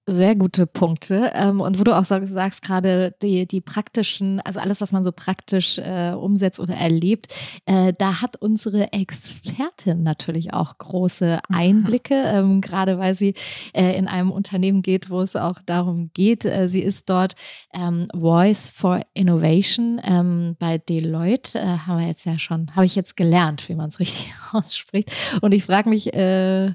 Sehr 0.10 0.36
gute 0.36 0.67
Punkte. 0.67 1.34
Ähm, 1.36 1.60
und 1.60 1.80
wo 1.80 1.84
du 1.84 1.93
auch 1.93 2.06
sagst, 2.06 2.62
gerade 2.62 3.13
die, 3.22 3.46
die 3.46 3.60
praktischen, 3.60 4.39
also 4.39 4.62
alles, 4.62 4.80
was 4.80 4.93
man 4.93 5.04
so 5.04 5.12
praktisch 5.12 5.80
äh, 5.80 6.13
umsetzt 6.13 6.62
oder 6.62 6.76
erlebt, 6.76 7.28
äh, 7.65 7.91
da 7.91 8.22
hat 8.22 8.38
unsere 8.38 8.93
Expertin 8.93 10.04
natürlich 10.04 10.54
auch 10.54 10.78
große 10.78 11.39
Einblicke, 11.50 12.15
ähm, 12.15 12.62
gerade 12.62 12.98
weil 13.00 13.15
sie 13.15 13.34
äh, 13.74 13.98
in 13.98 14.08
einem 14.08 14.32
Unternehmen 14.32 14.82
geht, 14.82 15.10
wo 15.10 15.20
es 15.20 15.36
auch 15.36 15.62
darum 15.65 16.10
geht. 16.13 16.46
Äh, 16.46 16.70
sie 16.70 16.84
ist 16.84 17.10
dort 17.10 17.36
ähm, 17.74 18.08
Voice 18.15 18.70
for 18.70 19.02
Innovation 19.13 20.00
ähm, 20.06 20.56
bei 20.58 20.78
Deloitte. 20.78 21.60
Äh, 21.60 21.80
haben 21.80 22.00
wir 22.00 22.08
jetzt 22.08 22.26
ja 22.26 22.39
schon, 22.39 22.74
habe 22.78 22.86
ich 22.86 22.96
jetzt 22.96 23.17
gelernt, 23.17 23.67
wie 23.67 23.76
man 23.76 23.89
es 23.89 24.00
richtig 24.00 24.34
ausspricht. 24.54 25.12
Und 25.41 25.52
ich 25.52 25.65
frage 25.65 25.89
mich 25.89 26.13
äh, 26.13 26.72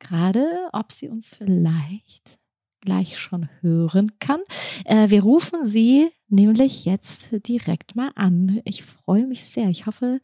gerade, 0.00 0.68
ob 0.74 0.92
sie 0.92 1.08
uns 1.08 1.34
vielleicht 1.34 2.43
gleich 2.84 3.18
schon 3.18 3.48
hören 3.60 4.12
kann. 4.18 4.40
Äh, 4.84 5.10
wir 5.10 5.22
rufen 5.22 5.66
sie 5.66 6.10
nämlich 6.28 6.84
jetzt 6.84 7.30
direkt 7.46 7.96
mal 7.96 8.10
an. 8.14 8.60
Ich 8.64 8.84
freue 8.84 9.26
mich 9.26 9.44
sehr. 9.44 9.68
Ich 9.68 9.86
hoffe, 9.86 10.20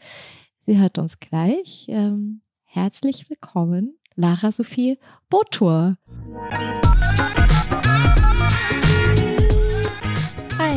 sie 0.61 0.79
hört 0.79 0.99
uns 0.99 1.19
gleich. 1.19 1.87
Ähm, 1.89 2.43
herzlich 2.65 3.29
willkommen, 3.31 3.99
Lara 4.17 4.53
Sophie 4.53 4.99
Botur. 5.29 5.97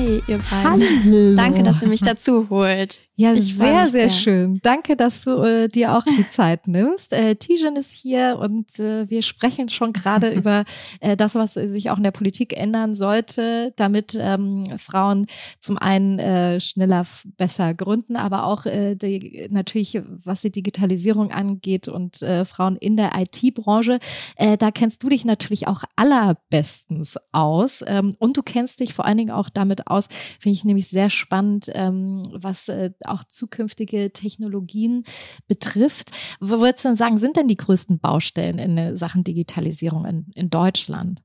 Hi, 0.04 0.22
ihr 0.28 0.38
beiden. 0.38 0.84
Hallo. 1.06 1.36
Danke, 1.36 1.64
dass 1.64 1.82
ihr 1.82 1.88
mich 1.88 2.02
dazu 2.02 2.50
holt. 2.50 3.04
Ja, 3.16 3.34
ich 3.34 3.56
sehr, 3.56 3.88
sehr, 3.88 4.10
schön. 4.10 4.60
Danke, 4.64 4.98
dass 4.98 5.24
du 5.24 5.44
äh, 5.44 5.68
dir 5.70 5.96
auch 5.96 6.04
die 6.04 6.30
Zeit 6.30 6.68
nimmst. 6.68 7.14
Äh, 7.14 7.36
Tijan 7.36 7.76
ist 7.78 7.92
hier 7.92 8.40
und 8.42 8.80
äh, 8.80 9.10
wir 9.10 9.22
sprechen 9.22 9.70
schon 9.70 9.94
gerade 9.94 10.30
über 10.34 10.66
äh, 11.00 11.16
das, 11.16 11.36
was 11.36 11.54
sich 11.54 11.90
auch 11.90 11.98
in 11.98 12.04
der 12.04 12.12
Politik 12.12 12.58
ändern 12.58 12.96
sollte, 12.96 13.72
damit 13.78 14.18
ähm, 14.20 14.66
Frauen 14.78 15.28
zum 15.60 15.78
einen 15.78 16.20
äh, 16.20 16.60
schneller, 16.60 17.06
besser 17.38 17.74
gründen, 17.74 18.18
aber 18.18 18.46
auch 18.46 18.66
äh, 18.66 18.96
die, 18.96 19.48
natürlich, 19.52 20.02
was 20.24 20.42
die 20.42 20.52
Digitalisierung 20.52 21.32
angeht 21.32 21.88
und 21.88 22.22
äh, 22.24 22.44
Frauen 22.44 22.76
in 22.76 22.98
der 22.98 23.12
IT-Branche. 23.16 24.00
Da 24.38 24.72
kennst 24.72 25.04
du 25.04 25.10
dich 25.10 25.26
natürlich 25.26 25.68
auch 25.68 25.84
allerbestens 25.96 27.18
aus 27.32 27.84
ähm, 27.86 28.16
und 28.20 28.36
du 28.36 28.42
kennst 28.42 28.80
dich 28.80 28.94
vor 28.94 29.06
allen 29.06 29.18
Dingen 29.18 29.32
auch 29.32 29.50
damit 29.50 29.88
aus, 29.94 30.03
finde 30.40 30.56
ich 30.56 30.66
nämlich 30.66 30.88
sehr 30.88 31.10
spannend, 31.10 31.70
ähm, 31.74 32.24
was 32.32 32.68
äh, 32.68 32.92
auch 33.06 33.24
zukünftige 33.24 34.12
Technologien 34.12 35.04
betrifft. 35.48 36.12
Wo 36.40 36.60
würdest 36.60 36.86
du 36.86 36.90
denn 36.90 36.98
sagen, 36.98 37.18
sind 37.18 37.38
denn 37.38 37.48
die 37.48 37.58
größten 37.58 38.00
Baustellen 38.00 38.60
in 38.60 38.96
Sachen 38.96 39.24
Digitalisierung 39.24 40.06
in, 40.06 40.32
in 40.36 40.50
Deutschland? 40.50 41.22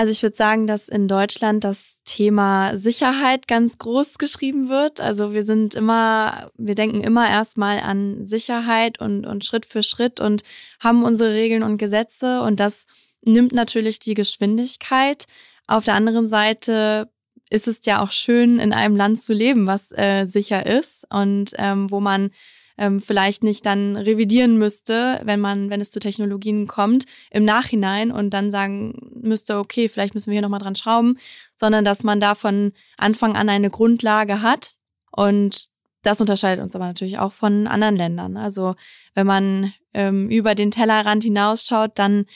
Also 0.00 0.12
ich 0.12 0.22
würde 0.22 0.34
sagen, 0.34 0.66
dass 0.66 0.88
in 0.88 1.08
Deutschland 1.08 1.62
das 1.62 2.00
Thema 2.06 2.74
Sicherheit 2.78 3.46
ganz 3.46 3.76
groß 3.76 4.16
geschrieben 4.16 4.70
wird. 4.70 4.98
Also 4.98 5.34
wir 5.34 5.42
sind 5.44 5.74
immer, 5.74 6.50
wir 6.56 6.74
denken 6.74 7.02
immer 7.02 7.28
erstmal 7.28 7.80
an 7.80 8.24
Sicherheit 8.24 8.98
und, 8.98 9.26
und 9.26 9.44
Schritt 9.44 9.66
für 9.66 9.82
Schritt 9.82 10.18
und 10.18 10.42
haben 10.82 11.04
unsere 11.04 11.34
Regeln 11.34 11.62
und 11.62 11.76
Gesetze 11.76 12.40
und 12.40 12.60
das 12.60 12.86
nimmt 13.22 13.52
natürlich 13.52 13.98
die 13.98 14.14
Geschwindigkeit. 14.14 15.26
Auf 15.70 15.84
der 15.84 15.94
anderen 15.94 16.26
Seite 16.26 17.08
ist 17.48 17.68
es 17.68 17.80
ja 17.84 18.02
auch 18.02 18.10
schön, 18.10 18.58
in 18.58 18.72
einem 18.72 18.96
Land 18.96 19.20
zu 19.20 19.32
leben, 19.32 19.68
was 19.68 19.92
äh, 19.96 20.24
sicher 20.24 20.66
ist 20.66 21.06
und 21.10 21.52
ähm, 21.58 21.92
wo 21.92 22.00
man 22.00 22.32
ähm, 22.76 22.98
vielleicht 22.98 23.44
nicht 23.44 23.64
dann 23.66 23.96
revidieren 23.96 24.58
müsste, 24.58 25.20
wenn 25.22 25.38
man, 25.38 25.70
wenn 25.70 25.80
es 25.80 25.92
zu 25.92 26.00
Technologien 26.00 26.66
kommt, 26.66 27.04
im 27.30 27.44
Nachhinein 27.44 28.10
und 28.10 28.30
dann 28.30 28.50
sagen 28.50 29.12
müsste, 29.14 29.58
okay, 29.58 29.88
vielleicht 29.88 30.14
müssen 30.14 30.30
wir 30.30 30.34
hier 30.34 30.42
nochmal 30.42 30.58
dran 30.58 30.74
schrauben, 30.74 31.18
sondern 31.56 31.84
dass 31.84 32.02
man 32.02 32.18
da 32.18 32.34
von 32.34 32.72
Anfang 32.96 33.36
an 33.36 33.48
eine 33.48 33.70
Grundlage 33.70 34.42
hat 34.42 34.74
und 35.12 35.68
das 36.02 36.20
unterscheidet 36.20 36.64
uns 36.64 36.74
aber 36.74 36.86
natürlich 36.86 37.20
auch 37.20 37.32
von 37.32 37.68
anderen 37.68 37.94
Ländern. 37.94 38.36
Also 38.36 38.74
wenn 39.14 39.26
man 39.28 39.72
ähm, 39.94 40.30
über 40.30 40.56
den 40.56 40.72
Tellerrand 40.72 41.22
hinausschaut, 41.22 41.92
dann 41.94 42.26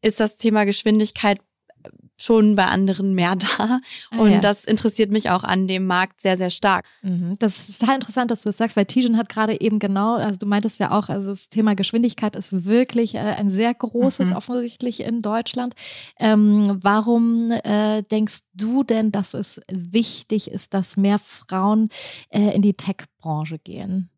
ist 0.00 0.20
das 0.20 0.36
Thema 0.36 0.64
Geschwindigkeit 0.64 1.40
schon 2.16 2.54
bei 2.54 2.66
anderen 2.66 3.14
mehr 3.14 3.36
da. 3.58 3.80
Ah, 4.10 4.18
und 4.18 4.32
ja. 4.32 4.40
das 4.40 4.64
interessiert 4.64 5.10
mich 5.10 5.30
auch 5.30 5.44
an 5.44 5.66
dem 5.66 5.86
Markt 5.86 6.20
sehr, 6.20 6.36
sehr 6.36 6.50
stark. 6.50 6.84
Mhm. 7.02 7.36
Das 7.38 7.68
ist 7.68 7.80
total 7.80 7.96
interessant, 7.96 8.30
dass 8.30 8.42
du 8.42 8.48
das 8.48 8.56
sagst, 8.56 8.76
weil 8.76 8.86
Tijan 8.86 9.16
hat 9.16 9.28
gerade 9.28 9.60
eben 9.60 9.78
genau, 9.78 10.14
also 10.14 10.38
du 10.38 10.46
meintest 10.46 10.78
ja 10.78 10.96
auch, 10.96 11.08
also 11.08 11.30
das 11.30 11.48
Thema 11.48 11.74
Geschwindigkeit 11.74 12.36
ist 12.36 12.64
wirklich 12.64 13.14
äh, 13.14 13.18
ein 13.18 13.50
sehr 13.50 13.74
großes, 13.74 14.30
mhm. 14.30 14.36
offensichtlich 14.36 15.00
in 15.00 15.20
Deutschland. 15.20 15.74
Ähm, 16.18 16.78
warum 16.80 17.50
äh, 17.50 18.02
denkst 18.02 18.40
du 18.54 18.84
denn, 18.84 19.12
dass 19.12 19.34
es 19.34 19.60
wichtig 19.70 20.50
ist, 20.50 20.74
dass 20.74 20.96
mehr 20.96 21.18
Frauen 21.18 21.88
äh, 22.30 22.54
in 22.54 22.62
die 22.62 22.74
Tech-Branche 22.74 23.58
gehen? 23.58 24.10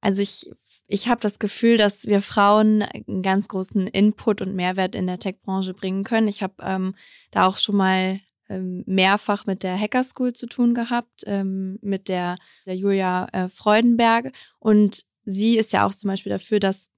Also 0.00 0.22
ich 0.22 0.50
ich 0.88 1.08
habe 1.08 1.20
das 1.20 1.38
Gefühl, 1.38 1.76
dass 1.76 2.06
wir 2.06 2.22
Frauen 2.22 2.82
einen 2.82 3.22
ganz 3.22 3.48
großen 3.48 3.86
Input 3.88 4.40
und 4.40 4.54
Mehrwert 4.54 4.94
in 4.94 5.06
der 5.06 5.18
Tech-Branche 5.18 5.74
bringen 5.74 6.04
können. 6.04 6.28
Ich 6.28 6.42
habe 6.42 6.54
ähm, 6.60 6.94
da 7.30 7.46
auch 7.46 7.58
schon 7.58 7.76
mal 7.76 8.20
ähm, 8.48 8.84
mehrfach 8.86 9.46
mit 9.46 9.62
der 9.62 9.78
Hacker 9.78 10.04
School 10.04 10.32
zu 10.32 10.46
tun 10.46 10.74
gehabt, 10.74 11.24
ähm, 11.26 11.78
mit 11.82 12.08
der, 12.08 12.36
der 12.66 12.76
Julia 12.76 13.26
äh, 13.32 13.48
Freudenberg. 13.48 14.32
Und 14.60 15.04
sie 15.24 15.56
ist 15.58 15.72
ja 15.72 15.84
auch 15.86 15.94
zum 15.94 16.08
Beispiel 16.08 16.30
dafür, 16.30 16.60
dass 16.60 16.90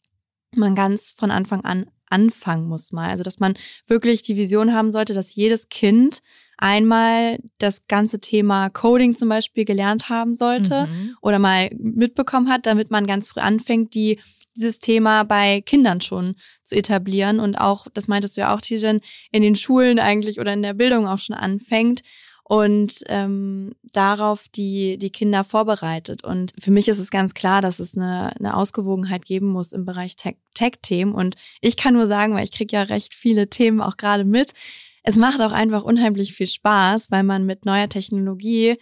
man 0.54 0.74
ganz 0.74 1.12
von 1.12 1.30
Anfang 1.30 1.64
an 1.64 1.86
anfangen 2.10 2.66
muss 2.66 2.92
mal. 2.92 3.10
Also 3.10 3.22
dass 3.22 3.38
man 3.38 3.54
wirklich 3.86 4.22
die 4.22 4.36
Vision 4.36 4.72
haben 4.72 4.92
sollte, 4.92 5.12
dass 5.14 5.34
jedes 5.34 5.68
Kind 5.68 6.20
einmal 6.58 7.38
das 7.58 7.86
ganze 7.86 8.18
Thema 8.18 8.68
Coding 8.68 9.14
zum 9.14 9.28
Beispiel 9.28 9.64
gelernt 9.64 10.08
haben 10.08 10.34
sollte 10.34 10.86
mhm. 10.86 11.16
oder 11.22 11.38
mal 11.38 11.70
mitbekommen 11.78 12.50
hat, 12.50 12.66
damit 12.66 12.90
man 12.90 13.06
ganz 13.06 13.30
früh 13.30 13.40
anfängt, 13.40 13.94
die 13.94 14.20
dieses 14.56 14.80
Thema 14.80 15.22
bei 15.22 15.60
Kindern 15.60 16.00
schon 16.00 16.34
zu 16.64 16.74
etablieren 16.74 17.38
und 17.38 17.56
auch, 17.56 17.86
das 17.94 18.08
meintest 18.08 18.36
du 18.36 18.42
ja 18.42 18.54
auch, 18.54 18.60
Tijen, 18.60 19.00
in 19.30 19.42
den 19.42 19.54
Schulen 19.54 20.00
eigentlich 20.00 20.40
oder 20.40 20.52
in 20.52 20.62
der 20.62 20.74
Bildung 20.74 21.06
auch 21.06 21.20
schon 21.20 21.36
anfängt 21.36 22.02
und 22.42 23.04
ähm, 23.08 23.72
darauf 23.82 24.48
die, 24.48 24.96
die 24.98 25.10
Kinder 25.10 25.44
vorbereitet. 25.44 26.24
Und 26.24 26.54
für 26.58 26.70
mich 26.70 26.88
ist 26.88 26.98
es 26.98 27.10
ganz 27.10 27.34
klar, 27.34 27.60
dass 27.60 27.78
es 27.78 27.94
eine, 27.94 28.34
eine 28.36 28.56
Ausgewogenheit 28.56 29.26
geben 29.26 29.48
muss 29.48 29.72
im 29.72 29.84
Bereich 29.84 30.16
Tech-Themen. 30.16 31.14
und 31.14 31.36
ich 31.60 31.76
kann 31.76 31.94
nur 31.94 32.06
sagen, 32.06 32.34
weil 32.34 32.44
ich 32.44 32.52
kriege 32.52 32.74
ja 32.74 32.82
recht 32.82 33.14
viele 33.14 33.48
Themen 33.48 33.80
auch 33.80 33.96
gerade 33.96 34.24
mit, 34.24 34.54
es 35.02 35.16
macht 35.16 35.40
auch 35.40 35.52
einfach 35.52 35.82
unheimlich 35.82 36.34
viel 36.34 36.46
Spaß, 36.46 37.10
weil 37.10 37.22
man 37.22 37.46
mit 37.46 37.64
neuer 37.64 37.88
Technologie 37.88 38.76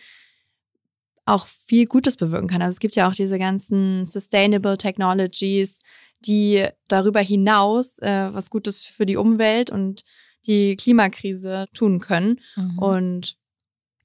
auch 1.24 1.46
viel 1.46 1.86
Gutes 1.86 2.16
bewirken 2.16 2.48
kann. 2.48 2.62
Also 2.62 2.74
es 2.74 2.80
gibt 2.80 2.96
ja 2.96 3.08
auch 3.08 3.14
diese 3.14 3.38
ganzen 3.38 4.06
Sustainable 4.06 4.78
Technologies, 4.78 5.80
die 6.20 6.66
darüber 6.88 7.20
hinaus 7.20 7.98
äh, 7.98 8.32
was 8.32 8.50
Gutes 8.50 8.84
für 8.84 9.06
die 9.06 9.16
Umwelt 9.16 9.70
und 9.70 10.02
die 10.46 10.76
Klimakrise 10.76 11.66
tun 11.74 11.98
können. 11.98 12.40
Mhm. 12.54 12.78
Und 12.78 13.36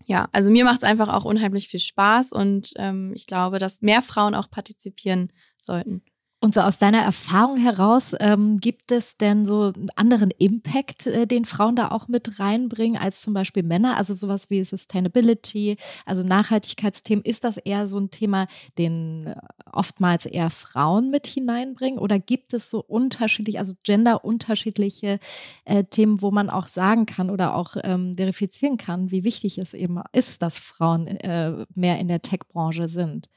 ja, 0.08 0.28
also 0.32 0.50
mir 0.50 0.66
macht 0.66 0.78
es 0.78 0.84
einfach 0.84 1.10
auch 1.10 1.26
unheimlich 1.26 1.68
viel 1.68 1.80
Spaß 1.80 2.32
und 2.32 2.74
ähm, 2.78 3.14
ich 3.16 3.28
glaube, 3.28 3.60
dass 3.60 3.82
mehr 3.82 4.02
Frauen 4.02 4.36
auch 4.36 4.50
partizipieren 4.50 5.32
sollten. 5.58 6.04
Und 6.44 6.56
so 6.56 6.62
aus 6.62 6.80
deiner 6.80 7.04
Erfahrung 7.04 7.58
heraus, 7.58 8.16
ähm, 8.20 8.58
gibt 8.60 8.92
es 8.92 9.16
denn 9.16 9.46
so 9.46 9.74
einen 9.76 9.92
anderen 9.96 10.32
Impact, 10.40 11.06
äh, 11.06 11.28
den 11.28 11.46
Frauen 11.46 11.76
da 11.76 11.92
auch 11.92 12.08
mit 12.08 12.40
reinbringen 12.40 13.00
als 13.00 13.22
zum 13.22 13.36
Beispiel 13.36 13.62
Männer? 13.62 13.96
Also 13.96 14.16
sowas 14.16 14.50
wie 14.50 14.64
Sustainability, 14.64 15.78
also 16.04 16.24
Nachhaltigkeitsthemen. 16.24 17.24
Ist 17.24 17.44
das 17.44 17.58
eher 17.58 17.88
so 17.88 18.00
ein 18.00 18.10
Thema, 18.10 18.48
den 18.80 19.28
äh, 19.28 19.36
oftmals 19.72 20.26
eher 20.26 20.50
Frauen 20.50 21.12
mit 21.12 21.28
hineinbringen? 21.28 22.00
Oder 22.00 22.18
gibt 22.18 22.56
es 22.56 22.72
so 22.72 22.80
unterschiedlich, 22.80 23.60
also 23.60 23.74
genderunterschiedliche 23.84 25.20
äh, 25.66 25.84
Themen, 25.84 26.24
wo 26.24 26.32
man 26.32 26.50
auch 26.50 26.66
sagen 26.66 27.06
kann 27.06 27.30
oder 27.30 27.56
auch 27.56 27.76
ähm, 27.84 28.16
verifizieren 28.18 28.78
kann, 28.78 29.12
wie 29.12 29.24
wichtig 29.24 29.60
es 29.60 29.76
eben 29.76 30.02
ist, 30.12 30.42
dass 30.42 30.58
Frauen 30.58 31.06
äh, 31.06 31.68
mehr 31.76 32.00
in 32.00 32.08
der 32.08 32.24
Tech-Branche 32.24 32.88
sind? 32.88 33.30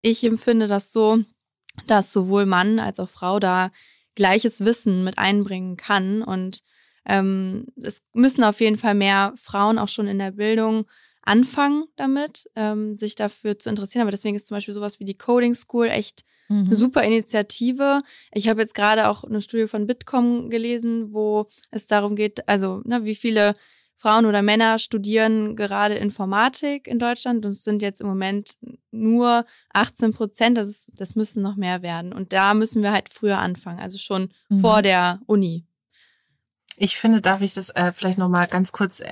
Ich 0.00 0.24
empfinde 0.24 0.66
das 0.66 0.92
so, 0.92 1.24
dass 1.86 2.12
sowohl 2.12 2.46
Mann 2.46 2.78
als 2.78 3.00
auch 3.00 3.08
Frau 3.08 3.40
da 3.40 3.70
gleiches 4.14 4.64
Wissen 4.64 5.04
mit 5.04 5.18
einbringen 5.18 5.76
kann. 5.76 6.22
Und 6.22 6.60
ähm, 7.06 7.66
es 7.76 8.02
müssen 8.12 8.44
auf 8.44 8.60
jeden 8.60 8.76
Fall 8.76 8.94
mehr 8.94 9.32
Frauen 9.36 9.78
auch 9.78 9.88
schon 9.88 10.06
in 10.06 10.18
der 10.18 10.32
Bildung 10.32 10.86
anfangen 11.22 11.84
damit, 11.96 12.48
ähm, 12.56 12.96
sich 12.96 13.14
dafür 13.14 13.58
zu 13.58 13.68
interessieren. 13.68 14.02
Aber 14.02 14.10
deswegen 14.10 14.36
ist 14.36 14.46
zum 14.46 14.56
Beispiel 14.56 14.74
sowas 14.74 15.00
wie 15.00 15.04
die 15.04 15.16
Coding 15.16 15.54
School 15.54 15.86
echt 15.86 16.24
mhm. 16.48 16.66
eine 16.66 16.76
super 16.76 17.02
Initiative. 17.02 18.02
Ich 18.32 18.48
habe 18.48 18.60
jetzt 18.60 18.74
gerade 18.74 19.08
auch 19.08 19.24
eine 19.24 19.40
Studie 19.40 19.68
von 19.68 19.86
Bitkom 19.86 20.50
gelesen, 20.50 21.12
wo 21.12 21.46
es 21.70 21.86
darum 21.86 22.16
geht, 22.16 22.48
also 22.48 22.82
ne, 22.84 23.04
wie 23.04 23.14
viele 23.14 23.54
Frauen 24.00 24.24
oder 24.24 24.40
Männer 24.40 24.78
studieren 24.78 25.56
gerade 25.56 25.94
Informatik 25.94 26.86
in 26.86 26.98
Deutschland 26.98 27.44
und 27.44 27.50
es 27.50 27.64
sind 27.64 27.82
jetzt 27.82 28.00
im 28.00 28.06
Moment 28.06 28.56
nur 28.90 29.44
18 29.74 30.14
Prozent. 30.14 30.56
Das, 30.56 30.68
ist, 30.68 30.92
das 30.94 31.16
müssen 31.16 31.42
noch 31.42 31.56
mehr 31.56 31.82
werden. 31.82 32.14
Und 32.14 32.32
da 32.32 32.54
müssen 32.54 32.82
wir 32.82 32.92
halt 32.92 33.10
früher 33.10 33.36
anfangen, 33.36 33.78
also 33.78 33.98
schon 33.98 34.32
mhm. 34.48 34.60
vor 34.60 34.80
der 34.80 35.20
Uni. 35.26 35.66
Ich 36.76 36.96
finde, 36.96 37.20
darf 37.20 37.42
ich 37.42 37.52
das 37.52 37.68
äh, 37.70 37.92
vielleicht 37.92 38.16
noch 38.16 38.30
mal 38.30 38.46
ganz 38.46 38.72
kurz 38.72 39.02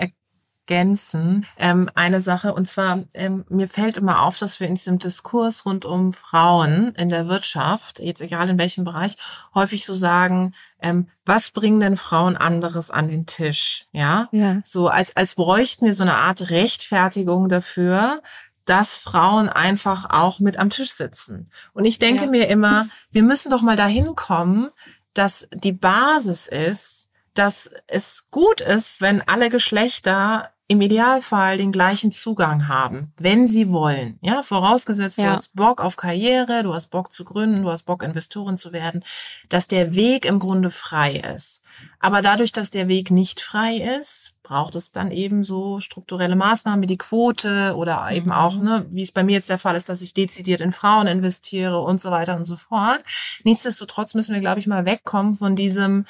ergänzen. 0.68 1.46
Ähm, 1.56 1.90
eine 1.94 2.20
Sache, 2.20 2.52
und 2.52 2.68
zwar, 2.68 3.04
ähm, 3.14 3.44
mir 3.48 3.68
fällt 3.68 3.96
immer 3.96 4.22
auf, 4.22 4.38
dass 4.38 4.60
wir 4.60 4.68
in 4.68 4.74
diesem 4.74 4.98
Diskurs 4.98 5.64
rund 5.64 5.84
um 5.84 6.12
Frauen 6.12 6.94
in 6.94 7.08
der 7.08 7.28
Wirtschaft, 7.28 8.00
jetzt 8.00 8.20
egal 8.20 8.50
in 8.50 8.58
welchem 8.58 8.84
Bereich, 8.84 9.16
häufig 9.54 9.86
so 9.86 9.94
sagen, 9.94 10.54
ähm, 10.80 11.08
was 11.24 11.50
bringen 11.50 11.80
denn 11.80 11.96
Frauen 11.96 12.36
anderes 12.36 12.90
an 12.90 13.08
den 13.08 13.26
Tisch? 13.26 13.86
Ja? 13.92 14.28
ja. 14.30 14.60
So 14.64 14.88
als, 14.88 15.16
als 15.16 15.34
bräuchten 15.34 15.86
wir 15.86 15.94
so 15.94 16.04
eine 16.04 16.16
Art 16.16 16.50
Rechtfertigung 16.50 17.48
dafür, 17.48 18.22
dass 18.64 18.98
Frauen 18.98 19.48
einfach 19.48 20.10
auch 20.10 20.40
mit 20.40 20.58
am 20.58 20.68
Tisch 20.68 20.92
sitzen. 20.92 21.50
Und 21.72 21.86
ich 21.86 21.98
denke 21.98 22.24
ja. 22.24 22.30
mir 22.30 22.48
immer, 22.48 22.86
wir 23.10 23.22
müssen 23.22 23.50
doch 23.50 23.62
mal 23.62 23.76
dahin 23.76 24.14
kommen, 24.14 24.68
dass 25.14 25.48
die 25.54 25.72
Basis 25.72 26.46
ist, 26.46 27.10
dass 27.32 27.70
es 27.86 28.24
gut 28.30 28.60
ist, 28.60 29.00
wenn 29.00 29.22
alle 29.26 29.48
Geschlechter 29.48 30.50
im 30.70 30.82
Idealfall 30.82 31.56
den 31.56 31.72
gleichen 31.72 32.12
Zugang 32.12 32.68
haben, 32.68 33.00
wenn 33.16 33.46
sie 33.46 33.72
wollen. 33.72 34.18
Ja, 34.20 34.42
vorausgesetzt, 34.42 35.16
ja. 35.16 35.24
du 35.24 35.30
hast 35.30 35.56
Bock 35.56 35.82
auf 35.82 35.96
Karriere, 35.96 36.62
du 36.62 36.74
hast 36.74 36.88
Bock 36.88 37.10
zu 37.10 37.24
gründen, 37.24 37.62
du 37.62 37.70
hast 37.70 37.84
Bock 37.84 38.02
Investorin 38.02 38.58
zu 38.58 38.70
werden, 38.70 39.02
dass 39.48 39.66
der 39.66 39.94
Weg 39.94 40.26
im 40.26 40.38
Grunde 40.38 40.68
frei 40.68 41.22
ist. 41.34 41.62
Aber 42.00 42.20
dadurch, 42.20 42.52
dass 42.52 42.68
der 42.68 42.86
Weg 42.86 43.10
nicht 43.10 43.40
frei 43.40 43.76
ist, 43.98 44.34
braucht 44.42 44.74
es 44.76 44.92
dann 44.92 45.10
eben 45.10 45.42
so 45.42 45.80
strukturelle 45.80 46.36
Maßnahmen 46.36 46.82
wie 46.82 46.86
die 46.86 46.98
Quote 46.98 47.74
oder 47.74 48.10
eben 48.10 48.26
mhm. 48.26 48.32
auch, 48.32 48.56
ne, 48.56 48.86
wie 48.90 49.02
es 49.02 49.12
bei 49.12 49.24
mir 49.24 49.32
jetzt 49.32 49.48
der 49.48 49.58
Fall 49.58 49.74
ist, 49.74 49.88
dass 49.88 50.02
ich 50.02 50.12
dezidiert 50.12 50.60
in 50.60 50.72
Frauen 50.72 51.06
investiere 51.06 51.80
und 51.80 51.98
so 51.98 52.10
weiter 52.10 52.36
und 52.36 52.44
so 52.44 52.56
fort. 52.56 53.02
Nichtsdestotrotz 53.42 54.12
müssen 54.12 54.34
wir, 54.34 54.40
glaube 54.40 54.60
ich, 54.60 54.66
mal 54.66 54.84
wegkommen 54.84 55.36
von 55.36 55.56
diesem, 55.56 56.04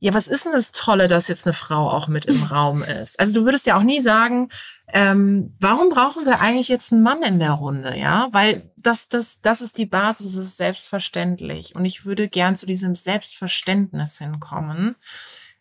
ja, 0.00 0.14
was 0.14 0.28
ist 0.28 0.46
denn 0.46 0.52
das 0.52 0.72
Tolle, 0.72 1.08
dass 1.08 1.28
jetzt 1.28 1.46
eine 1.46 1.52
Frau 1.52 1.90
auch 1.90 2.08
mit 2.08 2.24
im 2.24 2.42
Raum 2.44 2.82
ist? 2.82 3.20
Also 3.20 3.34
du 3.34 3.44
würdest 3.44 3.66
ja 3.66 3.76
auch 3.76 3.82
nie 3.82 4.00
sagen, 4.00 4.48
ähm, 4.88 5.54
warum 5.60 5.90
brauchen 5.90 6.24
wir 6.24 6.40
eigentlich 6.40 6.68
jetzt 6.68 6.90
einen 6.90 7.02
Mann 7.02 7.22
in 7.22 7.38
der 7.38 7.52
Runde, 7.52 7.96
ja? 7.96 8.28
Weil 8.32 8.72
das, 8.78 9.08
das, 9.08 9.42
das 9.42 9.60
ist 9.60 9.76
die 9.76 9.84
Basis, 9.86 10.34
das 10.34 10.46
ist 10.46 10.56
selbstverständlich. 10.56 11.76
Und 11.76 11.84
ich 11.84 12.06
würde 12.06 12.28
gern 12.28 12.56
zu 12.56 12.64
diesem 12.64 12.94
Selbstverständnis 12.94 14.16
hinkommen. 14.16 14.96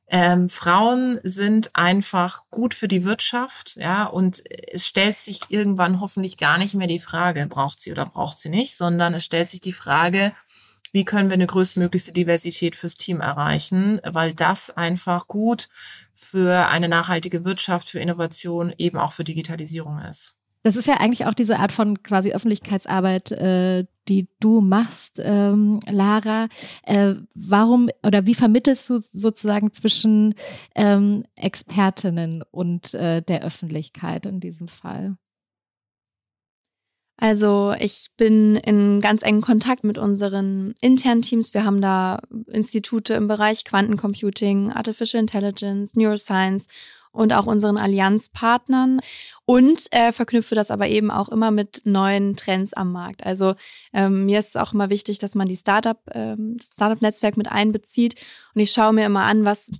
Ähm, 0.07 0.49
Frauen 0.49 1.19
sind 1.23 1.75
einfach 1.75 2.43
gut 2.49 2.73
für 2.73 2.87
die 2.87 3.03
Wirtschaft, 3.03 3.75
ja, 3.75 4.05
und 4.05 4.41
es 4.71 4.87
stellt 4.87 5.17
sich 5.17 5.41
irgendwann 5.49 5.99
hoffentlich 5.99 6.37
gar 6.37 6.57
nicht 6.57 6.73
mehr 6.73 6.87
die 6.87 6.99
Frage, 6.99 7.45
braucht 7.45 7.79
sie 7.79 7.91
oder 7.91 8.07
braucht 8.07 8.39
sie 8.39 8.49
nicht, 8.49 8.75
sondern 8.75 9.13
es 9.13 9.23
stellt 9.23 9.49
sich 9.49 9.61
die 9.61 9.73
Frage, 9.73 10.31
wie 10.91 11.05
können 11.05 11.29
wir 11.29 11.35
eine 11.35 11.47
größtmöglichste 11.47 12.11
Diversität 12.13 12.75
fürs 12.75 12.95
Team 12.95 13.21
erreichen, 13.21 14.01
weil 14.03 14.33
das 14.33 14.75
einfach 14.75 15.27
gut 15.27 15.69
für 16.13 16.67
eine 16.67 16.89
nachhaltige 16.89 17.45
Wirtschaft, 17.45 17.89
für 17.89 17.99
Innovation, 17.99 18.73
eben 18.77 18.97
auch 18.97 19.13
für 19.13 19.23
Digitalisierung 19.23 19.99
ist. 19.99 20.35
Das 20.63 20.75
ist 20.75 20.87
ja 20.87 20.95
eigentlich 20.95 21.25
auch 21.25 21.33
diese 21.33 21.57
Art 21.57 21.71
von 21.71 22.03
quasi 22.03 22.33
Öffentlichkeitsarbeit, 22.33 23.31
äh, 23.31 23.85
die 24.09 24.27
du 24.41 24.59
machst, 24.59 25.21
ähm, 25.23 25.79
Lara. 25.89 26.49
Äh, 26.83 27.15
warum 27.33 27.89
oder 28.05 28.25
wie 28.25 28.35
vermittelst 28.35 28.89
du 28.89 28.97
sozusagen 28.97 29.71
zwischen 29.73 30.35
ähm, 30.75 31.23
Expertinnen 31.35 32.43
und 32.51 32.93
äh, 32.93 33.21
der 33.21 33.43
Öffentlichkeit 33.43 34.25
in 34.25 34.41
diesem 34.41 34.67
Fall? 34.67 35.15
Also 37.21 37.73
ich 37.77 38.07
bin 38.15 38.55
in 38.55 39.01
ganz 39.01 39.23
engen 39.23 39.41
Kontakt 39.41 39.83
mit 39.83 39.97
unseren 39.97 40.73
internen 40.79 41.21
Teams. 41.21 41.53
Wir 41.53 41.65
haben 41.65 41.81
da 41.81 42.21
Institute 42.47 43.13
im 43.13 43.27
Bereich 43.27 43.65
Quantencomputing, 43.65 44.71
Artificial 44.71 45.19
Intelligence, 45.19 45.95
Neuroscience 45.95 46.67
und 47.11 47.33
auch 47.33 47.45
unseren 47.45 47.77
Allianzpartnern 47.77 49.01
und 49.45 49.87
äh, 49.91 50.13
verknüpfe 50.13 50.55
das 50.55 50.71
aber 50.71 50.87
eben 50.87 51.11
auch 51.11 51.27
immer 51.27 51.51
mit 51.51 51.81
neuen 51.83 52.37
Trends 52.37 52.73
am 52.73 52.93
Markt. 52.93 53.25
Also 53.25 53.55
ähm, 53.91 54.25
mir 54.25 54.39
ist 54.39 54.49
es 54.49 54.55
auch 54.55 54.73
immer 54.73 54.89
wichtig, 54.89 55.19
dass 55.19 55.35
man 55.35 55.49
die 55.49 55.57
Startup, 55.57 55.99
ähm, 56.13 56.55
das 56.57 56.67
Startup-Netzwerk 56.67 57.35
mit 57.35 57.51
einbezieht 57.51 58.15
und 58.55 58.61
ich 58.61 58.71
schaue 58.71 58.93
mir 58.93 59.05
immer 59.05 59.23
an, 59.23 59.43
was 59.43 59.71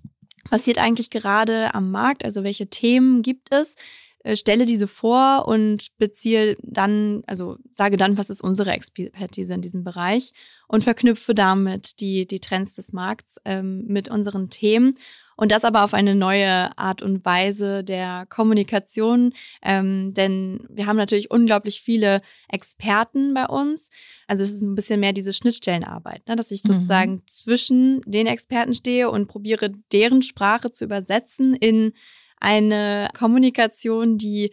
passiert 0.50 0.78
eigentlich 0.78 1.10
gerade 1.10 1.74
am 1.74 1.90
Markt, 1.90 2.26
also 2.26 2.44
welche 2.44 2.70
Themen 2.70 3.22
gibt 3.22 3.54
es, 3.54 3.76
äh, 4.24 4.36
stelle 4.36 4.66
diese 4.66 4.88
vor 4.88 5.48
und 5.48 5.98
beziehe 5.98 6.58
dann, 6.62 7.24
also 7.28 7.58
sage 7.72 7.98
dann, 7.98 8.18
was 8.18 8.30
ist 8.30 8.44
unsere 8.44 8.72
Expertise 8.72 9.54
in 9.54 9.62
diesem 9.62 9.84
Bereich 9.84 10.32
und 10.68 10.84
verknüpfe 10.84 11.34
damit 11.34 12.00
die, 12.00 12.28
die 12.28 12.40
Trends 12.40 12.74
des 12.74 12.92
Markts 12.94 13.38
ähm, 13.46 13.86
mit 13.88 14.10
unseren 14.10 14.50
Themen 14.50 14.96
und 15.40 15.54
das 15.54 15.64
aber 15.64 15.86
auf 15.86 15.94
eine 15.94 16.16
neue 16.16 16.78
Art 16.78 17.02
und 17.02 17.24
Weise 17.24 17.82
der 17.82 18.26
Kommunikation, 18.28 19.34
ähm, 19.64 20.14
denn 20.14 20.60
wir 20.68 20.86
haben 20.86 20.98
natürlich 20.98 21.32
unglaublich 21.32 21.80
viele 21.80 22.22
Experten 22.50 23.34
bei 23.34 23.46
uns. 23.46 23.90
Also 24.28 24.44
es 24.44 24.52
ist 24.52 24.64
ein 24.64 24.76
bisschen 24.76 25.00
mehr 25.00 25.14
diese 25.14 25.32
Schnittstellenarbeit, 25.32 26.28
ne? 26.28 26.36
dass 26.36 26.52
ich 26.52 26.66
mhm. 26.66 26.74
sozusagen 26.74 27.12
mhm. 27.12 27.24
zwischen 27.26 28.02
den 28.02 28.28
Experten 28.28 28.74
stehe 28.74 29.10
und 29.10 29.28
probiere, 29.28 29.72
deren 29.94 30.24
Sprache 30.24 30.72
zu 30.72 30.84
übersetzen 30.84 31.54
in 31.54 31.94
eine 32.40 33.10
Kommunikation, 33.18 34.18
die 34.18 34.52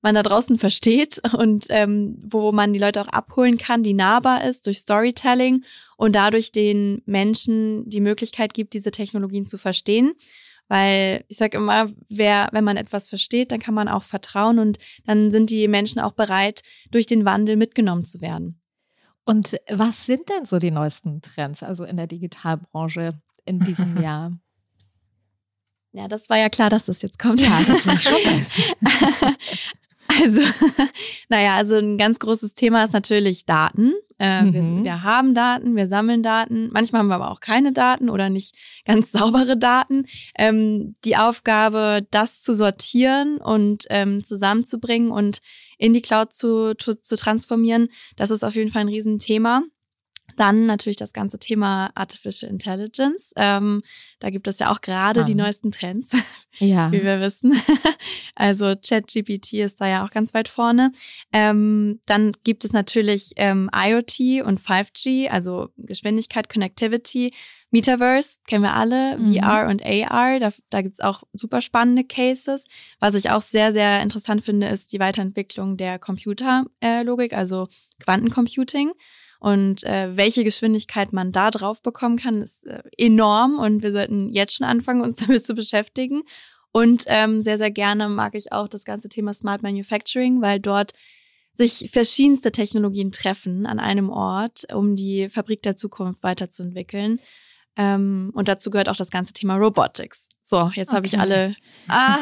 man 0.00 0.14
da 0.14 0.22
draußen 0.22 0.58
versteht 0.58 1.20
und 1.34 1.66
ähm, 1.70 2.16
wo 2.22 2.52
man 2.52 2.72
die 2.72 2.78
Leute 2.78 3.00
auch 3.00 3.08
abholen 3.08 3.58
kann, 3.58 3.82
die 3.82 3.94
nahbar 3.94 4.44
ist 4.44 4.66
durch 4.66 4.78
Storytelling 4.78 5.64
und 5.96 6.14
dadurch 6.14 6.52
den 6.52 7.02
Menschen 7.04 7.88
die 7.88 8.00
Möglichkeit 8.00 8.54
gibt, 8.54 8.74
diese 8.74 8.90
Technologien 8.90 9.46
zu 9.46 9.58
verstehen. 9.58 10.12
Weil 10.68 11.24
ich 11.28 11.38
sage 11.38 11.56
immer, 11.56 11.90
wer, 12.10 12.48
wenn 12.52 12.62
man 12.62 12.76
etwas 12.76 13.08
versteht, 13.08 13.52
dann 13.52 13.60
kann 13.60 13.74
man 13.74 13.88
auch 13.88 14.02
vertrauen 14.02 14.58
und 14.58 14.78
dann 15.06 15.30
sind 15.30 15.48
die 15.50 15.66
Menschen 15.66 15.98
auch 15.98 16.12
bereit, 16.12 16.62
durch 16.90 17.06
den 17.06 17.24
Wandel 17.24 17.56
mitgenommen 17.56 18.04
zu 18.04 18.20
werden. 18.20 18.60
Und 19.24 19.58
was 19.68 20.06
sind 20.06 20.28
denn 20.28 20.46
so 20.46 20.58
die 20.58 20.70
neuesten 20.70 21.22
Trends, 21.22 21.62
also 21.62 21.84
in 21.84 21.96
der 21.96 22.06
Digitalbranche 22.06 23.20
in 23.46 23.60
diesem 23.60 23.96
Jahr? 24.02 24.38
Ja, 25.92 26.08
das 26.08 26.28
war 26.28 26.38
ja 26.38 26.48
klar, 26.48 26.70
dass 26.70 26.86
das 26.86 27.02
jetzt 27.02 27.18
kommt. 27.18 27.40
Ja, 27.40 27.60
das 27.66 27.86
ich 27.86 28.02
schon 28.02 28.14
Also, 30.08 30.42
naja, 31.28 31.56
also 31.56 31.76
ein 31.76 31.98
ganz 31.98 32.18
großes 32.18 32.54
Thema 32.54 32.84
ist 32.84 32.92
natürlich 32.92 33.44
Daten. 33.44 33.92
Äh, 34.18 34.42
mhm. 34.42 34.52
wir, 34.52 34.84
wir, 34.84 35.02
haben 35.02 35.34
Daten, 35.34 35.76
wir 35.76 35.86
sammeln 35.86 36.22
Daten. 36.22 36.70
Manchmal 36.72 37.00
haben 37.00 37.08
wir 37.08 37.14
aber 37.16 37.30
auch 37.30 37.40
keine 37.40 37.72
Daten 37.72 38.08
oder 38.08 38.30
nicht 38.30 38.56
ganz 38.84 39.12
saubere 39.12 39.56
Daten. 39.56 40.06
Ähm, 40.36 40.94
die 41.04 41.16
Aufgabe, 41.16 42.06
das 42.10 42.42
zu 42.42 42.54
sortieren 42.54 43.38
und 43.38 43.84
ähm, 43.90 44.24
zusammenzubringen 44.24 45.10
und 45.10 45.38
in 45.76 45.92
die 45.92 46.02
Cloud 46.02 46.32
zu, 46.32 46.74
zu, 46.76 47.00
zu 47.00 47.16
transformieren, 47.16 47.88
das 48.16 48.30
ist 48.30 48.42
auf 48.42 48.54
jeden 48.54 48.72
Fall 48.72 48.82
ein 48.82 48.88
Riesenthema. 48.88 49.62
Dann 50.38 50.66
natürlich 50.66 50.96
das 50.96 51.12
ganze 51.12 51.40
Thema 51.40 51.90
Artificial 51.96 52.48
Intelligence. 52.48 53.32
Ähm, 53.34 53.82
da 54.20 54.30
gibt 54.30 54.46
es 54.46 54.60
ja 54.60 54.70
auch 54.70 54.80
gerade 54.80 55.24
die 55.24 55.34
neuesten 55.34 55.72
Trends, 55.72 56.12
ja. 56.58 56.92
wie 56.92 57.02
wir 57.02 57.20
wissen. 57.20 57.52
Also 58.40 58.76
ChatGPT 58.76 59.54
ist 59.54 59.80
da 59.80 59.88
ja 59.88 60.04
auch 60.04 60.10
ganz 60.10 60.32
weit 60.32 60.46
vorne. 60.46 60.92
Ähm, 61.32 61.98
dann 62.06 62.30
gibt 62.44 62.64
es 62.64 62.72
natürlich 62.72 63.32
ähm, 63.34 63.68
IoT 63.74 64.46
und 64.46 64.60
5G, 64.60 65.28
also 65.28 65.70
Geschwindigkeit, 65.76 66.48
Connectivity, 66.48 67.32
Metaverse, 67.72 68.38
kennen 68.46 68.62
wir 68.62 68.74
alle, 68.74 69.18
mhm. 69.18 69.34
VR 69.34 69.66
und 69.68 69.84
AR. 69.84 70.38
Da, 70.38 70.50
da 70.70 70.82
gibt 70.82 70.94
es 70.94 71.00
auch 71.00 71.24
super 71.32 71.60
spannende 71.60 72.04
Cases. 72.04 72.66
Was 73.00 73.16
ich 73.16 73.30
auch 73.30 73.42
sehr, 73.42 73.72
sehr 73.72 74.00
interessant 74.02 74.44
finde, 74.44 74.68
ist 74.68 74.92
die 74.92 75.00
Weiterentwicklung 75.00 75.76
der 75.76 75.98
Computerlogik, 75.98 77.32
also 77.32 77.66
Quantencomputing. 77.98 78.92
Und 79.38 79.84
äh, 79.84 80.16
welche 80.16 80.42
Geschwindigkeit 80.42 81.12
man 81.12 81.30
da 81.30 81.50
drauf 81.50 81.80
bekommen 81.82 82.16
kann, 82.16 82.42
ist 82.42 82.66
äh, 82.66 82.82
enorm 82.96 83.58
und 83.58 83.82
wir 83.82 83.92
sollten 83.92 84.30
jetzt 84.30 84.56
schon 84.56 84.66
anfangen, 84.66 85.00
uns 85.00 85.16
damit 85.26 85.44
zu 85.44 85.54
beschäftigen. 85.54 86.22
Und 86.72 87.04
ähm, 87.06 87.42
sehr, 87.42 87.58
sehr 87.58 87.70
gerne 87.70 88.08
mag 88.08 88.34
ich 88.34 88.52
auch 88.52 88.68
das 88.68 88.84
ganze 88.84 89.08
Thema 89.08 89.32
Smart 89.34 89.62
Manufacturing, 89.62 90.42
weil 90.42 90.60
dort 90.60 90.92
sich 91.52 91.90
verschiedenste 91.90 92.52
Technologien 92.52 93.10
treffen 93.10 93.66
an 93.66 93.80
einem 93.80 94.10
Ort, 94.10 94.72
um 94.72 94.94
die 94.94 95.28
Fabrik 95.28 95.62
der 95.62 95.76
Zukunft 95.76 96.22
weiterzuentwickeln. 96.22 97.20
Ähm, 97.76 98.30
und 98.34 98.48
dazu 98.48 98.70
gehört 98.70 98.88
auch 98.88 98.96
das 98.96 99.10
ganze 99.10 99.32
Thema 99.32 99.56
Robotics. 99.56 100.27
So, 100.50 100.70
jetzt 100.74 100.88
okay. 100.88 100.96
habe 100.96 101.06
ich 101.06 101.18
alle. 101.18 101.54
Ah, 101.88 102.20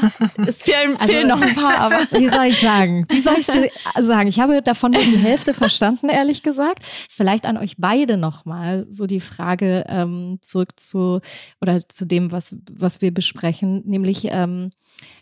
es 0.49 0.63
fehlen, 0.63 0.97
also, 0.97 1.13
fehlen 1.13 1.29
noch 1.29 1.41
ein 1.41 1.55
paar, 1.55 1.79
aber. 1.79 1.99
Wie 2.11 2.29
soll 2.29 2.47
ich 2.47 2.61
sagen? 2.61 3.07
Wie 3.09 3.21
soll 3.21 3.37
ich 3.39 3.47
sagen? 3.47 4.29
Ich 4.29 4.41
habe 4.41 4.63
davon 4.63 4.91
nur 4.91 5.05
die 5.05 5.17
Hälfte 5.17 5.55
verstanden, 5.55 6.09
ehrlich 6.09 6.43
gesagt. 6.43 6.85
Vielleicht 7.09 7.47
an 7.47 7.57
euch 7.57 7.77
beide 7.79 8.17
nochmal 8.17 8.85
so 8.91 9.07
die 9.07 9.21
Frage 9.21 9.85
ähm, 9.87 10.39
zurück 10.41 10.73
zu 10.81 11.21
oder 11.61 11.89
zu 11.89 12.05
dem, 12.05 12.33
was, 12.33 12.57
was 12.69 13.01
wir 13.01 13.15
besprechen, 13.15 13.85
nämlich 13.87 14.27
ähm, 14.33 14.71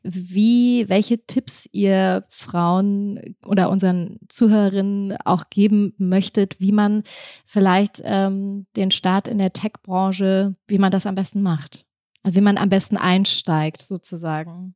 wie, 0.02 0.88
welche 0.88 1.26
Tipps 1.26 1.68
ihr 1.72 2.24
Frauen 2.30 3.36
oder 3.44 3.68
unseren 3.68 4.18
Zuhörerinnen 4.30 5.18
auch 5.26 5.50
geben 5.50 5.92
möchtet, 5.98 6.58
wie 6.58 6.72
man 6.72 7.02
vielleicht 7.44 8.00
ähm, 8.02 8.64
den 8.76 8.90
Start 8.90 9.28
in 9.28 9.36
der 9.36 9.52
Tech-Branche, 9.52 10.56
wie 10.66 10.78
man 10.78 10.90
das 10.90 11.04
am 11.04 11.16
besten 11.16 11.42
macht. 11.42 11.84
Also 12.24 12.38
wie 12.38 12.40
man 12.40 12.56
am 12.56 12.70
besten 12.70 12.96
einsteigt, 12.96 13.82
sozusagen. 13.82 14.74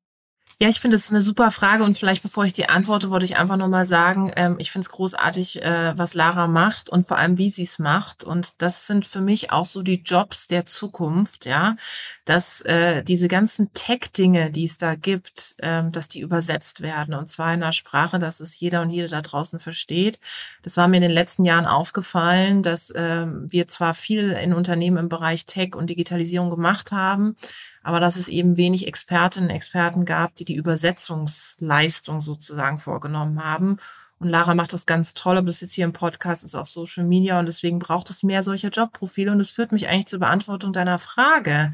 Ja, 0.60 0.68
ich 0.68 0.80
finde, 0.80 0.96
das 0.96 1.04
ist 1.04 1.12
eine 1.12 1.20
super 1.22 1.52
Frage 1.52 1.84
und 1.84 1.96
vielleicht 1.96 2.20
bevor 2.20 2.44
ich 2.44 2.52
die 2.52 2.68
antworte, 2.68 3.10
wollte 3.10 3.24
ich 3.24 3.36
einfach 3.36 3.56
nur 3.56 3.68
mal 3.68 3.86
sagen, 3.86 4.32
ähm, 4.34 4.56
ich 4.58 4.72
finde 4.72 4.86
es 4.86 4.90
großartig, 4.90 5.62
äh, 5.62 5.96
was 5.96 6.14
Lara 6.14 6.48
macht 6.48 6.90
und 6.90 7.06
vor 7.06 7.16
allem, 7.16 7.38
wie 7.38 7.48
sie 7.48 7.62
es 7.62 7.78
macht. 7.78 8.24
Und 8.24 8.60
das 8.60 8.88
sind 8.88 9.06
für 9.06 9.20
mich 9.20 9.52
auch 9.52 9.66
so 9.66 9.82
die 9.82 10.02
Jobs 10.02 10.48
der 10.48 10.66
Zukunft, 10.66 11.46
ja, 11.46 11.76
dass 12.24 12.60
äh, 12.62 13.04
diese 13.04 13.28
ganzen 13.28 13.72
Tech-Dinge, 13.72 14.50
die 14.50 14.64
es 14.64 14.78
da 14.78 14.96
gibt, 14.96 15.54
ähm, 15.62 15.92
dass 15.92 16.08
die 16.08 16.18
übersetzt 16.18 16.80
werden 16.80 17.14
und 17.14 17.28
zwar 17.28 17.54
in 17.54 17.62
einer 17.62 17.70
Sprache, 17.72 18.18
dass 18.18 18.40
es 18.40 18.58
jeder 18.58 18.82
und 18.82 18.90
jede 18.90 19.06
da 19.06 19.22
draußen 19.22 19.60
versteht. 19.60 20.18
Das 20.64 20.76
war 20.76 20.88
mir 20.88 20.96
in 20.96 21.02
den 21.02 21.12
letzten 21.12 21.44
Jahren 21.44 21.66
aufgefallen, 21.66 22.64
dass 22.64 22.92
ähm, 22.96 23.46
wir 23.48 23.68
zwar 23.68 23.94
viel 23.94 24.32
in 24.32 24.52
Unternehmen 24.52 24.96
im 24.96 25.08
Bereich 25.08 25.46
Tech 25.46 25.76
und 25.76 25.88
Digitalisierung 25.88 26.50
gemacht 26.50 26.90
haben, 26.90 27.36
aber 27.82 28.00
dass 28.00 28.16
es 28.16 28.28
eben 28.28 28.56
wenig 28.56 28.86
Expertinnen 28.86 29.50
und 29.50 29.56
Experten 29.56 30.04
gab, 30.04 30.34
die 30.36 30.44
die 30.44 30.54
Übersetzungsleistung 30.56 32.20
sozusagen 32.20 32.78
vorgenommen 32.78 33.42
haben. 33.44 33.78
Und 34.18 34.28
Lara 34.28 34.54
macht 34.54 34.72
das 34.72 34.86
ganz 34.86 35.14
toll, 35.14 35.36
aber 35.36 35.46
das 35.46 35.60
jetzt 35.60 35.74
hier 35.74 35.84
im 35.84 35.92
Podcast 35.92 36.42
ist 36.42 36.56
auf 36.56 36.68
Social 36.68 37.04
Media 37.04 37.38
und 37.38 37.46
deswegen 37.46 37.78
braucht 37.78 38.10
es 38.10 38.22
mehr 38.22 38.42
solcher 38.42 38.70
Jobprofile. 38.70 39.30
Und 39.30 39.38
das 39.38 39.50
führt 39.50 39.70
mich 39.70 39.88
eigentlich 39.88 40.06
zur 40.06 40.18
Beantwortung 40.18 40.72
deiner 40.72 40.98
Frage, 40.98 41.72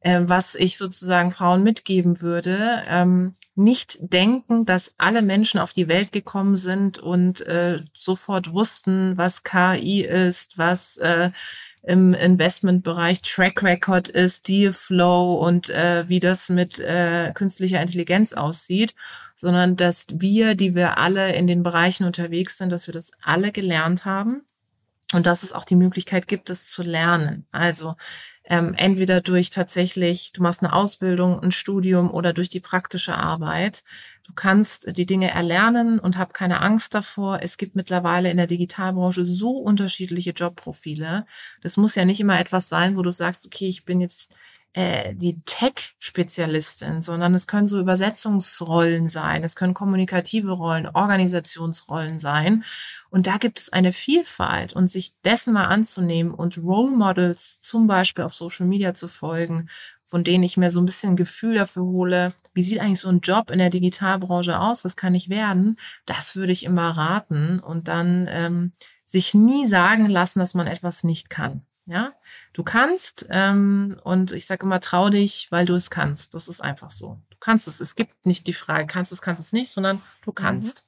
äh, 0.00 0.20
was 0.24 0.54
ich 0.54 0.78
sozusagen 0.78 1.30
Frauen 1.30 1.62
mitgeben 1.62 2.22
würde. 2.22 2.82
Ähm, 2.88 3.32
nicht 3.54 3.98
denken, 4.00 4.64
dass 4.64 4.92
alle 4.96 5.20
Menschen 5.20 5.60
auf 5.60 5.74
die 5.74 5.88
Welt 5.88 6.12
gekommen 6.12 6.56
sind 6.56 6.98
und 6.98 7.42
äh, 7.42 7.82
sofort 7.92 8.54
wussten, 8.54 9.18
was 9.18 9.42
KI 9.42 10.02
ist, 10.02 10.56
was 10.56 10.96
äh, 10.96 11.30
im 11.82 12.14
Investmentbereich 12.14 13.22
Track 13.22 13.62
Record 13.62 14.08
ist, 14.08 14.46
Deal 14.46 14.72
Flow 14.72 15.34
und 15.34 15.68
äh, 15.70 16.08
wie 16.08 16.20
das 16.20 16.48
mit 16.48 16.78
äh, 16.78 17.32
künstlicher 17.34 17.80
Intelligenz 17.80 18.32
aussieht, 18.32 18.94
sondern 19.34 19.76
dass 19.76 20.06
wir, 20.12 20.54
die 20.54 20.74
wir 20.74 20.98
alle 20.98 21.34
in 21.34 21.46
den 21.46 21.62
Bereichen 21.62 22.04
unterwegs 22.04 22.58
sind, 22.58 22.70
dass 22.70 22.86
wir 22.86 22.94
das 22.94 23.10
alle 23.20 23.50
gelernt 23.50 24.04
haben 24.04 24.42
und 25.12 25.26
dass 25.26 25.42
es 25.42 25.52
auch 25.52 25.64
die 25.64 25.76
Möglichkeit 25.76 26.28
gibt, 26.28 26.50
das 26.50 26.68
zu 26.68 26.84
lernen. 26.84 27.46
Also 27.50 27.96
ähm, 28.44 28.74
entweder 28.76 29.20
durch 29.20 29.50
tatsächlich, 29.50 30.32
du 30.32 30.42
machst 30.42 30.62
eine 30.62 30.72
Ausbildung, 30.72 31.40
ein 31.40 31.52
Studium 31.52 32.10
oder 32.10 32.32
durch 32.32 32.48
die 32.48 32.60
praktische 32.60 33.14
Arbeit. 33.14 33.82
Du 34.24 34.32
kannst 34.34 34.96
die 34.96 35.06
Dinge 35.06 35.30
erlernen 35.30 35.98
und 35.98 36.16
hab 36.16 36.32
keine 36.32 36.60
Angst 36.60 36.94
davor. 36.94 37.40
Es 37.42 37.56
gibt 37.56 37.74
mittlerweile 37.76 38.30
in 38.30 38.36
der 38.36 38.46
Digitalbranche 38.46 39.24
so 39.24 39.58
unterschiedliche 39.58 40.30
Jobprofile. 40.30 41.26
Das 41.60 41.76
muss 41.76 41.96
ja 41.96 42.04
nicht 42.04 42.20
immer 42.20 42.38
etwas 42.38 42.68
sein, 42.68 42.96
wo 42.96 43.02
du 43.02 43.10
sagst, 43.10 43.46
okay, 43.46 43.68
ich 43.68 43.84
bin 43.84 44.00
jetzt 44.00 44.34
äh, 44.74 45.14
die 45.14 45.42
Tech-Spezialistin, 45.44 47.02
sondern 47.02 47.34
es 47.34 47.46
können 47.46 47.66
so 47.66 47.78
Übersetzungsrollen 47.78 49.10
sein, 49.10 49.44
es 49.44 49.54
können 49.54 49.74
kommunikative 49.74 50.52
Rollen, 50.52 50.86
Organisationsrollen 50.86 52.18
sein. 52.18 52.64
Und 53.10 53.26
da 53.26 53.36
gibt 53.36 53.58
es 53.58 53.70
eine 53.70 53.92
Vielfalt 53.92 54.72
und 54.72 54.88
sich 54.88 55.20
dessen 55.26 55.52
mal 55.52 55.66
anzunehmen 55.66 56.32
und 56.32 56.56
Role 56.56 56.96
Models 56.96 57.60
zum 57.60 57.86
Beispiel 57.86 58.24
auf 58.24 58.32
Social 58.32 58.66
Media 58.66 58.94
zu 58.94 59.08
folgen, 59.08 59.68
von 60.12 60.24
denen 60.24 60.44
ich 60.44 60.58
mir 60.58 60.70
so 60.70 60.78
ein 60.78 60.84
bisschen 60.84 61.14
ein 61.14 61.16
Gefühl 61.16 61.54
dafür 61.54 61.84
hole, 61.84 62.28
wie 62.52 62.62
sieht 62.62 62.80
eigentlich 62.80 63.00
so 63.00 63.08
ein 63.08 63.20
Job 63.20 63.50
in 63.50 63.56
der 63.56 63.70
Digitalbranche 63.70 64.60
aus, 64.60 64.84
was 64.84 64.94
kann 64.94 65.14
ich 65.14 65.30
werden, 65.30 65.78
das 66.04 66.36
würde 66.36 66.52
ich 66.52 66.64
immer 66.64 66.90
raten 66.90 67.60
und 67.60 67.88
dann 67.88 68.28
ähm, 68.30 68.72
sich 69.06 69.32
nie 69.32 69.66
sagen 69.66 70.10
lassen, 70.10 70.38
dass 70.38 70.52
man 70.52 70.66
etwas 70.66 71.02
nicht 71.02 71.30
kann. 71.30 71.62
Ja, 71.86 72.12
du 72.52 72.62
kannst 72.62 73.24
ähm, 73.30 73.96
und 74.04 74.32
ich 74.32 74.44
sage 74.44 74.66
immer, 74.66 74.80
trau 74.80 75.08
dich, 75.08 75.46
weil 75.48 75.64
du 75.64 75.74
es 75.74 75.88
kannst. 75.88 76.34
Das 76.34 76.46
ist 76.46 76.60
einfach 76.60 76.90
so. 76.90 77.18
Du 77.30 77.38
kannst 77.40 77.66
es. 77.66 77.80
Es 77.80 77.94
gibt 77.94 78.26
nicht 78.26 78.46
die 78.46 78.52
Frage, 78.52 78.86
kannst 78.86 79.12
du 79.12 79.14
es, 79.14 79.22
kannst 79.22 79.40
du 79.40 79.44
es 79.46 79.54
nicht, 79.54 79.70
sondern 79.70 80.02
du 80.26 80.30
mhm. 80.32 80.34
kannst. 80.34 80.86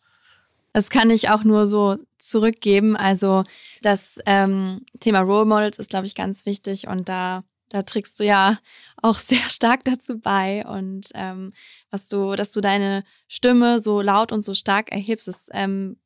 Das 0.74 0.90
kann 0.90 1.08
ich 1.08 1.30
auch 1.30 1.44
nur 1.44 1.64
so 1.64 1.96
zurückgeben. 2.18 2.94
Also 2.94 3.44
das 3.80 4.18
ähm, 4.26 4.84
Thema 5.00 5.20
Role 5.20 5.46
Models 5.46 5.78
ist, 5.78 5.88
glaube 5.88 6.04
ich, 6.04 6.14
ganz 6.14 6.44
wichtig 6.44 6.88
und 6.88 7.08
da 7.08 7.42
da 7.74 7.82
trägst 7.82 8.18
du 8.20 8.24
ja 8.24 8.58
auch 9.02 9.18
sehr 9.18 9.48
stark 9.48 9.84
dazu 9.84 10.18
bei 10.18 10.64
und 10.66 11.08
ähm, 11.14 11.52
was 11.90 12.08
du, 12.08 12.36
dass 12.36 12.50
du 12.50 12.60
deine 12.60 13.04
Stimme 13.28 13.78
so 13.78 14.00
laut 14.00 14.32
und 14.32 14.44
so 14.44 14.54
stark 14.54 14.92
erhebst, 14.92 15.28
ist 15.28 15.50
ähm, 15.52 15.96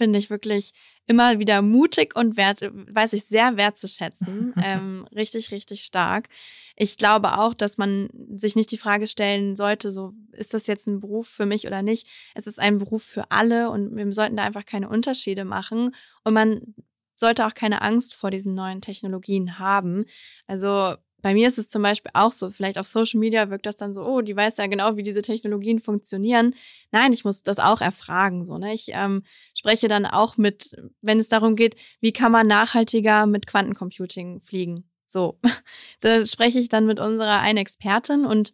finde 0.00 0.18
ich 0.18 0.30
wirklich 0.30 0.72
immer 1.06 1.38
wieder 1.38 1.60
mutig 1.60 2.16
und 2.16 2.38
wert, 2.38 2.62
weiß 2.62 3.12
ich 3.12 3.24
sehr 3.24 3.58
wertzuschätzen. 3.58 4.54
ähm, 4.62 5.06
richtig, 5.14 5.50
richtig 5.50 5.82
stark. 5.82 6.28
Ich 6.74 6.96
glaube 6.96 7.36
auch, 7.36 7.52
dass 7.52 7.76
man 7.76 8.08
sich 8.34 8.56
nicht 8.56 8.70
die 8.70 8.78
Frage 8.78 9.06
stellen 9.06 9.56
sollte, 9.56 9.92
so 9.92 10.14
ist 10.32 10.54
das 10.54 10.66
jetzt 10.68 10.86
ein 10.86 11.00
Beruf 11.00 11.28
für 11.28 11.44
mich 11.44 11.66
oder 11.66 11.82
nicht. 11.82 12.08
Es 12.34 12.46
ist 12.46 12.58
ein 12.58 12.78
Beruf 12.78 13.02
für 13.02 13.30
alle 13.30 13.68
und 13.68 13.94
wir 13.94 14.10
sollten 14.14 14.36
da 14.36 14.44
einfach 14.44 14.64
keine 14.64 14.88
Unterschiede 14.88 15.44
machen. 15.44 15.94
Und 16.24 16.32
man 16.32 16.74
sollte 17.16 17.46
auch 17.46 17.54
keine 17.54 17.82
Angst 17.82 18.14
vor 18.14 18.30
diesen 18.30 18.54
neuen 18.54 18.80
Technologien 18.80 19.58
haben. 19.58 20.04
Also 20.46 20.96
bei 21.22 21.34
mir 21.34 21.48
ist 21.48 21.58
es 21.58 21.68
zum 21.68 21.82
Beispiel 21.82 22.10
auch 22.14 22.32
so, 22.32 22.50
vielleicht 22.50 22.78
auf 22.78 22.86
Social 22.86 23.20
Media 23.20 23.50
wirkt 23.50 23.66
das 23.66 23.76
dann 23.76 23.94
so, 23.94 24.02
oh, 24.04 24.20
die 24.20 24.36
weiß 24.36 24.56
ja 24.56 24.66
genau, 24.66 24.96
wie 24.96 25.02
diese 25.02 25.22
Technologien 25.22 25.78
funktionieren. 25.78 26.54
Nein, 26.90 27.12
ich 27.12 27.24
muss 27.24 27.42
das 27.42 27.58
auch 27.58 27.80
erfragen. 27.80 28.44
So, 28.44 28.58
ne? 28.58 28.72
Ich 28.72 28.88
ähm, 28.92 29.22
spreche 29.54 29.88
dann 29.88 30.06
auch 30.06 30.36
mit, 30.36 30.76
wenn 31.02 31.18
es 31.18 31.28
darum 31.28 31.56
geht, 31.56 31.76
wie 32.00 32.12
kann 32.12 32.32
man 32.32 32.46
nachhaltiger 32.46 33.26
mit 33.26 33.46
Quantencomputing 33.46 34.40
fliegen. 34.40 34.84
So, 35.06 35.38
da 36.00 36.24
spreche 36.24 36.58
ich 36.58 36.68
dann 36.68 36.86
mit 36.86 37.00
unserer 37.00 37.40
einen 37.40 37.58
Expertin 37.58 38.24
und 38.24 38.52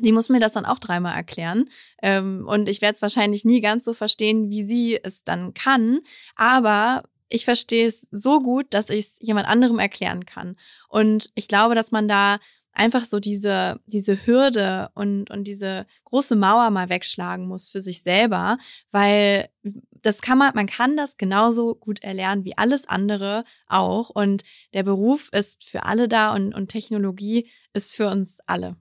die 0.00 0.12
muss 0.12 0.28
mir 0.28 0.40
das 0.40 0.52
dann 0.52 0.64
auch 0.64 0.80
dreimal 0.80 1.14
erklären. 1.14 1.70
Ähm, 2.02 2.46
und 2.48 2.68
ich 2.68 2.82
werde 2.82 2.94
es 2.94 3.02
wahrscheinlich 3.02 3.44
nie 3.44 3.60
ganz 3.60 3.84
so 3.84 3.94
verstehen, 3.94 4.50
wie 4.50 4.64
sie 4.64 4.98
es 5.02 5.22
dann 5.22 5.54
kann. 5.54 6.00
Aber 6.34 7.04
ich 7.34 7.44
verstehe 7.44 7.86
es 7.88 8.06
so 8.12 8.40
gut, 8.40 8.66
dass 8.70 8.90
ich 8.90 9.06
es 9.06 9.18
jemand 9.20 9.48
anderem 9.48 9.80
erklären 9.80 10.24
kann. 10.24 10.56
Und 10.88 11.30
ich 11.34 11.48
glaube, 11.48 11.74
dass 11.74 11.90
man 11.90 12.06
da 12.06 12.38
einfach 12.72 13.04
so 13.04 13.18
diese, 13.18 13.80
diese 13.86 14.24
Hürde 14.24 14.90
und, 14.94 15.30
und 15.30 15.44
diese 15.44 15.86
große 16.04 16.36
Mauer 16.36 16.70
mal 16.70 16.88
wegschlagen 16.90 17.46
muss 17.46 17.68
für 17.68 17.80
sich 17.80 18.02
selber, 18.02 18.58
weil 18.92 19.48
das 19.90 20.22
kann 20.22 20.38
man, 20.38 20.54
man 20.54 20.66
kann 20.66 20.96
das 20.96 21.16
genauso 21.16 21.74
gut 21.74 22.04
erlernen 22.04 22.44
wie 22.44 22.56
alles 22.56 22.86
andere 22.86 23.44
auch. 23.66 24.10
Und 24.10 24.44
der 24.72 24.84
Beruf 24.84 25.28
ist 25.32 25.64
für 25.64 25.84
alle 25.84 26.06
da 26.06 26.32
und, 26.34 26.54
und 26.54 26.68
Technologie 26.68 27.50
ist 27.72 27.96
für 27.96 28.08
uns 28.08 28.38
alle. 28.46 28.76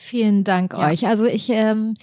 Vielen 0.00 0.44
Dank 0.44 0.74
ja. 0.74 0.86
euch. 0.86 1.08
Also 1.08 1.26
ich 1.26 1.50
ähm, 1.50 1.94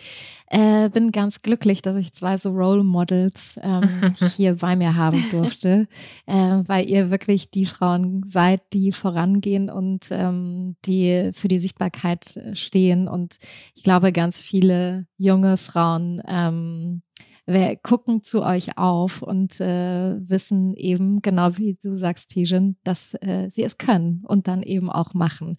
äh, 0.48 0.90
bin 0.90 1.14
ganz 1.14 1.42
glücklich, 1.42 1.82
dass 1.82 1.96
ich 1.96 2.12
zwei 2.12 2.36
so 2.36 2.50
Role 2.50 2.84
Models 2.84 3.58
ähm, 3.64 4.14
hier 4.36 4.56
bei 4.56 4.76
mir 4.76 4.98
haben 4.98 5.24
durfte, 5.32 5.88
äh, 6.26 6.34
weil 6.34 6.90
ihr 6.90 7.10
wirklich 7.10 7.52
die 7.52 7.66
Frauen 7.66 8.22
seid, 8.28 8.74
die 8.74 8.92
vorangehen 8.92 9.70
und 9.70 10.08
ähm, 10.12 10.76
die 10.86 11.32
für 11.34 11.48
die 11.48 11.60
Sichtbarkeit 11.60 12.38
stehen. 12.52 13.08
Und 13.08 13.38
ich 13.76 13.84
glaube, 13.84 14.12
ganz 14.12 14.42
viele 14.42 15.08
junge 15.18 15.56
Frauen 15.56 16.22
ähm, 16.28 17.02
wir 17.48 17.76
gucken 17.76 18.24
zu 18.24 18.42
euch 18.42 18.78
auf 18.78 19.22
und 19.22 19.60
äh, 19.62 20.16
wissen 20.18 20.74
eben, 20.76 21.22
genau 21.22 21.58
wie 21.58 21.76
du 21.76 21.96
sagst, 21.96 22.30
Tijen, 22.30 22.78
dass 22.84 23.14
äh, 23.22 23.50
sie 23.52 23.64
es 23.64 23.78
können 23.78 24.24
und 24.28 24.48
dann 24.48 24.64
eben 24.64 24.90
auch 24.90 25.14
machen. 25.14 25.58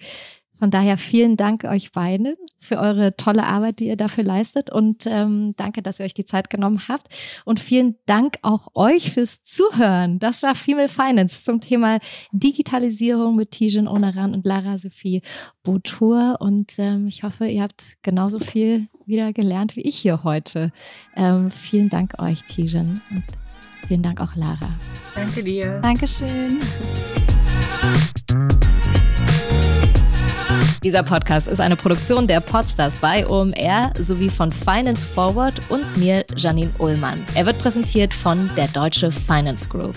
Von 0.58 0.70
daher 0.70 0.96
vielen 0.96 1.36
Dank 1.36 1.64
euch 1.64 1.92
beiden 1.92 2.36
für 2.58 2.78
eure 2.78 3.16
tolle 3.16 3.44
Arbeit, 3.44 3.78
die 3.80 3.88
ihr 3.88 3.96
dafür 3.96 4.24
leistet 4.24 4.70
und 4.70 5.04
ähm, 5.06 5.54
danke, 5.56 5.82
dass 5.82 6.00
ihr 6.00 6.06
euch 6.06 6.14
die 6.14 6.24
Zeit 6.24 6.48
genommen 6.48 6.88
habt 6.88 7.08
und 7.44 7.60
vielen 7.60 7.96
Dank 8.06 8.38
auch 8.42 8.68
euch 8.74 9.12
fürs 9.12 9.42
Zuhören. 9.44 10.18
Das 10.18 10.42
war 10.42 10.54
Female 10.54 10.88
Finance 10.88 11.44
zum 11.44 11.60
Thema 11.60 11.98
Digitalisierung 12.32 13.36
mit 13.36 13.50
Tijen 13.50 13.86
Onaran 13.86 14.34
und 14.34 14.46
Lara 14.46 14.78
Sophie 14.78 15.22
Boutour 15.62 16.36
und 16.40 16.72
ähm, 16.78 17.06
ich 17.06 17.22
hoffe, 17.22 17.46
ihr 17.46 17.62
habt 17.62 17.96
genauso 18.02 18.38
viel 18.38 18.88
wieder 19.04 19.32
gelernt 19.32 19.76
wie 19.76 19.82
ich 19.82 19.96
hier 19.96 20.24
heute. 20.24 20.72
Ähm, 21.14 21.50
vielen 21.50 21.88
Dank 21.88 22.14
euch, 22.18 22.42
Tijen 22.44 23.02
und 23.10 23.24
vielen 23.86 24.02
Dank 24.02 24.20
auch 24.20 24.34
Lara. 24.34 24.78
Danke 25.14 25.42
dir. 25.42 25.80
Dankeschön. 25.80 26.60
Dieser 30.86 31.02
Podcast 31.02 31.48
ist 31.48 31.60
eine 31.60 31.74
Produktion 31.74 32.28
der 32.28 32.38
Podstars 32.38 33.00
bei 33.00 33.26
OMR 33.26 33.92
sowie 33.98 34.28
von 34.28 34.52
Finance 34.52 35.04
Forward 35.04 35.68
und 35.68 35.96
mir, 35.96 36.24
Janine 36.36 36.70
Ullmann. 36.78 37.24
Er 37.34 37.44
wird 37.44 37.58
präsentiert 37.58 38.14
von 38.14 38.48
der 38.56 38.68
Deutsche 38.68 39.10
Finance 39.10 39.68
Group. 39.68 39.96